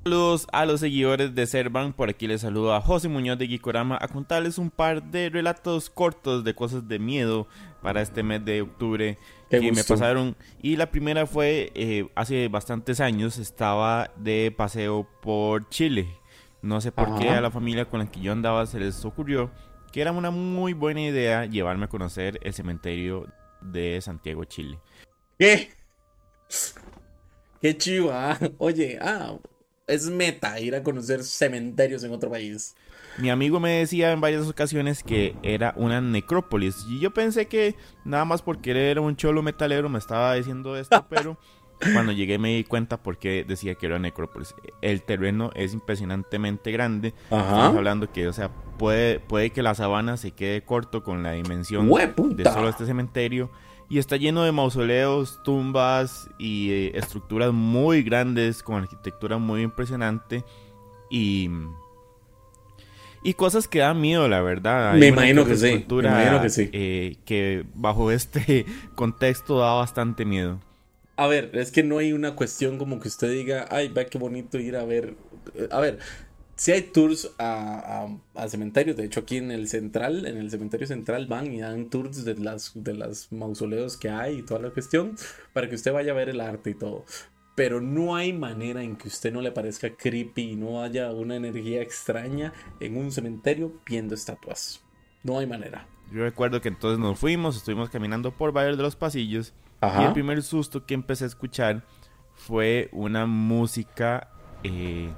Saludos 0.03 0.47
a 0.51 0.65
los 0.65 0.79
seguidores 0.79 1.35
de 1.35 1.45
Servan, 1.45 1.93
por 1.93 2.09
aquí 2.09 2.25
les 2.25 2.41
saludo 2.41 2.73
a 2.73 2.81
José 2.81 3.09
Muñoz 3.09 3.37
de 3.37 3.47
Gikorama 3.47 3.97
a 4.01 4.07
contarles 4.07 4.57
un 4.57 4.71
par 4.71 5.03
de 5.03 5.29
relatos 5.29 5.89
cortos 5.89 6.43
de 6.43 6.55
cosas 6.55 6.87
de 6.87 6.99
miedo 6.99 7.47
para 7.81 8.01
este 8.01 8.23
mes 8.23 8.43
de 8.45 8.61
octubre 8.61 9.17
que 9.49 9.71
me 9.71 9.83
pasaron. 9.83 10.35
Y 10.61 10.77
la 10.77 10.89
primera 10.89 11.27
fue 11.27 11.71
eh, 11.75 12.07
hace 12.15 12.47
bastantes 12.47 13.01
años, 13.01 13.37
estaba 13.37 14.09
de 14.15 14.53
paseo 14.55 15.07
por 15.21 15.67
Chile. 15.69 16.07
No 16.61 16.81
sé 16.81 16.91
por 16.91 17.19
qué 17.19 17.29
a 17.29 17.41
la 17.41 17.51
familia 17.51 17.85
con 17.85 17.99
la 17.99 18.09
que 18.09 18.21
yo 18.21 18.31
andaba 18.31 18.65
se 18.65 18.79
les 18.79 19.03
ocurrió 19.05 19.51
que 19.91 20.01
era 20.01 20.11
una 20.11 20.31
muy 20.31 20.73
buena 20.73 21.01
idea 21.01 21.45
llevarme 21.45 21.85
a 21.85 21.89
conocer 21.89 22.39
el 22.43 22.53
cementerio 22.53 23.27
de 23.61 23.99
Santiago, 24.01 24.43
Chile. 24.45 24.79
¿Qué? 25.37 25.69
Qué 27.61 27.77
chiva. 27.77 28.31
¿ah? 28.31 28.39
Oye, 28.57 28.97
ah, 29.01 29.37
es 29.87 30.09
meta 30.09 30.59
ir 30.59 30.75
a 30.75 30.83
conocer 30.83 31.23
cementerios 31.23 32.03
en 32.03 32.13
otro 32.13 32.29
país. 32.29 32.75
Mi 33.17 33.29
amigo 33.29 33.59
me 33.59 33.79
decía 33.79 34.11
en 34.11 34.21
varias 34.21 34.47
ocasiones 34.47 35.03
que 35.03 35.35
era 35.43 35.73
una 35.75 35.99
necrópolis. 35.99 36.85
Y 36.87 36.99
yo 36.99 37.11
pensé 37.11 37.47
que 37.47 37.75
nada 38.05 38.23
más 38.23 38.41
porque 38.41 38.91
era 38.91 39.01
un 39.01 39.15
cholo 39.15 39.41
metalero 39.41 39.89
me 39.89 39.99
estaba 39.99 40.35
diciendo 40.35 40.77
esto, 40.77 41.05
pero 41.09 41.37
cuando 41.93 42.11
llegué 42.11 42.37
me 42.37 42.55
di 42.55 42.63
cuenta 42.63 42.97
porque 42.97 43.45
decía 43.47 43.75
que 43.75 43.85
era 43.85 43.99
necrópolis. 43.99 44.53
El 44.81 45.01
terreno 45.03 45.51
es 45.55 45.73
impresionantemente 45.73 46.71
grande. 46.71 47.13
Estamos 47.23 47.77
hablando 47.77 48.11
que, 48.11 48.27
o 48.27 48.33
sea, 48.33 48.49
puede, 48.77 49.19
puede 49.19 49.51
que 49.51 49.63
la 49.63 49.75
sabana 49.75 50.17
se 50.17 50.31
quede 50.31 50.63
corto 50.63 51.03
con 51.03 51.23
la 51.23 51.33
dimensión 51.33 51.89
de 51.89 52.43
solo 52.45 52.69
este 52.69 52.85
cementerio. 52.85 53.49
Y 53.91 53.97
está 53.97 54.17
lleno 54.17 54.43
de 54.43 54.51
mausoleos, 54.51 55.41
tumbas 55.43 56.29
y 56.37 56.71
eh, 56.71 56.91
estructuras 56.93 57.51
muy 57.51 58.03
grandes 58.03 58.61
con 58.61 58.83
arquitectura 58.83 59.37
muy 59.39 59.63
impresionante. 59.63 60.43
Y 61.09 61.49
y 63.21 63.33
cosas 63.33 63.67
que 63.67 63.79
dan 63.79 63.99
miedo, 63.99 64.27
la 64.27 64.41
verdad. 64.41 64.93
me 64.93 65.07
imagino 65.07 65.45
que 65.45 65.57
sí. 65.57 65.85
Me 65.89 66.07
imagino 66.07 66.41
que 66.41 66.49
sí. 66.49 66.69
Eh, 66.71 67.17
que 67.25 67.65
bajo 67.73 68.11
este 68.11 68.65
contexto 68.95 69.59
da 69.59 69.73
bastante 69.73 70.25
miedo. 70.25 70.59
A 71.19 71.27
ver, 71.27 71.51
es 71.51 71.69
que 71.73 71.83
no 71.83 71.97
hay 71.97 72.13
una 72.13 72.33
cuestión 72.33 72.77
como 72.77 73.01
que 73.01 73.09
usted 73.09 73.29
diga, 73.29 73.65
ay, 73.71 73.89
vea 73.89 74.05
qué 74.05 74.17
bonito 74.17 74.57
ir 74.57 74.77
a 74.77 74.85
ver. 74.85 75.17
A 75.69 75.81
ver, 75.81 75.99
si 76.55 76.71
hay 76.71 76.81
tours 76.81 77.29
a, 77.37 78.07
a, 78.35 78.47
cementerios, 78.47 78.95
de 78.95 79.03
hecho 79.03 79.19
aquí 79.19 79.35
en 79.35 79.51
el 79.51 79.67
central, 79.67 80.25
en 80.25 80.37
el 80.37 80.49
cementerio 80.49 80.87
central 80.87 81.27
van 81.27 81.51
y 81.51 81.59
dan 81.59 81.89
tours 81.89 82.23
de 82.23 82.35
las, 82.35 82.71
de 82.73 82.93
las 82.93 83.33
mausoleos 83.33 83.97
que 83.97 84.09
hay 84.09 84.37
y 84.37 84.43
toda 84.43 84.61
la 84.61 84.69
cuestión, 84.69 85.17
para 85.51 85.67
que 85.67 85.75
usted 85.75 85.91
vaya 85.91 86.13
a 86.13 86.15
ver 86.15 86.29
el 86.29 86.39
arte 86.39 86.69
y 86.69 86.75
todo. 86.75 87.03
Pero 87.53 87.81
no 87.81 88.15
hay 88.15 88.31
manera 88.31 88.81
en 88.81 88.95
que 88.95 89.09
usted 89.09 89.33
no 89.33 89.41
le 89.41 89.51
parezca 89.51 89.89
creepy 89.89 90.51
y 90.51 90.55
no 90.55 90.81
haya 90.81 91.11
una 91.11 91.35
energía 91.35 91.81
extraña 91.81 92.53
en 92.79 92.95
un 92.95 93.11
cementerio 93.11 93.73
viendo 93.85 94.15
estatuas. 94.15 94.81
No 95.23 95.37
hay 95.37 95.47
manera. 95.47 95.85
Yo 96.13 96.23
recuerdo 96.23 96.61
que 96.61 96.69
entonces 96.69 96.97
nos 96.97 97.19
fuimos, 97.19 97.57
estuvimos 97.57 97.89
caminando 97.89 98.31
por 98.31 98.53
varios 98.53 98.77
de 98.77 98.83
los 98.83 98.95
pasillos 98.95 99.53
y 99.81 100.03
el 100.03 100.13
primer 100.13 100.41
susto 100.43 100.85
que 100.85 100.93
empecé 100.93 101.23
a 101.23 101.27
escuchar 101.27 101.83
fue 102.33 102.89
una 102.91 103.25
música 103.25 104.29
eh, 104.63 105.09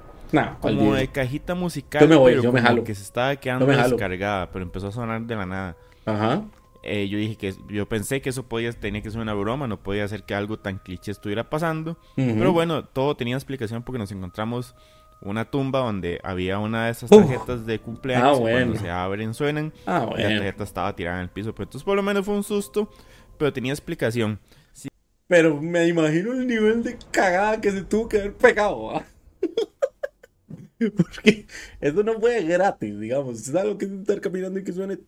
como 0.60 0.94
de 0.94 1.08
cajita 1.08 1.54
musical, 1.54 2.08
me 2.08 2.16
voy, 2.16 2.40
yo 2.42 2.52
me 2.52 2.60
jalo. 2.60 2.84
que 2.84 2.94
se 2.94 3.02
estaba 3.02 3.34
quedando 3.36 3.66
descargada, 3.66 4.50
pero 4.50 4.64
empezó 4.64 4.88
a 4.88 4.92
sonar 4.92 5.22
de 5.22 5.36
la 5.36 5.46
nada. 5.46 5.76
Ajá. 6.06 6.42
Eh, 6.84 7.06
yo 7.08 7.16
dije 7.16 7.36
que 7.36 7.54
yo 7.68 7.88
pensé 7.88 8.20
que 8.20 8.30
eso 8.30 8.42
podía 8.42 8.72
tenía 8.72 9.02
que 9.02 9.10
ser 9.10 9.20
una 9.20 9.34
broma, 9.34 9.68
no 9.68 9.76
podía 9.78 10.06
ser 10.08 10.24
que 10.24 10.34
algo 10.34 10.58
tan 10.58 10.78
cliché 10.78 11.12
estuviera 11.12 11.48
pasando. 11.48 11.96
Pero 12.16 12.52
bueno, 12.52 12.84
todo 12.84 13.14
tenía 13.14 13.36
explicación 13.36 13.82
porque 13.82 13.98
nos 13.98 14.10
encontramos 14.10 14.74
una 15.20 15.44
tumba 15.44 15.78
donde 15.78 16.20
había 16.24 16.58
una 16.58 16.86
de 16.86 16.90
esas 16.90 17.08
tarjetas 17.08 17.66
de 17.66 17.78
cumpleaños. 17.78 18.38
Ah, 18.38 18.40
cuando 18.40 18.78
se 18.78 18.90
abren, 18.90 19.34
suenan. 19.34 19.72
Ah, 19.86 20.08
y 20.18 20.22
la 20.22 20.28
tarjeta 20.30 20.64
estaba 20.64 20.96
tirada 20.96 21.18
en 21.18 21.24
el 21.24 21.30
piso. 21.30 21.54
Pero 21.54 21.64
entonces 21.64 21.84
por 21.84 21.94
lo 21.94 22.02
menos 22.02 22.24
fue 22.24 22.34
un 22.34 22.42
susto, 22.42 22.90
pero 23.42 23.52
tenía 23.52 23.72
explicación. 23.72 24.38
Pero 25.26 25.60
me 25.60 25.88
imagino 25.88 26.32
el 26.32 26.46
nivel 26.46 26.84
de 26.84 26.96
cagada 27.10 27.60
que 27.60 27.72
se 27.72 27.82
tuvo 27.82 28.08
que 28.08 28.18
haber 28.18 28.34
pegado. 28.34 29.02
Porque 30.96 31.46
eso 31.80 32.04
no 32.04 32.20
fue 32.20 32.40
gratis, 32.44 33.00
digamos. 33.00 33.48
Es 33.48 33.54
algo 33.54 33.76
que 33.78 33.86
estar 33.86 34.20
caminando 34.20 34.60
y 34.60 34.64
que 34.64 34.72
suene. 34.72 34.98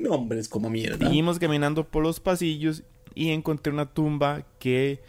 Nombres 0.00 0.48
como 0.48 0.68
mierda. 0.70 1.06
Seguimos 1.06 1.38
caminando 1.38 1.88
por 1.88 2.02
los 2.02 2.18
pasillos 2.18 2.82
y 3.14 3.30
encontré 3.30 3.72
una 3.72 3.86
tumba 3.86 4.44
que 4.58 5.00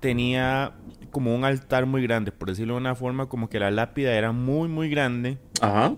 tenía 0.00 0.72
como 1.12 1.36
un 1.36 1.44
altar 1.44 1.86
muy 1.86 2.02
grande, 2.02 2.32
por 2.32 2.48
decirlo 2.48 2.74
de 2.74 2.80
una 2.80 2.96
forma, 2.96 3.28
como 3.28 3.48
que 3.48 3.60
la 3.60 3.70
lápida 3.70 4.12
era 4.14 4.32
muy, 4.32 4.68
muy 4.68 4.90
grande. 4.90 5.38
Ajá. 5.60 5.96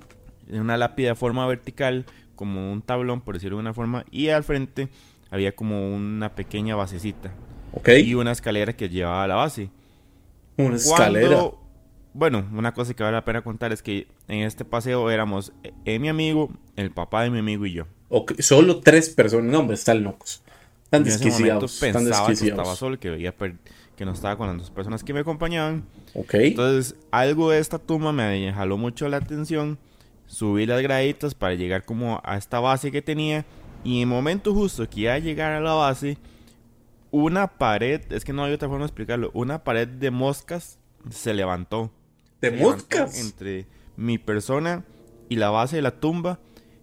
Una 0.50 0.76
lápida 0.76 1.08
de 1.10 1.14
forma 1.14 1.46
vertical, 1.46 2.04
como 2.36 2.72
un 2.72 2.82
tablón, 2.82 3.20
por 3.20 3.34
decirlo 3.34 3.56
de 3.56 3.62
una 3.62 3.74
forma, 3.74 4.04
y 4.10 4.28
al 4.28 4.44
frente 4.44 4.88
había 5.30 5.56
como 5.56 5.94
una 5.94 6.34
pequeña 6.34 6.76
basecita. 6.76 7.32
Ok. 7.72 7.88
Y 8.04 8.14
una 8.14 8.32
escalera 8.32 8.74
que 8.74 8.88
llevaba 8.88 9.24
a 9.24 9.26
la 9.26 9.34
base. 9.34 9.70
Una 10.56 10.76
escalera. 10.76 11.50
bueno, 12.14 12.46
una 12.52 12.72
cosa 12.72 12.94
que 12.94 13.02
vale 13.02 13.16
la 13.16 13.24
pena 13.24 13.42
contar 13.42 13.72
es 13.72 13.82
que 13.82 14.06
en 14.28 14.40
este 14.40 14.64
paseo 14.64 15.10
éramos 15.10 15.52
eh, 15.84 15.98
mi 15.98 16.08
amigo, 16.08 16.50
el 16.76 16.90
papá 16.90 17.22
de 17.22 17.30
mi 17.30 17.40
amigo 17.40 17.66
y 17.66 17.72
yo. 17.72 17.86
Okay. 18.08 18.36
Solo 18.40 18.80
tres 18.80 19.10
personas. 19.10 19.50
No, 19.50 19.60
hombre, 19.60 19.74
están 19.74 20.02
locos. 20.02 20.42
Están 20.84 21.02
desquiciados. 21.02 21.78
pensaba 21.80 22.28
que 22.28 22.32
estaba 22.32 22.76
solo, 22.76 22.98
que 23.00 23.10
veía 23.10 23.34
que 23.96 24.04
no 24.04 24.12
estaba 24.12 24.36
con 24.36 24.46
las 24.46 24.58
dos 24.58 24.70
personas 24.70 25.02
que 25.02 25.12
me 25.12 25.20
acompañaban. 25.20 25.84
Ok. 26.14 26.34
Entonces, 26.34 26.94
algo 27.10 27.50
de 27.50 27.58
esta 27.58 27.78
tumba 27.78 28.12
me 28.12 28.52
jaló 28.52 28.76
mucho 28.76 29.08
la 29.08 29.16
atención. 29.16 29.78
Subí 30.26 30.66
las 30.66 30.82
graditas 30.82 31.34
para 31.34 31.54
llegar 31.54 31.84
como 31.84 32.20
a 32.24 32.36
esta 32.36 32.60
base 32.60 32.90
que 32.90 33.02
tenía. 33.02 33.44
Y 33.84 33.96
en 33.96 34.08
el 34.08 34.14
momento 34.14 34.52
justo 34.52 34.88
que 34.88 35.02
iba 35.02 35.14
a 35.14 35.18
llegar 35.18 35.52
a 35.52 35.60
la 35.60 35.74
base, 35.74 36.18
una 37.10 37.46
pared, 37.46 38.00
es 38.10 38.24
que 38.24 38.32
no 38.32 38.44
hay 38.44 38.52
otra 38.52 38.68
forma 38.68 38.84
de 38.84 38.88
explicarlo, 38.88 39.30
una 39.32 39.62
pared 39.62 39.88
de 39.88 40.10
moscas 40.10 40.78
se 41.10 41.34
levantó. 41.34 41.92
¿De 42.40 42.50
moscas? 42.50 43.18
entre 43.18 43.66
mi 43.96 44.18
persona 44.18 44.84
y 45.28 45.36
la 45.36 45.50
base 45.50 45.76
de 45.76 45.82
la 45.82 46.00
tumba. 46.00 46.40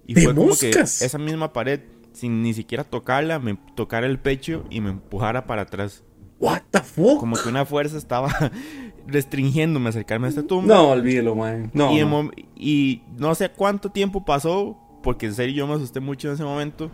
Y 0.08 0.16
fue 0.16 0.36
como 0.36 0.56
que 0.58 0.72
esa 0.72 1.18
misma 1.18 1.54
pared, 1.54 1.82
sin 2.14 2.42
ni 2.42 2.54
siquiera 2.54 2.84
tocarla, 2.84 3.40
me 3.40 3.58
tocara 3.76 4.06
el 4.06 4.20
pecho 4.20 4.66
y 4.70 4.82
me 4.82 4.90
empujara 4.90 5.46
para 5.46 5.64
atrás. 5.64 6.04
What 6.44 6.64
the 6.72 6.82
fuck? 6.82 7.20
Como 7.20 7.38
que 7.38 7.48
una 7.48 7.66
fuerza 7.66 7.98
estaba 7.98 8.28
restringiéndome 9.08 9.86
a 9.86 9.90
acercarme 9.92 10.28
a 10.28 10.30
esta 10.30 10.44
tumba. 10.44 10.76
No, 10.76 10.90
olvídelo, 10.90 11.36
man. 11.36 11.72
No, 11.74 11.94
y, 11.94 12.04
no. 12.04 12.32
y 12.58 13.02
no 13.18 13.34
sé 13.34 13.50
cuánto 13.50 13.92
tiempo 13.92 14.26
pasó, 14.26 14.78
porque 15.02 15.28
en 15.28 15.36
serio 15.36 15.56
yo 15.56 15.68
me 15.68 15.76
asusté 15.76 16.02
mucho 16.02 16.28
en 16.28 16.34
ese 16.34 16.44
momento. 16.44 16.92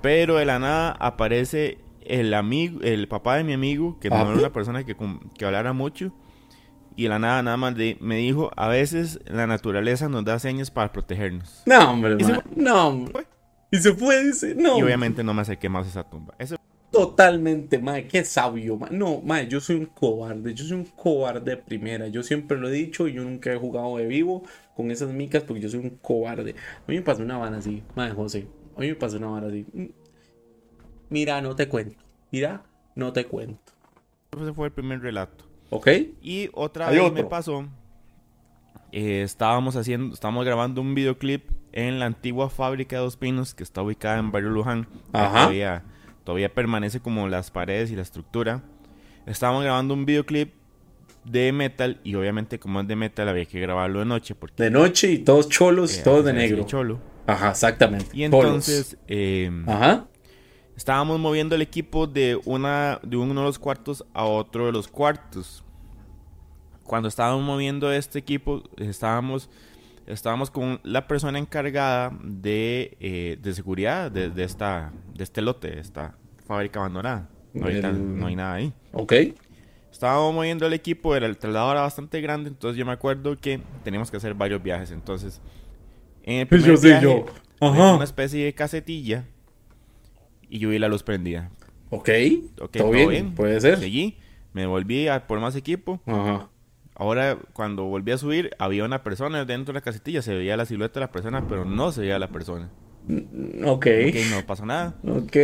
Pero 0.00 0.36
de 0.36 0.46
la 0.46 0.58
nada 0.58 0.92
aparece 0.92 1.76
el 2.00 2.32
amigo, 2.32 2.80
el 2.80 3.08
papá 3.08 3.36
de 3.36 3.44
mi 3.44 3.52
amigo, 3.52 3.98
que 4.00 4.08
no 4.08 4.16
era 4.16 4.30
una 4.30 4.52
persona 4.54 4.84
que, 4.84 4.96
que 5.36 5.44
hablara 5.44 5.74
mucho. 5.74 6.14
Y 6.96 7.02
de 7.02 7.08
la 7.10 7.18
nada, 7.18 7.42
nada 7.42 7.58
más 7.58 7.74
me 8.00 8.16
dijo, 8.16 8.52
a 8.56 8.68
veces 8.68 9.20
la 9.26 9.46
naturaleza 9.46 10.08
nos 10.08 10.24
da 10.24 10.38
señas 10.38 10.70
para 10.70 10.92
protegernos. 10.92 11.62
No, 11.66 11.90
hombre, 11.90 12.16
no, 12.56 12.88
hombre. 12.88 13.26
Y 13.70 13.76
se 13.76 13.92
fue, 13.92 14.24
dice, 14.24 14.54
no. 14.54 14.78
Y 14.78 14.82
obviamente 14.82 15.22
no 15.22 15.34
me 15.34 15.42
acerqué 15.42 15.68
más 15.68 15.84
a 15.84 15.90
esa 15.90 16.04
tumba. 16.08 16.34
Eso 16.38 16.56
Totalmente, 16.90 17.78
madre, 17.78 18.08
qué 18.08 18.24
sabio, 18.24 18.78
No, 18.90 19.20
madre, 19.20 19.46
yo 19.48 19.60
soy 19.60 19.76
un 19.76 19.86
cobarde, 19.86 20.54
yo 20.54 20.64
soy 20.64 20.78
un 20.78 20.84
cobarde 20.84 21.50
de 21.50 21.56
primera. 21.58 22.08
Yo 22.08 22.22
siempre 22.22 22.56
lo 22.56 22.68
he 22.68 22.72
dicho 22.72 23.06
y 23.06 23.12
yo 23.12 23.22
nunca 23.22 23.52
he 23.52 23.56
jugado 23.56 23.98
de 23.98 24.06
vivo 24.06 24.42
con 24.74 24.90
esas 24.90 25.10
micas 25.10 25.42
porque 25.42 25.60
yo 25.60 25.68
soy 25.68 25.80
un 25.80 25.90
cobarde. 25.90 26.52
A 26.52 26.90
mí 26.90 26.96
me 26.96 27.02
pasó 27.02 27.22
una 27.22 27.36
vara 27.36 27.58
así, 27.58 27.82
madre 27.94 28.14
José. 28.14 28.46
A 28.74 28.80
mí 28.80 28.88
me 28.88 28.94
pasó 28.94 29.18
una 29.18 29.28
vara 29.28 29.48
así. 29.48 29.66
Mira, 31.10 31.42
no 31.42 31.54
te 31.54 31.68
cuento. 31.68 32.02
Mira, 32.32 32.62
no 32.94 33.12
te 33.12 33.26
cuento. 33.26 33.72
Ese 34.40 34.52
fue 34.54 34.68
el 34.68 34.72
primer 34.72 35.00
relato. 35.00 35.44
Ok. 35.68 35.88
Y 36.22 36.48
otra 36.54 36.90
vez 36.90 37.12
me 37.12 37.24
pasó. 37.24 37.66
Eh, 38.92 39.20
estábamos 39.20 39.76
haciendo, 39.76 40.14
estábamos 40.14 40.46
grabando 40.46 40.80
un 40.80 40.94
videoclip 40.94 41.50
en 41.72 41.98
la 41.98 42.06
antigua 42.06 42.48
fábrica 42.48 42.96
de 42.96 43.02
Dos 43.02 43.18
Pinos 43.18 43.52
que 43.52 43.62
está 43.62 43.82
ubicada 43.82 44.18
en 44.18 44.32
Barrio 44.32 44.48
Luján. 44.48 44.88
Ajá 45.12 45.84
todavía 46.28 46.52
permanece 46.52 47.00
como 47.00 47.26
las 47.26 47.50
paredes 47.50 47.90
y 47.90 47.96
la 47.96 48.02
estructura. 48.02 48.62
Estábamos 49.24 49.64
grabando 49.64 49.94
un 49.94 50.04
videoclip 50.04 50.52
de 51.24 51.52
metal 51.52 52.02
y 52.04 52.16
obviamente 52.16 52.58
como 52.58 52.82
es 52.82 52.86
de 52.86 52.96
metal 52.96 53.30
había 53.30 53.46
que 53.46 53.58
grabarlo 53.58 54.00
de 54.00 54.04
noche. 54.04 54.34
Porque, 54.34 54.62
de 54.62 54.70
noche 54.70 55.10
y 55.10 55.18
todos 55.20 55.48
cholos 55.48 55.96
y 55.96 56.00
eh, 56.00 56.02
todos 56.02 56.26
de 56.26 56.34
negro. 56.34 56.64
Cholo. 56.64 57.00
Ajá, 57.26 57.52
exactamente. 57.52 58.10
Y 58.12 58.24
entonces 58.24 58.98
em, 59.06 59.66
Ajá. 59.66 60.06
estábamos 60.76 61.18
moviendo 61.18 61.54
el 61.54 61.62
equipo 61.62 62.06
de, 62.06 62.38
una, 62.44 63.00
de 63.02 63.16
uno 63.16 63.40
de 63.40 63.46
los 63.46 63.58
cuartos 63.58 64.04
a 64.12 64.24
otro 64.26 64.66
de 64.66 64.72
los 64.72 64.86
cuartos. 64.86 65.64
cuando 66.84 67.08
estábamos 67.08 67.42
moviendo 67.42 67.90
este 67.90 68.18
equipo, 68.18 68.64
estábamos, 68.76 69.48
estábamos 70.08 70.50
con 70.50 70.80
la 70.82 71.06
persona 71.06 71.38
encargada 71.38 72.12
de, 72.22 72.96
eh, 73.00 73.38
de 73.40 73.54
seguridad 73.54 74.10
de, 74.10 74.30
de, 74.30 74.44
esta, 74.44 74.92
de 75.14 75.24
este 75.24 75.42
lote, 75.42 75.70
de 75.70 75.80
esta 75.80 76.16
fábrica 76.46 76.80
abandonada. 76.80 77.28
No, 77.52 77.66
hay, 77.66 77.80
no 77.82 78.26
hay 78.26 78.36
nada 78.36 78.54
ahí. 78.54 78.72
Ok. 78.92 79.12
Estábamos 79.90 80.34
moviendo 80.34 80.66
el 80.66 80.72
equipo, 80.72 81.16
era 81.16 81.26
el 81.26 81.36
traslado 81.36 81.72
era 81.72 81.80
bastante 81.80 82.20
grande, 82.20 82.50
entonces 82.50 82.78
yo 82.78 82.86
me 82.86 82.92
acuerdo 82.92 83.36
que 83.36 83.60
teníamos 83.84 84.10
que 84.10 84.16
hacer 84.16 84.34
varios 84.34 84.62
viajes. 84.62 84.90
Entonces, 84.90 85.40
en 86.22 86.40
el 86.40 86.46
primer 86.48 86.76
yo, 86.76 86.80
viaje, 86.80 87.04
yo. 87.04 87.26
Ajá. 87.60 87.94
una 87.94 88.04
especie 88.04 88.44
de 88.44 88.54
casetilla 88.54 89.24
y 90.48 90.58
yo 90.58 90.68
vi 90.68 90.78
la 90.78 90.88
luz 90.88 91.02
prendida. 91.02 91.50
Ok. 91.90 92.08
okay 92.60 92.80
¿Todo, 92.80 92.90
bien? 92.90 93.08
bien? 93.08 93.34
Puede 93.34 93.60
ser. 93.60 93.78
Seguí, 93.78 94.16
me 94.52 94.66
volví 94.66 95.08
a 95.08 95.26
por 95.26 95.40
más 95.40 95.56
equipo. 95.56 96.00
Ajá. 96.06 96.48
Ahora, 96.98 97.38
cuando 97.52 97.84
volví 97.84 98.10
a 98.10 98.18
subir, 98.18 98.50
había 98.58 98.84
una 98.84 99.04
persona 99.04 99.44
dentro 99.44 99.72
de 99.72 99.78
la 99.78 99.82
casetilla. 99.82 100.20
Se 100.20 100.34
veía 100.34 100.56
la 100.56 100.66
silueta 100.66 100.94
de 100.94 101.06
la 101.06 101.12
persona, 101.12 101.46
pero 101.48 101.64
no 101.64 101.92
se 101.92 102.00
veía 102.00 102.18
la 102.18 102.28
persona. 102.28 102.68
Ok. 103.64 103.86
Ok, 104.08 104.16
no 104.30 104.44
pasó 104.46 104.66
nada. 104.66 104.96
Ok. 105.06 105.36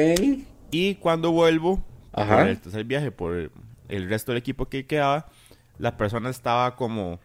Y 0.72 0.96
cuando 0.96 1.30
vuelvo, 1.30 1.82
Ajá. 2.12 2.38
por 2.38 2.48
el 2.48 2.60
tercer 2.60 2.84
viaje, 2.84 3.12
por 3.12 3.52
el 3.88 4.08
resto 4.08 4.32
del 4.32 4.38
equipo 4.40 4.66
que 4.66 4.84
quedaba, 4.86 5.28
la 5.78 5.96
persona 5.96 6.28
estaba 6.28 6.74
como, 6.74 7.20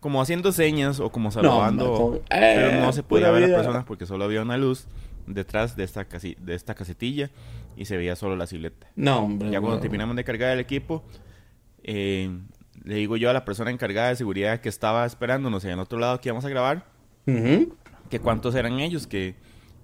como 0.00 0.22
haciendo 0.22 0.50
señas 0.52 0.98
o 0.98 1.10
como 1.12 1.30
saludando. 1.30 1.84
No, 1.84 2.20
pero 2.30 2.70
eh, 2.70 2.80
no 2.80 2.92
se 2.92 3.02
podía 3.02 3.30
ver 3.30 3.44
a 3.44 3.48
la 3.48 3.56
persona 3.56 3.84
porque 3.84 4.06
solo 4.06 4.24
había 4.24 4.40
una 4.40 4.56
luz 4.56 4.86
detrás 5.26 5.76
de 5.76 5.84
esta, 5.84 6.06
casi, 6.06 6.36
de 6.40 6.54
esta 6.54 6.74
casetilla 6.74 7.30
y 7.76 7.84
se 7.84 7.96
veía 7.98 8.16
solo 8.16 8.36
la 8.36 8.46
silueta. 8.46 8.86
No, 8.96 9.24
hombre. 9.24 9.50
Ya 9.50 9.60
cuando 9.60 9.80
terminamos 9.80 10.16
de 10.16 10.24
cargar 10.24 10.52
el 10.52 10.60
equipo, 10.60 11.04
eh, 11.82 12.30
le 12.84 12.94
digo 12.96 13.16
yo 13.16 13.30
a 13.30 13.32
la 13.32 13.44
persona 13.44 13.70
encargada 13.70 14.10
de 14.10 14.16
seguridad 14.16 14.60
que 14.60 14.68
estaba 14.68 15.04
esperándonos 15.06 15.64
en 15.64 15.70
el 15.72 15.80
otro 15.80 15.98
lado 15.98 16.20
que 16.20 16.28
íbamos 16.28 16.44
a 16.44 16.48
grabar, 16.48 16.84
que 17.26 18.20
cuántos 18.20 18.54
eran 18.54 18.78
ellos, 18.80 19.06
que, 19.06 19.34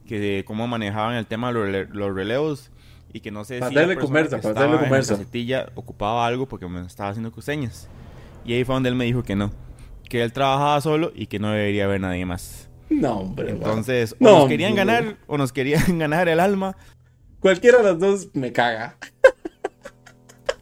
que 0.07 0.44
cómo 0.46 0.66
manejaban 0.66 1.16
el 1.16 1.26
tema 1.26 1.48
de 1.48 1.55
los, 1.55 1.66
rele- 1.68 1.88
los 1.90 2.14
relevos 2.14 2.70
y 3.12 3.20
que 3.20 3.30
no 3.30 3.44
sé 3.44 3.59
Para 3.59 3.70
si 3.70 3.74
la 3.74 3.80
darle 3.82 3.94
persona 3.96 4.07
conversa, 4.09 4.36
para 4.36 4.48
estaba 4.51 4.61
darle 4.61 4.76
en 4.76 4.82
la 4.82 4.88
conversa. 4.88 5.14
casetilla 5.16 5.66
ocupaba 5.74 6.26
algo 6.26 6.46
porque 6.46 6.68
me 6.68 6.80
estaba 6.86 7.11
haciendo 7.11 7.32
señas. 7.40 7.88
Y 8.44 8.53
ahí 8.55 8.64
fue 8.64 8.74
donde 8.74 8.88
él 8.88 8.94
me 8.94 9.05
dijo 9.05 9.22
que 9.22 9.34
no, 9.36 9.51
que 10.09 10.22
él 10.22 10.32
trabajaba 10.32 10.80
solo 10.80 11.12
y 11.14 11.26
que 11.26 11.38
no 11.38 11.51
debería 11.51 11.84
haber 11.86 12.01
nadie 12.01 12.24
más. 12.26 12.68
No, 12.88 13.18
hombre. 13.20 13.51
Entonces, 13.51 14.14
No, 14.20 14.30
o 14.30 14.38
nos 14.40 14.48
querían 14.48 14.72
hombre. 14.72 14.84
ganar 14.84 15.16
o 15.26 15.38
nos 15.38 15.53
querían 15.53 15.98
ganar 15.98 16.28
el 16.28 16.40
alma. 16.40 16.76
Cualquiera 17.40 17.78
de 17.78 17.84
las 17.84 17.98
dos 17.98 18.28
me 18.34 18.53
caga. 18.53 18.96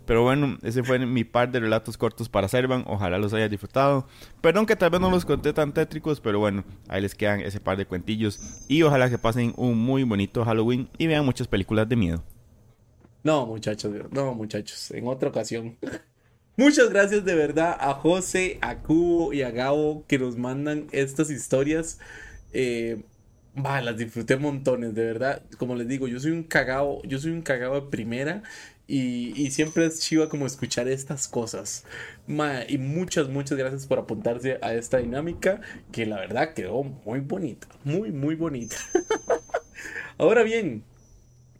Pero 0.08 0.22
bueno, 0.22 0.56
ese 0.62 0.82
fue 0.82 0.98
mi 0.98 1.22
par 1.22 1.52
de 1.52 1.60
relatos 1.60 1.98
cortos 1.98 2.30
para 2.30 2.48
Servan. 2.48 2.82
Ojalá 2.86 3.18
los 3.18 3.34
hayas 3.34 3.50
disfrutado. 3.50 4.08
Perdón 4.40 4.64
que 4.64 4.74
tal 4.74 4.88
vez 4.88 5.02
no 5.02 5.10
los 5.10 5.26
conté 5.26 5.52
tan 5.52 5.74
tétricos, 5.74 6.18
pero 6.18 6.38
bueno, 6.38 6.64
ahí 6.88 7.02
les 7.02 7.14
quedan 7.14 7.40
ese 7.40 7.60
par 7.60 7.76
de 7.76 7.84
cuentillos. 7.84 8.40
Y 8.68 8.82
ojalá 8.82 9.10
que 9.10 9.18
pasen 9.18 9.52
un 9.58 9.76
muy 9.76 10.04
bonito 10.04 10.46
Halloween 10.46 10.88
y 10.96 11.08
vean 11.08 11.26
muchas 11.26 11.46
películas 11.46 11.86
de 11.90 11.96
miedo. 11.96 12.24
No, 13.22 13.44
muchachos, 13.44 13.92
no, 14.10 14.32
muchachos, 14.32 14.90
en 14.92 15.06
otra 15.06 15.28
ocasión. 15.28 15.76
Muchas 16.56 16.88
gracias 16.88 17.24
de 17.24 17.34
verdad 17.34 17.76
a 17.78 17.92
José, 17.92 18.58
a 18.62 18.78
Cubo 18.78 19.32
y 19.32 19.42
a 19.42 19.50
Gabo 19.50 20.04
que 20.08 20.18
nos 20.18 20.36
mandan 20.36 20.86
estas 20.90 21.30
historias. 21.30 22.00
Eh, 22.52 23.02
las 23.54 23.96
disfruté 23.96 24.36
montones, 24.38 24.94
de 24.94 25.04
verdad. 25.04 25.42
Como 25.58 25.76
les 25.76 25.86
digo, 25.86 26.08
yo 26.08 26.18
soy 26.18 26.30
un 26.30 26.42
cagao, 26.44 27.02
yo 27.04 27.18
soy 27.18 27.30
un 27.30 27.42
cagao 27.42 27.74
de 27.74 27.82
primera 27.82 28.42
y, 28.90 29.50
siempre 29.50 29.84
es 29.84 30.00
chiva 30.00 30.30
como 30.30 30.46
escuchar 30.46 30.88
estas 30.88 31.28
cosas. 31.28 31.84
Y 32.68 32.78
muchas, 32.78 33.28
muchas 33.28 33.58
gracias 33.58 33.86
por 33.86 33.98
apuntarse 33.98 34.58
a 34.62 34.72
esta 34.72 34.98
dinámica 34.98 35.60
que 35.92 36.06
la 36.06 36.16
verdad 36.16 36.54
quedó 36.54 36.82
muy 36.82 37.20
bonita, 37.20 37.68
muy, 37.84 38.10
muy 38.10 38.34
bonita. 38.34 38.76
Ahora 40.18 40.42
bien, 40.42 40.84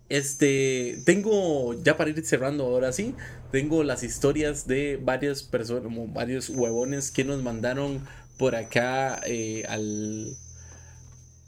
este, 0.09 1.03
tengo, 1.05 1.75
ya 1.83 1.99
para 1.99 2.11
ir 2.11 2.25
cerrando 2.25 2.65
ahora 2.65 2.93
sí, 2.93 3.15
tengo 3.53 3.85
las 3.85 4.03
historias 4.03 4.67
de 4.67 4.97
varias 4.97 5.43
personas, 5.43 5.93
varios 6.15 6.49
huevones 6.49 7.11
que 7.11 7.25
nos 7.25 7.43
mandaron 7.43 8.05
por 8.39 8.57
acá 8.57 9.21
eh, 9.27 9.65
al, 9.69 10.35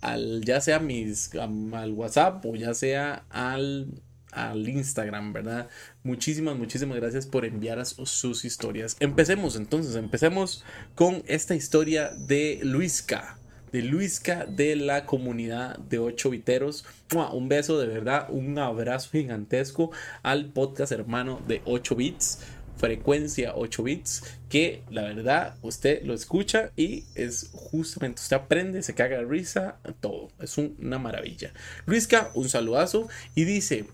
al, 0.03 0.43
ya 0.45 0.61
sea 0.61 0.79
mis, 0.79 1.35
al 1.35 1.93
WhatsApp 1.95 2.45
o 2.45 2.55
ya 2.55 2.75
sea 2.75 3.25
al, 3.31 4.03
al 4.33 4.69
Instagram, 4.69 5.33
¿verdad? 5.33 5.69
Muchísimas, 6.03 6.57
muchísimas 6.57 6.97
gracias 6.97 7.27
por 7.27 7.45
enviar 7.45 7.85
sus, 7.87 8.45
historias. 8.45 8.97
Empecemos 9.01 9.57
entonces, 9.57 9.97
empecemos 9.97 10.65
con 10.95 11.23
esta 11.27 11.55
historia 11.55 12.11
de 12.11 12.61
Luisca 12.63 13.37
de 13.73 13.83
Luisca 13.83 14.47
de 14.47 14.75
la 14.75 15.07
comunidad 15.07 15.79
de 15.79 16.01
8 16.01 16.31
viteros. 16.31 16.85
Un 17.33 17.49
beso 17.49 17.79
de 17.79 17.87
verdad, 17.87 18.27
un 18.31 18.59
abrazo 18.59 19.11
gigantesco 19.13 19.93
al 20.25 20.47
podcast 20.47 20.91
hermano 20.91 21.41
de 21.47 21.63
8 21.65 21.95
bits, 21.95 22.41
frecuencia 22.77 23.53
8 23.55 23.83
bits, 23.85 24.25
que 24.49 24.83
la 24.91 25.03
verdad 25.03 25.55
usted 25.63 26.03
lo 26.03 26.15
escucha 26.15 26.73
y 26.77 27.05
es 27.15 27.51
justamente, 27.53 28.21
usted 28.23 28.37
aprende, 28.37 28.83
se 28.83 28.95
caga 28.95 29.19
de 29.19 29.25
risa, 29.25 29.79
todo. 30.01 30.31
Es 30.41 30.59
un- 30.59 30.77
una 30.81 30.99
maravilla. 30.99 31.53
Luisca, 31.87 32.31
un 32.35 32.49
saludazo 32.49 33.09
y 33.37 33.45
dice, 33.45 33.85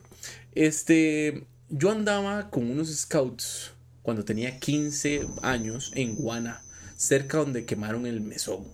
este, 0.57 1.47
yo 1.69 1.91
andaba 1.91 2.51
con 2.51 2.71
unos 2.71 2.89
scouts 2.89 3.73
cuando 4.03 4.25
tenía 4.25 4.59
15 4.59 5.27
años 5.43 5.93
en 5.95 6.17
Guana, 6.17 6.63
cerca 6.97 7.39
donde 7.39 7.67
quemaron 7.67 8.07
el 8.07 8.23
mesón. 8.23 8.65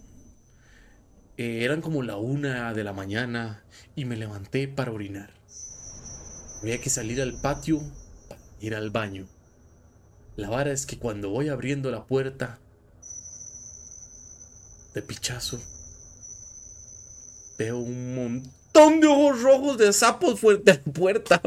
Eh, 1.37 1.65
eran 1.65 1.81
como 1.81 2.03
la 2.03 2.17
una 2.17 2.73
de 2.73 2.85
la 2.85 2.93
mañana 2.93 3.65
y 3.97 4.05
me 4.05 4.17
levanté 4.17 4.69
para 4.69 4.93
orinar. 4.93 5.31
Había 6.61 6.81
que 6.81 6.91
salir 6.91 7.21
al 7.21 7.41
patio 7.41 7.81
para 8.29 8.41
ir 8.61 8.77
al 8.77 8.91
baño. 8.91 9.27
La 10.37 10.49
vara 10.49 10.71
es 10.71 10.87
que 10.87 10.99
cuando 10.99 11.31
voy 11.31 11.49
abriendo 11.49 11.91
la 11.91 12.05
puerta, 12.07 12.61
de 14.95 15.03
pichazo, 15.03 15.59
veo 17.59 17.79
un 17.79 18.15
montón 18.15 18.62
de 18.73 19.07
ojos 19.07 19.43
rojos 19.43 19.79
de 19.79 19.93
sapos 19.93 20.41
fuera 20.41 20.61
de 20.65 20.73
la 20.75 20.93
puerta. 20.93 21.43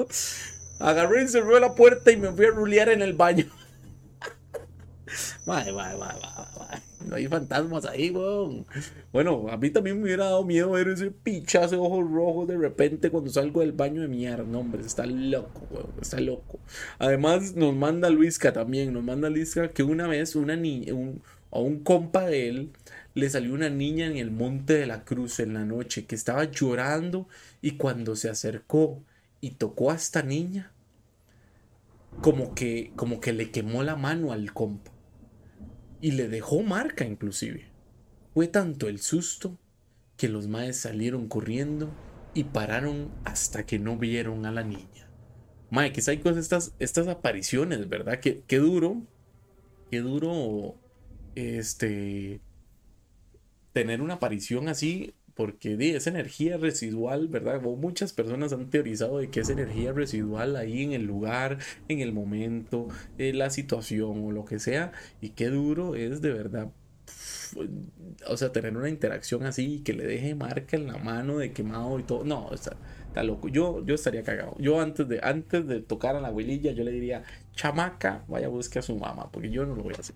Agarré 0.80 1.23
y 1.23 1.28
cerré 1.28 1.59
la 1.59 1.73
puerta 1.73 2.11
y 2.11 2.17
me 2.17 2.32
fui 2.32 2.45
a 2.45 2.51
rulear 2.51 2.89
en 2.89 3.01
el 3.01 3.13
baño. 3.13 3.45
No 7.05 7.15
hay 7.15 7.28
fantasmas 7.28 7.86
ahí, 7.86 8.09
weón. 8.09 8.65
Bueno, 9.13 9.47
a 9.49 9.57
mí 9.57 9.69
también 9.69 9.97
me 9.97 10.03
hubiera 10.05 10.26
dado 10.26 10.43
miedo 10.43 10.71
ver 10.71 10.88
ese 10.88 11.11
pichazo 11.11 11.76
de 11.76 11.82
ojos 11.82 12.09
rojos 12.09 12.47
de 12.47 12.57
repente 12.57 13.11
cuando 13.11 13.30
salgo 13.30 13.61
del 13.61 13.71
baño 13.71 14.01
de 14.01 14.07
mierda. 14.07 14.43
No, 14.43 14.59
hombre, 14.59 14.82
está 14.82 15.05
loco, 15.05 15.61
weón. 15.69 15.93
Está 16.01 16.19
loco. 16.19 16.59
Además, 16.97 17.55
nos 17.55 17.76
manda 17.76 18.09
Luisca 18.09 18.53
también. 18.53 18.91
Nos 18.91 19.03
manda 19.03 19.30
Luisca 19.30 19.69
que 19.69 19.84
una 19.84 20.07
vez 20.07 20.36
una 20.36 20.55
niña, 20.55 20.93
un, 20.93 21.21
a 21.51 21.59
un 21.59 21.84
compa 21.84 22.26
de 22.26 22.49
él, 22.49 22.71
le 23.16 23.30
salió 23.30 23.53
una 23.53 23.70
niña 23.70 24.05
en 24.05 24.18
el 24.18 24.30
Monte 24.30 24.74
de 24.74 24.86
la 24.86 25.05
Cruz 25.05 25.39
en 25.39 25.53
la 25.53 25.63
noche 25.63 26.05
que 26.05 26.16
estaba 26.16 26.43
llorando 26.43 27.28
y 27.61 27.72
cuando 27.72 28.16
se 28.16 28.30
acercó 28.30 29.01
y 29.39 29.51
tocó 29.51 29.91
a 29.91 29.95
esta 29.95 30.22
niña, 30.22 30.74
como 32.22 32.53
que, 32.53 32.91
como 32.95 33.22
que 33.22 33.32
le 33.32 33.51
quemó 33.51 33.84
la 33.84 33.95
mano 33.95 34.34
al 34.34 34.53
compa 34.53 34.91
y 36.01 36.11
le 36.11 36.28
dejó 36.28 36.61
marca 36.61 37.05
inclusive. 37.05 37.70
Fue 38.34 38.47
tanto 38.47 38.89
el 38.89 38.99
susto 38.99 39.57
que 40.18 40.28
los 40.28 40.47
maes 40.47 40.78
salieron 40.78 41.30
corriendo 41.30 41.89
y 42.34 42.43
pararon 42.43 43.11
hasta 43.24 43.66
que 43.66 43.80
no 43.80 43.97
vieron 43.97 44.45
a 44.45 44.51
la 44.51 44.63
niña. 44.63 45.09
Mae, 45.70 45.93
que 45.93 46.01
hay 46.09 46.22
estas, 46.38 46.74
estas 46.80 47.07
apariciones, 47.07 47.88
¿verdad? 47.88 48.20
Qué, 48.20 48.43
qué 48.45 48.57
duro, 48.57 49.01
qué 49.89 50.01
duro, 50.01 50.76
este, 51.36 52.41
tener 53.76 54.01
una 54.01 54.13
aparición 54.13 54.69
así, 54.69 55.15
porque 55.34 55.76
di, 55.76 55.89
es 55.89 56.07
energía 56.07 56.55
residual, 56.55 57.28
¿verdad? 57.28 57.59
O 57.65 57.76
muchas 57.76 58.13
personas 58.13 58.53
han 58.53 58.69
teorizado 58.69 59.17
de 59.17 59.30
que 59.30 59.41
es 59.41 59.49
energía 59.49 59.91
residual 59.91 60.55
ahí 60.55 60.82
en 60.84 60.93
el 60.93 61.03
lugar, 61.03 61.57
en 61.89 61.99
el 61.99 62.13
momento, 62.13 62.88
en 63.17 63.38
la 63.38 63.49
situación 63.49 64.23
o 64.23 64.32
lo 64.32 64.45
que 64.45 64.59
sea, 64.59 64.93
y 65.19 65.32
qué 65.32 65.47
duro 65.47 65.95
es 65.95 66.21
de 66.21 66.32
verdad. 66.32 66.71
O 68.28 68.38
sea, 68.38 68.51
tener 68.51 68.76
una 68.76 68.89
interacción 68.89 69.43
así 69.45 69.82
que 69.84 69.93
le 69.93 70.05
deje 70.05 70.36
marca 70.36 70.78
en 70.78 70.88
la 70.88 70.97
mano 70.97 71.38
de 71.38 71.51
quemado 71.51 71.99
y 71.99 72.03
todo. 72.03 72.23
No, 72.23 72.51
está, 72.53 72.78
está 73.07 73.23
loco. 73.23 73.47
Yo, 73.49 73.86
yo 73.86 73.95
estaría 73.95 74.23
cagado. 74.23 74.55
Yo 74.57 74.80
antes 74.82 75.07
de, 75.07 75.19
antes 75.21 75.67
de 75.67 75.82
tocar 75.82 76.15
a 76.15 76.21
la 76.21 76.30
abuelilla, 76.30 76.71
yo 76.71 76.84
le 76.84 76.91
diría, 76.91 77.23
chamaca, 77.55 78.23
vaya 78.28 78.47
a 78.47 78.49
buscar 78.49 78.80
a 78.80 78.84
su 78.84 78.95
mamá, 78.95 79.30
porque 79.32 79.49
yo 79.49 79.65
no 79.65 79.76
lo 79.76 79.84
voy 79.84 79.93
a 79.95 79.99
hacer. 79.99 80.15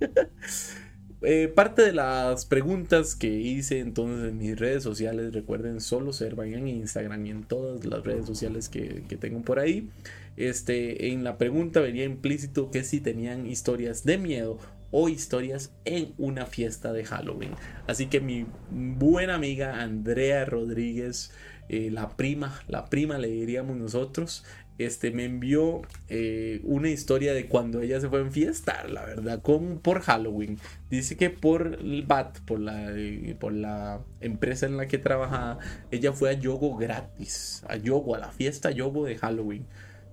eh, 1.24 1.48
parte 1.48 1.82
de 1.82 1.92
las 1.92 2.44
preguntas 2.44 3.14
que 3.14 3.28
hice 3.28 3.80
entonces 3.80 4.30
en 4.30 4.38
mis 4.38 4.58
redes 4.58 4.82
sociales, 4.82 5.32
recuerden 5.32 5.80
solo 5.80 6.12
ser, 6.12 6.34
vayan 6.34 6.68
en 6.68 6.76
Instagram 6.76 7.26
y 7.26 7.30
en 7.30 7.42
todas 7.44 7.84
las 7.84 8.04
redes 8.04 8.26
sociales 8.26 8.68
que, 8.68 9.04
que 9.08 9.16
tengo 9.16 9.42
por 9.42 9.58
ahí. 9.58 9.88
Este, 10.36 11.12
en 11.12 11.24
la 11.24 11.38
pregunta 11.38 11.80
venía 11.80 12.04
implícito 12.04 12.70
que 12.70 12.82
si 12.84 13.00
tenían 13.00 13.46
historias 13.46 14.04
de 14.04 14.18
miedo 14.18 14.58
o 14.90 15.08
historias 15.08 15.72
en 15.84 16.14
una 16.18 16.46
fiesta 16.46 16.92
de 16.92 17.04
Halloween. 17.04 17.50
Así 17.88 18.06
que 18.06 18.20
mi 18.20 18.46
buena 18.70 19.34
amiga 19.34 19.82
Andrea 19.82 20.44
Rodríguez, 20.44 21.32
eh, 21.68 21.90
la 21.90 22.10
prima, 22.10 22.62
la 22.68 22.84
prima 22.86 23.18
le 23.18 23.28
diríamos 23.28 23.76
nosotros, 23.76 24.44
este, 24.78 25.10
me 25.10 25.24
envió 25.24 25.82
eh, 26.08 26.60
una 26.64 26.90
historia 26.90 27.32
de 27.34 27.46
cuando 27.46 27.80
ella 27.80 28.00
se 28.00 28.08
fue 28.08 28.20
en 28.20 28.32
fiesta, 28.32 28.86
la 28.88 29.04
verdad, 29.04 29.40
con, 29.40 29.78
por 29.78 30.00
Halloween. 30.00 30.58
Dice 30.90 31.16
que 31.16 31.30
por 31.30 31.78
el 31.80 32.02
BAT, 32.02 32.40
por 32.40 32.60
la, 32.60 32.90
eh, 32.96 33.36
por 33.38 33.52
la 33.52 34.00
empresa 34.20 34.66
en 34.66 34.76
la 34.76 34.86
que 34.86 34.98
trabajaba, 34.98 35.58
ella 35.90 36.12
fue 36.12 36.30
a 36.30 36.32
Yogo 36.32 36.76
gratis, 36.76 37.62
a 37.68 37.76
Yogo, 37.76 38.14
a 38.14 38.18
la 38.18 38.32
fiesta 38.32 38.70
Yogo 38.70 39.04
de 39.04 39.16
Halloween. 39.16 39.66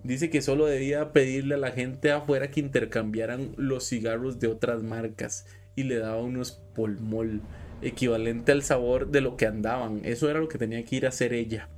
Dice 0.03 0.29
que 0.29 0.41
solo 0.41 0.65
debía 0.65 1.13
pedirle 1.13 1.55
a 1.55 1.59
la 1.59 1.71
gente 1.71 2.11
afuera 2.11 2.49
que 2.49 2.59
intercambiaran 2.59 3.53
los 3.57 3.87
cigarros 3.87 4.39
de 4.39 4.47
otras 4.47 4.81
marcas 4.81 5.45
y 5.75 5.83
le 5.83 5.97
daba 5.97 6.21
unos 6.21 6.51
polmol 6.73 7.41
equivalente 7.81 8.51
al 8.51 8.63
sabor 8.63 9.09
de 9.09 9.21
lo 9.21 9.37
que 9.37 9.45
andaban. 9.45 10.01
Eso 10.03 10.29
era 10.29 10.39
lo 10.39 10.47
que 10.47 10.57
tenía 10.57 10.83
que 10.85 10.95
ir 10.95 11.05
a 11.05 11.09
hacer 11.09 11.33
ella. 11.33 11.69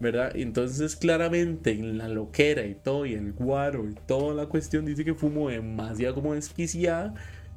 ¿Verdad? 0.00 0.32
Entonces, 0.34 0.96
claramente 0.96 1.70
en 1.72 1.98
la 1.98 2.08
loquera 2.08 2.64
y 2.66 2.74
todo, 2.74 3.06
y 3.06 3.14
el 3.14 3.32
guaro 3.32 3.88
y 3.88 3.94
toda 4.06 4.34
la 4.34 4.46
cuestión, 4.46 4.86
dice 4.86 5.04
que 5.04 5.14
fumó 5.14 5.50
demasiado 5.50 6.14
como 6.14 6.34
desquiciada, 6.34 7.14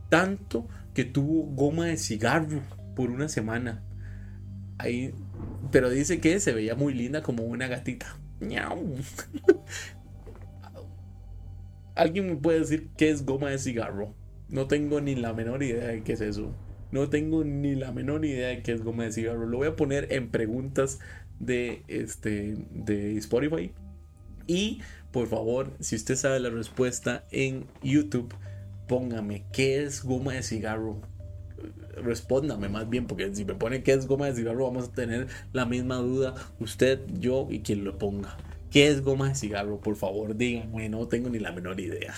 tanto 0.10 0.68
que 0.94 1.06
tuvo 1.06 1.44
goma 1.56 1.88
de 1.88 1.98
cigarro 1.98 2.62
por 2.96 3.10
una 3.10 3.30
semana. 3.30 3.82
Ahí, 4.78 5.14
pero 5.72 5.90
dice 5.90 6.20
que 6.20 6.40
se 6.40 6.54
veía 6.54 6.76
muy 6.76 6.94
linda 6.94 7.24
como 7.24 7.44
una 7.44 7.68
gatita. 7.68 8.18
¿Alguien 11.96 12.28
me 12.28 12.36
puede 12.36 12.60
decir 12.60 12.90
qué 12.98 13.10
es 13.10 13.26
goma 13.26 13.50
de 13.50 13.58
cigarro? 13.60 14.14
No 14.50 14.68
tengo 14.68 15.00
ni 15.00 15.16
la 15.16 15.34
menor 15.34 15.64
idea 15.64 15.88
de 15.88 16.04
qué 16.04 16.14
es 16.14 16.22
eso. 16.22 16.54
No 16.92 17.10
tengo 17.10 17.44
ni 17.44 17.74
la 17.76 17.92
menor 17.92 18.24
idea 18.26 18.50
de 18.50 18.62
qué 18.62 18.74
es 18.74 18.84
goma 18.84 19.06
de 19.06 19.12
cigarro. 19.12 19.48
Lo 19.48 19.58
voy 19.58 19.68
a 19.68 19.76
poner 19.76 20.12
en 20.12 20.30
preguntas 20.30 21.00
de, 21.40 21.84
este, 21.88 22.56
de 22.72 23.18
Spotify. 23.18 23.72
Y 24.48 24.82
por 25.12 25.28
favor, 25.28 25.72
si 25.80 25.96
usted 25.96 26.16
sabe 26.16 26.40
la 26.40 26.50
respuesta 26.50 27.26
en 27.32 27.66
YouTube, 27.82 28.34
póngame 28.88 29.46
qué 29.52 29.84
es 29.84 30.04
goma 30.04 30.34
de 30.34 30.44
cigarro. 30.44 31.02
Respóndame 31.96 32.68
más 32.68 32.90
bien, 32.90 33.06
porque 33.06 33.34
si 33.34 33.46
me 33.46 33.54
pone 33.54 33.84
qué 33.84 33.94
es 33.94 34.08
goma 34.08 34.26
de 34.26 34.36
cigarro, 34.36 34.66
vamos 34.66 34.90
a 34.90 34.92
tener 34.92 35.28
la 35.54 35.66
misma 35.66 35.98
duda 35.98 36.34
usted, 36.60 37.00
yo 37.20 37.48
y 37.50 37.60
quien 37.60 37.84
lo 37.84 37.98
ponga. 37.98 38.38
¿Qué 38.72 38.88
es 38.88 39.02
goma 39.02 39.30
de 39.30 39.36
cigarro? 39.36 39.80
Por 39.80 39.96
favor, 39.96 40.36
díganme, 40.36 40.90
no 40.90 41.08
tengo 41.08 41.30
ni 41.30 41.40
la 41.40 41.52
menor 41.52 41.80
idea. 41.80 42.14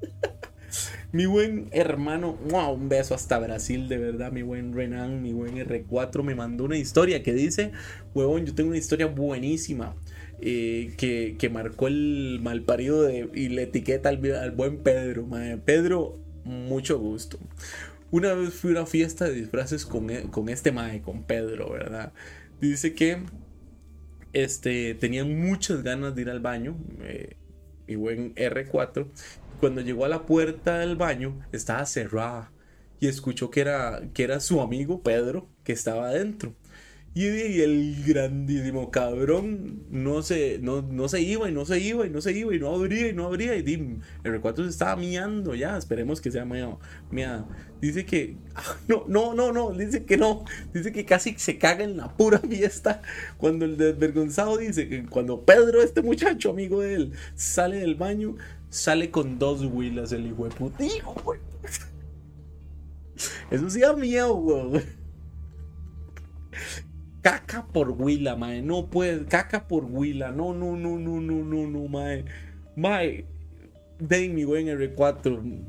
Mi 1.12 1.26
buen 1.26 1.68
hermano, 1.72 2.38
un 2.40 2.88
beso 2.88 3.14
hasta 3.14 3.38
Brasil, 3.38 3.86
de 3.86 3.98
verdad, 3.98 4.32
mi 4.32 4.40
buen 4.40 4.72
Renan, 4.72 5.20
mi 5.20 5.34
buen 5.34 5.56
R4 5.56 6.22
me 6.22 6.34
mandó 6.34 6.64
una 6.64 6.78
historia 6.78 7.22
que 7.22 7.34
dice, 7.34 7.72
huevón, 8.14 8.46
yo 8.46 8.54
tengo 8.54 8.70
una 8.70 8.78
historia 8.78 9.06
buenísima. 9.06 9.94
Eh, 10.40 10.94
que, 10.96 11.50
marcó 11.50 11.86
el 11.86 12.40
mal 12.42 12.62
parido 12.62 13.02
de, 13.02 13.28
y 13.34 13.48
le 13.50 13.64
etiqueta 13.64 14.08
al, 14.08 14.16
buen 14.52 14.78
Pedro. 14.78 15.28
Pedro, 15.64 16.18
mucho 16.44 16.98
gusto. 16.98 17.38
Una 18.10 18.32
vez 18.34 18.54
fui 18.54 18.70
a 18.70 18.78
una 18.78 18.86
fiesta 18.86 19.26
de 19.26 19.34
disfraces 19.34 19.84
con, 19.84 20.10
e, 20.10 20.22
con 20.30 20.48
este 20.48 20.72
mae, 20.72 21.02
con 21.02 21.24
Pedro, 21.24 21.70
¿verdad? 21.70 22.12
Dice 22.60 22.94
que 22.94 23.18
este, 24.32 24.94
tenía 24.94 25.24
muchas 25.24 25.82
ganas 25.82 26.14
de 26.14 26.22
ir 26.22 26.30
al 26.30 26.40
baño, 26.40 26.76
eh, 27.02 27.36
mi 27.86 27.96
buen 27.96 28.34
R4, 28.34 29.06
cuando 29.62 29.80
llegó 29.80 30.04
a 30.04 30.08
la 30.08 30.26
puerta 30.26 30.80
del 30.80 30.96
baño, 30.96 31.38
estaba 31.52 31.86
cerrada. 31.86 32.50
Y 32.98 33.06
escuchó 33.06 33.48
que 33.52 33.60
era, 33.60 34.02
que 34.12 34.24
era 34.24 34.40
su 34.40 34.60
amigo 34.60 35.04
Pedro 35.04 35.46
que 35.62 35.70
estaba 35.70 36.08
adentro. 36.08 36.52
Y 37.14 37.26
el 37.60 38.02
grandísimo 38.04 38.90
cabrón 38.90 39.84
no 39.88 40.22
se, 40.22 40.58
no, 40.60 40.82
no, 40.82 41.08
se 41.08 41.20
iba 41.20 41.48
y 41.48 41.52
no 41.52 41.64
se 41.64 41.78
iba 41.78 42.04
y 42.04 42.10
no 42.10 42.20
se 42.20 42.32
iba 42.32 42.52
y 42.52 42.58
no 42.58 42.74
abría 42.74 43.06
y 43.06 43.12
no 43.12 43.26
abría. 43.26 43.54
Y 43.54 43.62
el 44.24 44.32
recuerdo 44.32 44.64
se 44.64 44.70
estaba 44.70 44.96
miando 44.96 45.54
ya. 45.54 45.76
Esperemos 45.76 46.20
que 46.20 46.32
sea 46.32 46.44
mía. 46.44 47.46
Dice 47.80 48.04
que. 48.04 48.38
Ah, 48.56 48.78
no, 48.88 49.04
no, 49.06 49.32
no, 49.32 49.52
no. 49.52 49.70
Dice 49.70 50.04
que 50.04 50.16
no. 50.16 50.44
Dice 50.74 50.90
que 50.90 51.04
casi 51.04 51.34
se 51.36 51.56
caga 51.56 51.84
en 51.84 51.98
la 51.98 52.16
pura 52.16 52.40
fiesta. 52.40 53.00
Cuando 53.36 53.64
el 53.64 53.76
desvergonzado 53.76 54.56
dice 54.56 54.88
que 54.88 55.06
cuando 55.06 55.44
Pedro, 55.44 55.82
este 55.82 56.02
muchacho 56.02 56.50
amigo 56.50 56.80
de 56.80 56.94
él, 56.94 57.12
sale 57.36 57.76
del 57.76 57.94
baño, 57.94 58.34
sale 58.72 59.10
con 59.10 59.38
dos 59.38 59.62
huilas 59.62 60.10
el 60.12 60.26
hijo 60.26 60.44
de 60.44 60.50
puta. 60.50 60.84
Eso 63.50 63.70
sí 63.70 63.80
da 63.80 63.92
miedo, 63.94 64.34
güey 64.34 64.82
caca 67.22 67.66
por 67.72 67.92
Willa, 67.92 68.36
mae. 68.36 68.60
No 68.60 68.90
puede, 68.90 69.24
caca 69.24 69.66
por 69.66 69.84
Willa. 69.84 70.30
No, 70.30 70.52
no, 70.52 70.76
no, 70.76 70.98
no, 70.98 71.20
no, 71.20 71.44
no, 71.44 71.66
no, 71.66 71.88
mae. 71.88 72.24
Mae, 72.76 73.24
de 73.98 74.28
mi 74.28 74.44
buen 74.44 74.66
R4. 74.66 75.64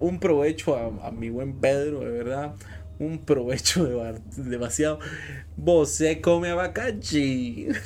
Un 0.00 0.18
provecho 0.18 0.76
a, 0.76 1.10
mi 1.10 1.30
buen 1.30 1.54
Pedro, 1.60 2.00
de 2.00 2.10
verdad. 2.10 2.54
Un 2.98 3.18
provecho 3.18 3.84
de, 3.84 4.20
demasiado. 4.36 4.98
Vos 5.56 5.90
se 5.90 6.20
come 6.20 6.50
abacachi. 6.50 7.68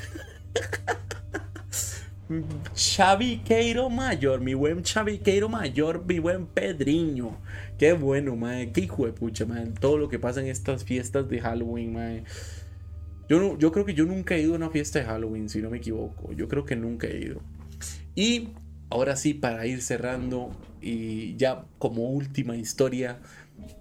Chaviqueiro 2.75 3.91
Mayor, 3.91 4.41
mi 4.41 4.55
buen 4.55 4.83
Chaviqueiro 4.83 5.49
Mayor, 5.49 6.05
mi 6.07 6.18
buen 6.18 6.47
Pedriño. 6.47 7.37
Qué 7.79 7.93
bueno, 7.93 8.35
mae. 8.35 8.72
Qué 8.72 8.83
hijo 8.83 9.07
de 9.07 9.12
pucha, 9.12 9.45
mae. 9.45 9.66
Todo 9.79 9.99
lo 9.99 10.09
que 10.09 10.18
pasa 10.18 10.41
en 10.41 10.47
estas 10.47 10.85
fiestas 10.85 11.29
de 11.29 11.41
Halloween, 11.41 11.93
mae. 11.93 12.25
Yo, 13.29 13.59
yo 13.59 13.72
creo 13.72 13.85
que 13.85 13.95
yo 13.95 14.07
nunca 14.07 14.35
he 14.35 14.43
ido 14.43 14.55
a 14.55 14.57
una 14.57 14.70
fiesta 14.70 14.99
de 14.99 15.05
Halloween, 15.05 15.49
si 15.49 15.61
no 15.61 15.70
me 15.70 15.79
equivoco. 15.79 16.33
Yo 16.33 16.49
creo 16.49 16.64
que 16.64 16.77
nunca 16.77 17.07
he 17.07 17.18
ido. 17.18 17.41
Y 18.14 18.49
ahora 18.91 19.16
sí, 19.16 19.35
para 19.35 19.66
ir 19.66 19.83
cerrando 19.83 20.51
y 20.81 21.37
ya 21.37 21.66
como 21.79 22.11
última 22.11 22.57
historia, 22.57 23.18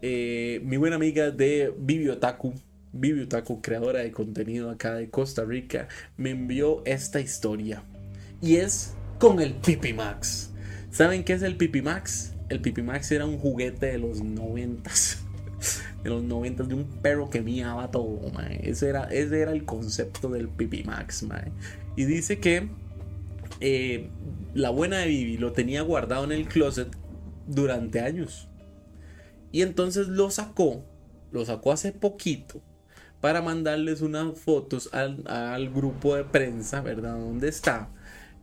eh, 0.01 0.61
mi 0.63 0.77
buena 0.77 0.97
amiga 0.97 1.31
de 1.31 1.73
Bibliotaku, 1.77 2.53
Bibliotaku, 2.91 3.61
creadora 3.61 3.99
de 3.99 4.11
contenido 4.11 4.69
acá 4.69 4.95
de 4.95 5.09
Costa 5.09 5.45
Rica, 5.45 5.87
me 6.17 6.31
envió 6.31 6.83
esta 6.85 7.19
historia. 7.19 7.83
Y 8.43 8.57
es 8.57 8.93
con 9.19 9.39
el 9.39 9.53
Pipi 9.53 9.93
Max. 9.93 10.51
¿Saben 10.91 11.23
qué 11.23 11.33
es 11.33 11.41
el 11.41 11.55
Pipi 11.55 11.81
Max? 11.81 12.35
El 12.49 12.61
Pipi 12.61 12.81
Max 12.81 13.09
era 13.11 13.25
un 13.25 13.39
juguete 13.39 13.85
de 13.87 13.97
los 13.97 14.21
noventas 14.21 15.23
de 16.03 16.09
los 16.09 16.23
90 16.23 16.63
de 16.63 16.75
un 16.75 16.83
perro 16.83 17.29
que 17.29 17.41
miaba 17.41 17.89
todo, 17.89 18.19
Ese 18.61 18.89
era, 18.89 19.05
ese 19.05 19.39
era 19.41 19.51
el 19.51 19.63
concepto 19.63 20.29
del 20.29 20.49
Pipi 20.49 20.83
Max, 20.83 21.25
Y 21.95 22.03
dice 22.05 22.39
que 22.39 22.69
eh, 23.61 24.09
la 24.53 24.69
buena 24.69 24.99
de 24.99 25.07
Bibi 25.07 25.37
lo 25.37 25.53
tenía 25.53 25.81
guardado 25.81 26.25
en 26.25 26.33
el 26.33 26.47
closet 26.47 26.89
durante 27.47 28.01
años. 28.01 28.49
Y 29.51 29.61
entonces 29.61 30.07
lo 30.07 30.29
sacó, 30.29 30.83
lo 31.31 31.45
sacó 31.45 31.71
hace 31.71 31.93
poquito 31.93 32.61
para 33.21 33.41
mandarles 33.41 34.01
unas 34.01 34.37
fotos 34.37 34.89
al, 34.91 35.23
al 35.27 35.69
grupo 35.69 36.15
de 36.15 36.25
prensa, 36.25 36.81
¿verdad? 36.81 37.17
Donde 37.17 37.47
está. 37.47 37.89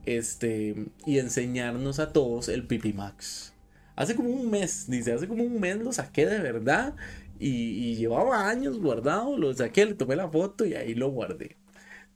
Este, 0.06 0.86
y 1.06 1.18
enseñarnos 1.18 1.98
a 1.98 2.12
todos 2.12 2.48
el 2.48 2.66
Pipi 2.66 2.92
Max. 2.92 3.52
Hace 3.96 4.14
como 4.14 4.30
un 4.30 4.50
mes, 4.50 4.86
dice, 4.88 5.12
hace 5.12 5.28
como 5.28 5.44
un 5.44 5.60
mes 5.60 5.76
lo 5.76 5.92
saqué 5.92 6.26
de 6.26 6.40
verdad 6.40 6.94
y, 7.38 7.96
llevaba 7.96 8.48
años 8.48 8.78
guardado, 8.78 9.36
lo 9.36 9.52
saqué, 9.54 9.84
le 9.86 9.94
tomé 9.94 10.16
la 10.16 10.28
foto 10.28 10.64
y 10.64 10.74
ahí 10.74 10.94
lo 10.94 11.10
guardé. 11.10 11.56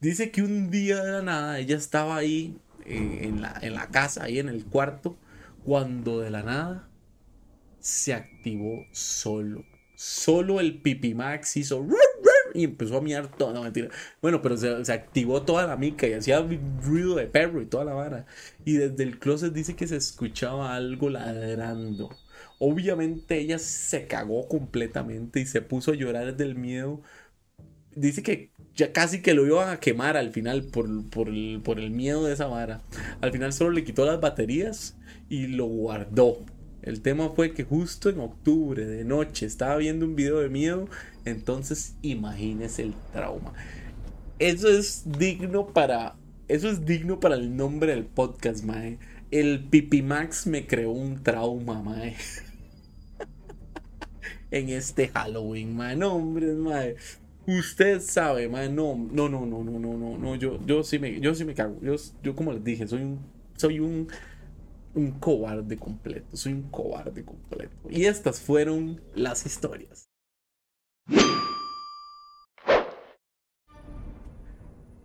Dice 0.01 0.30
que 0.30 0.43
un 0.43 0.70
día 0.70 1.03
de 1.03 1.12
la 1.12 1.22
nada 1.22 1.59
ella 1.59 1.76
estaba 1.76 2.16
ahí 2.16 2.59
eh, 2.87 3.20
en, 3.22 3.43
la, 3.43 3.59
en 3.61 3.74
la 3.74 3.89
casa, 3.89 4.24
ahí 4.24 4.39
en 4.39 4.49
el 4.49 4.64
cuarto, 4.64 5.16
cuando 5.64 6.20
de 6.20 6.30
la 6.30 6.43
nada 6.43 6.89
se 7.80 8.14
activó 8.14 8.87
solo. 8.93 9.64
Solo 9.95 10.61
el 10.61 10.80
Pipimax 10.80 11.57
hizo 11.57 11.87
y 12.55 12.64
empezó 12.64 12.98
a 12.98 13.00
miar 13.02 13.28
todo. 13.28 13.52
No, 13.52 13.62
mentira. 13.62 13.88
Bueno, 14.22 14.40
pero 14.40 14.57
se, 14.57 14.92
activó 14.92 15.42
toda 15.42 15.66
la 15.66 15.76
mica 15.76 16.07
y 16.07 16.14
hacía 16.14 16.46
ruido 16.82 17.16
de 17.16 17.26
perro 17.26 17.61
y 17.61 17.66
toda 17.66 17.84
la 17.84 17.94
vara. 17.94 18.26
Y 18.64 18.74
desde 18.74 19.02
el 19.02 19.18
closet 19.18 19.52
dice 19.52 19.76
que 19.76 19.86
se 19.86 19.96
escuchaba 19.96 20.74
algo 20.74 21.11
ladrando. 21.11 22.11
Obviamente 22.59 23.38
ella 23.38 23.59
se 23.59 24.07
cagó 24.07 24.48
completamente 24.48 25.40
y 25.40 25.46
se 25.46 25.61
puso 25.61 25.92
a 25.92 25.96
llorar 25.96 26.36
del 26.36 26.55
miedo. 26.55 27.02
Dice 27.96 28.22
que 28.22 28.50
ya 28.74 28.92
casi 28.92 29.20
que 29.22 29.34
lo 29.34 29.46
iban 29.46 29.68
a 29.68 29.80
quemar 29.80 30.16
al 30.16 30.30
final 30.30 30.64
por, 30.64 30.86
el, 31.28 31.61
por 31.62 31.78
el 31.78 31.90
miedo 31.90 32.24
de 32.24 32.34
esa 32.34 32.46
vara. 32.46 32.82
Al 33.20 33.32
final 33.32 33.52
solo 33.52 33.70
le 33.70 33.84
quitó 33.84 34.05
las 34.07 34.20
baterías 34.20 34.96
y 35.28 35.48
lo 35.48 35.66
guardó 35.66 36.38
El 36.85 37.01
tema 37.01 37.30
fue 37.30 37.55
que 37.55 37.64
justo 37.64 38.11
en 38.11 38.20
octubre 38.20 38.85
de 38.85 39.05
noche 39.05 39.47
estaba 39.47 39.78
viendo 39.78 40.05
un 40.05 40.16
video 40.16 40.41
de 40.41 40.51
miedo, 40.51 40.87
entonces 41.24 41.97
imagínese 42.03 42.82
el 42.82 42.95
trauma. 43.12 43.55
Eso 44.39 44.68
es 44.68 45.05
digno 45.07 45.68
para 45.68 46.16
eso 46.47 46.68
es 46.68 46.85
digno 46.85 47.20
para 47.20 47.37
el 47.37 47.57
nombre 47.57 47.93
del 47.93 48.05
podcast, 48.05 48.64
mae. 48.64 48.99
El 49.30 49.64
Pipimax 49.64 50.47
me 50.47 50.66
creó 50.66 50.91
un 50.91 51.22
trauma, 51.22 51.82
mae. 51.82 52.16
en 54.51 54.68
este 54.68 55.09
Halloween, 55.09 55.74
mae. 55.74 55.97
No, 55.97 56.16
hombre, 56.16 56.53
mae. 56.53 56.97
Usted 57.47 58.03
sabe, 58.03 58.51
mae. 58.51 58.68
No, 58.68 58.95
no, 58.95 59.30
no, 59.30 59.47
no, 59.47 59.64
no, 59.64 59.78
no, 59.78 59.97
no, 59.97 60.18
no. 60.18 60.37
Yo, 60.37 60.61
yo 60.66 60.85
sí 60.85 60.99
me, 60.99 61.18
yo 61.18 61.35
sí 61.35 61.47
me 61.47 61.55
cago. 61.55 61.80
Yo, 61.80 61.97
yo 62.22 62.37
como 62.37 62.53
les 62.53 62.62
dije, 62.62 62.87
soy 62.87 63.01
un, 63.01 63.20
soy 63.57 63.80
un, 63.80 64.09
un 64.95 65.12
cobarde 65.12 65.76
completo. 65.76 66.36
Soy 66.36 66.53
un 66.53 66.70
cobarde 66.70 67.24
completo. 67.24 67.74
Y 67.90 68.05
estas 68.05 68.40
fueron 68.40 69.01
las 69.14 69.47
historias. 69.47 70.09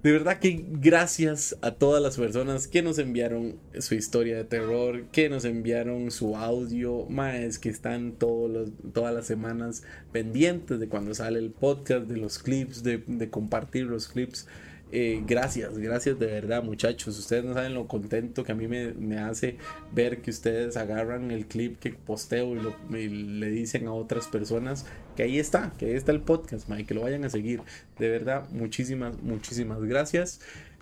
De 0.01 0.13
verdad 0.13 0.39
que 0.39 0.65
gracias 0.65 1.57
a 1.61 1.71
todas 1.71 2.01
las 2.01 2.15
personas 2.15 2.67
que 2.67 2.81
nos 2.81 2.99
enviaron 2.99 3.59
su 3.79 3.95
historia 3.95 4.37
de 4.37 4.45
terror, 4.45 5.07
que 5.11 5.27
nos 5.27 5.43
enviaron 5.43 6.09
su 6.09 6.37
audio, 6.37 7.05
más 7.09 7.59
que 7.59 7.67
están 7.67 8.13
todas 8.13 9.13
las 9.13 9.27
semanas 9.27 9.83
pendientes 10.13 10.79
de 10.79 10.87
cuando 10.87 11.13
sale 11.13 11.39
el 11.39 11.51
podcast, 11.51 12.07
de 12.07 12.15
los 12.15 12.39
clips, 12.39 12.81
de 12.81 13.29
compartir 13.29 13.87
los 13.87 14.07
clips. 14.07 14.47
Eh, 14.91 15.21
gracias, 15.27 15.77
gracias 15.77 16.17
de 16.17 16.25
verdad 16.25 16.63
muchachos. 16.63 17.17
Ustedes 17.19 17.43
no 17.43 17.53
saben 17.53 17.75
lo 17.75 17.87
contento 17.87 18.43
que 18.43 18.51
a 18.51 18.55
mí 18.55 18.67
me, 18.67 19.19
hace 19.19 19.57
ver 19.93 20.21
que 20.21 20.31
ustedes 20.31 20.77
agarran 20.77 21.29
el 21.31 21.45
clip 21.45 21.79
que 21.79 21.91
posteo 21.91 22.55
y, 22.55 23.07
le 23.07 23.49
dicen 23.51 23.87
a 23.87 23.93
otras 23.93 24.27
personas 24.27 24.85
que 25.15 25.23
ahí 25.23 25.37
está, 25.37 25.73
que 25.77 25.85
ahí 25.85 25.93
está 25.93 26.11
el 26.11 26.21
podcast, 26.21 26.67
y 26.77 26.85
que 26.85 26.93
lo 26.93 27.01
vayan 27.01 27.23
a 27.23 27.29
seguir. 27.29 27.61
De 27.99 28.09
verdad, 28.09 28.49
muchísimas, 28.49 29.21
muchísimas 29.21 29.81
gracias. 29.83 30.41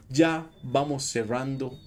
Ya 0.09 0.49
vamos 0.63 1.03
cerrando. 1.03 1.77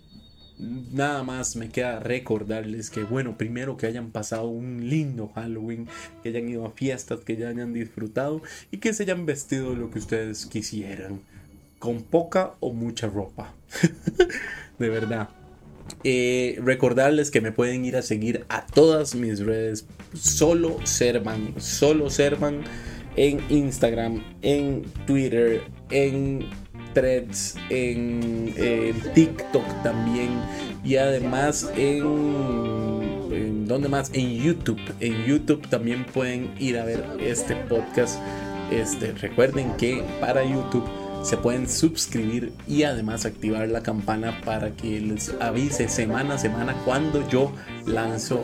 Nada 0.58 1.22
más 1.22 1.56
me 1.56 1.70
queda 1.70 2.00
recordarles 2.00 2.90
que, 2.90 3.02
bueno, 3.02 3.38
primero 3.38 3.78
que 3.78 3.86
hayan 3.86 4.10
pasado 4.10 4.48
un 4.48 4.90
lindo 4.90 5.28
Halloween, 5.34 5.88
que 6.22 6.28
hayan 6.28 6.50
ido 6.50 6.66
a 6.66 6.72
fiestas, 6.72 7.20
que 7.20 7.36
ya 7.36 7.48
hayan 7.48 7.72
disfrutado 7.72 8.42
y 8.70 8.76
que 8.76 8.92
se 8.92 9.04
hayan 9.04 9.24
vestido 9.24 9.74
lo 9.74 9.90
que 9.90 10.00
ustedes 10.00 10.44
quisieran 10.44 11.22
con 11.80 12.02
poca 12.02 12.54
o 12.60 12.72
mucha 12.72 13.08
ropa. 13.08 13.54
de 14.78 14.88
verdad. 14.88 15.30
Eh, 16.04 16.60
recordarles 16.62 17.32
que 17.32 17.40
me 17.40 17.50
pueden 17.50 17.84
ir 17.84 17.96
a 17.96 18.02
seguir 18.02 18.44
a 18.48 18.64
todas 18.66 19.16
mis 19.16 19.40
redes. 19.40 19.86
Solo 20.14 20.76
Servan. 20.84 21.54
Solo 21.58 22.08
Servan. 22.08 22.62
En 23.16 23.40
Instagram, 23.48 24.22
en 24.40 24.84
Twitter, 25.04 25.62
en 25.90 26.46
Threads, 26.94 27.56
en, 27.68 28.54
TikTok 29.14 29.82
también. 29.82 30.28
Y 30.84 30.94
además 30.96 31.72
en, 31.76 32.04
en. 33.32 33.66
¿Dónde 33.66 33.88
más? 33.88 34.10
En 34.14 34.30
YouTube. 34.36 34.80
En 35.00 35.24
YouTube 35.24 35.66
también 35.68 36.06
pueden 36.06 36.54
ir 36.60 36.78
a 36.78 36.84
ver 36.84 37.04
este 37.20 37.56
podcast. 37.56 38.20
Este, 38.70 39.10
recuerden 39.12 39.76
que 39.76 40.04
para 40.20 40.44
YouTube 40.44 40.88
se 41.22 41.36
pueden 41.36 41.68
suscribir 41.68 42.52
y 42.66 42.84
además 42.84 43.26
activar 43.26 43.68
la 43.68 43.82
campana 43.82 44.40
para 44.44 44.70
que 44.70 45.00
les 45.00 45.34
avise 45.40 45.88
semana 45.88 46.34
a 46.34 46.38
semana 46.38 46.74
cuando 46.84 47.28
yo 47.28 47.52
lanzo 47.86 48.42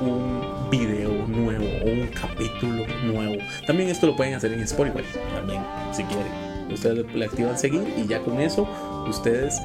un 0.00 0.70
video 0.70 1.26
nuevo 1.26 1.66
o 1.84 1.90
un 1.90 2.08
capítulo 2.08 2.86
nuevo. 3.04 3.42
También 3.66 3.88
esto 3.88 4.06
lo 4.06 4.16
pueden 4.16 4.34
hacer 4.34 4.52
en 4.52 4.60
Spotify, 4.60 5.04
también 5.34 5.62
si 5.92 6.04
quieren. 6.04 6.48
Ustedes 6.72 7.06
le 7.14 7.24
activan 7.24 7.58
seguir 7.58 7.82
y 7.96 8.06
ya 8.06 8.20
con 8.20 8.40
eso 8.40 8.68
ustedes 9.08 9.58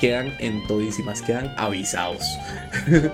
quedan 0.00 0.32
en 0.40 0.66
todísimas, 0.66 1.22
quedan 1.22 1.54
avisados. 1.56 2.22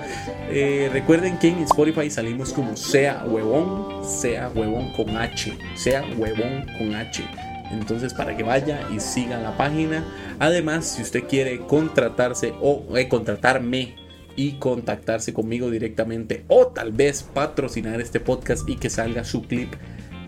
Eh, 0.49 0.89
recuerden 0.93 1.39
que 1.41 1.49
en 1.49 1.59
Spotify 1.65 2.09
salimos 2.09 2.53
como 2.53 2.77
sea 2.77 3.25
huevón, 3.27 4.05
sea 4.05 4.49
huevón 4.55 4.93
con 4.93 5.17
H, 5.17 5.53
sea 5.75 6.05
huevón 6.17 6.65
con 6.79 6.95
H. 6.95 7.25
Entonces 7.71 8.15
para 8.15 8.37
que 8.37 8.43
vaya 8.43 8.81
y 8.95 9.01
siga 9.01 9.39
la 9.39 9.57
página. 9.57 10.05
Además, 10.39 10.87
si 10.87 11.03
usted 11.03 11.25
quiere 11.25 11.59
contratarse 11.61 12.55
o 12.61 12.85
eh, 12.97 13.09
contratarme 13.09 13.97
y 14.37 14.53
contactarse 14.53 15.33
conmigo 15.33 15.71
directamente 15.71 16.45
o 16.49 16.69
tal 16.69 16.93
vez 16.93 17.23
patrocinar 17.23 18.01
este 18.01 18.21
podcast 18.21 18.69
y 18.69 18.77
que 18.77 18.91
salga 18.91 19.25
su 19.25 19.43
clip 19.43 19.73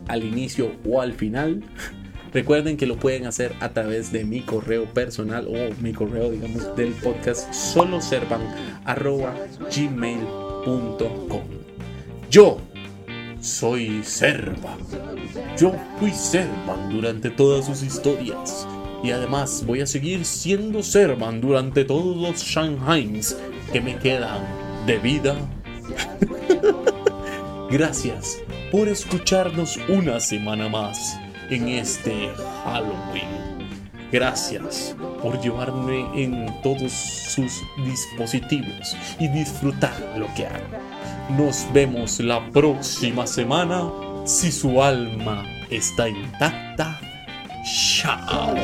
al 0.08 0.24
inicio 0.24 0.72
o 0.88 1.00
al 1.00 1.12
final. 1.12 1.62
Recuerden 2.32 2.76
que 2.76 2.86
lo 2.86 2.96
pueden 2.98 3.26
hacer 3.26 3.54
a 3.60 3.70
través 3.70 4.12
de 4.12 4.24
mi 4.24 4.40
correo 4.40 4.84
personal 4.84 5.46
o 5.48 5.74
mi 5.80 5.92
correo, 5.92 6.30
digamos, 6.30 6.76
del 6.76 6.92
podcast 6.92 7.52
solo 7.54 8.00
gmail.com. 9.74 11.42
Yo 12.30 12.60
soy 13.40 14.02
Serva. 14.02 14.76
Yo 15.56 15.72
fui 15.98 16.10
Servan 16.10 16.90
durante 16.90 17.30
todas 17.30 17.66
sus 17.66 17.82
historias. 17.82 18.66
Y 19.02 19.12
además 19.12 19.64
voy 19.64 19.80
a 19.80 19.86
seguir 19.86 20.24
siendo 20.24 20.82
Servan 20.82 21.40
durante 21.40 21.84
todos 21.84 22.16
los 22.16 22.42
Shanghais 22.42 23.36
que 23.72 23.80
me 23.80 23.96
quedan 23.96 24.42
de 24.86 24.98
vida. 24.98 25.36
Gracias 27.70 28.38
por 28.72 28.88
escucharnos 28.88 29.78
una 29.88 30.18
semana 30.20 30.68
más 30.68 31.18
en 31.50 31.68
este 31.68 32.30
Halloween. 32.64 33.48
Gracias 34.10 34.96
por 35.22 35.40
llevarme 35.40 36.06
en 36.14 36.46
todos 36.62 36.90
sus 36.92 37.62
dispositivos 37.84 38.96
y 39.20 39.28
disfrutar 39.28 40.14
lo 40.16 40.26
que 40.34 40.46
hago. 40.46 40.97
Nos 41.36 41.66
vemos 41.72 42.20
la 42.20 42.40
próxima 42.50 43.26
semana 43.26 43.90
si 44.24 44.50
su 44.50 44.82
alma 44.82 45.44
está 45.70 46.08
intacta. 46.08 46.98
Chao. 47.64 48.56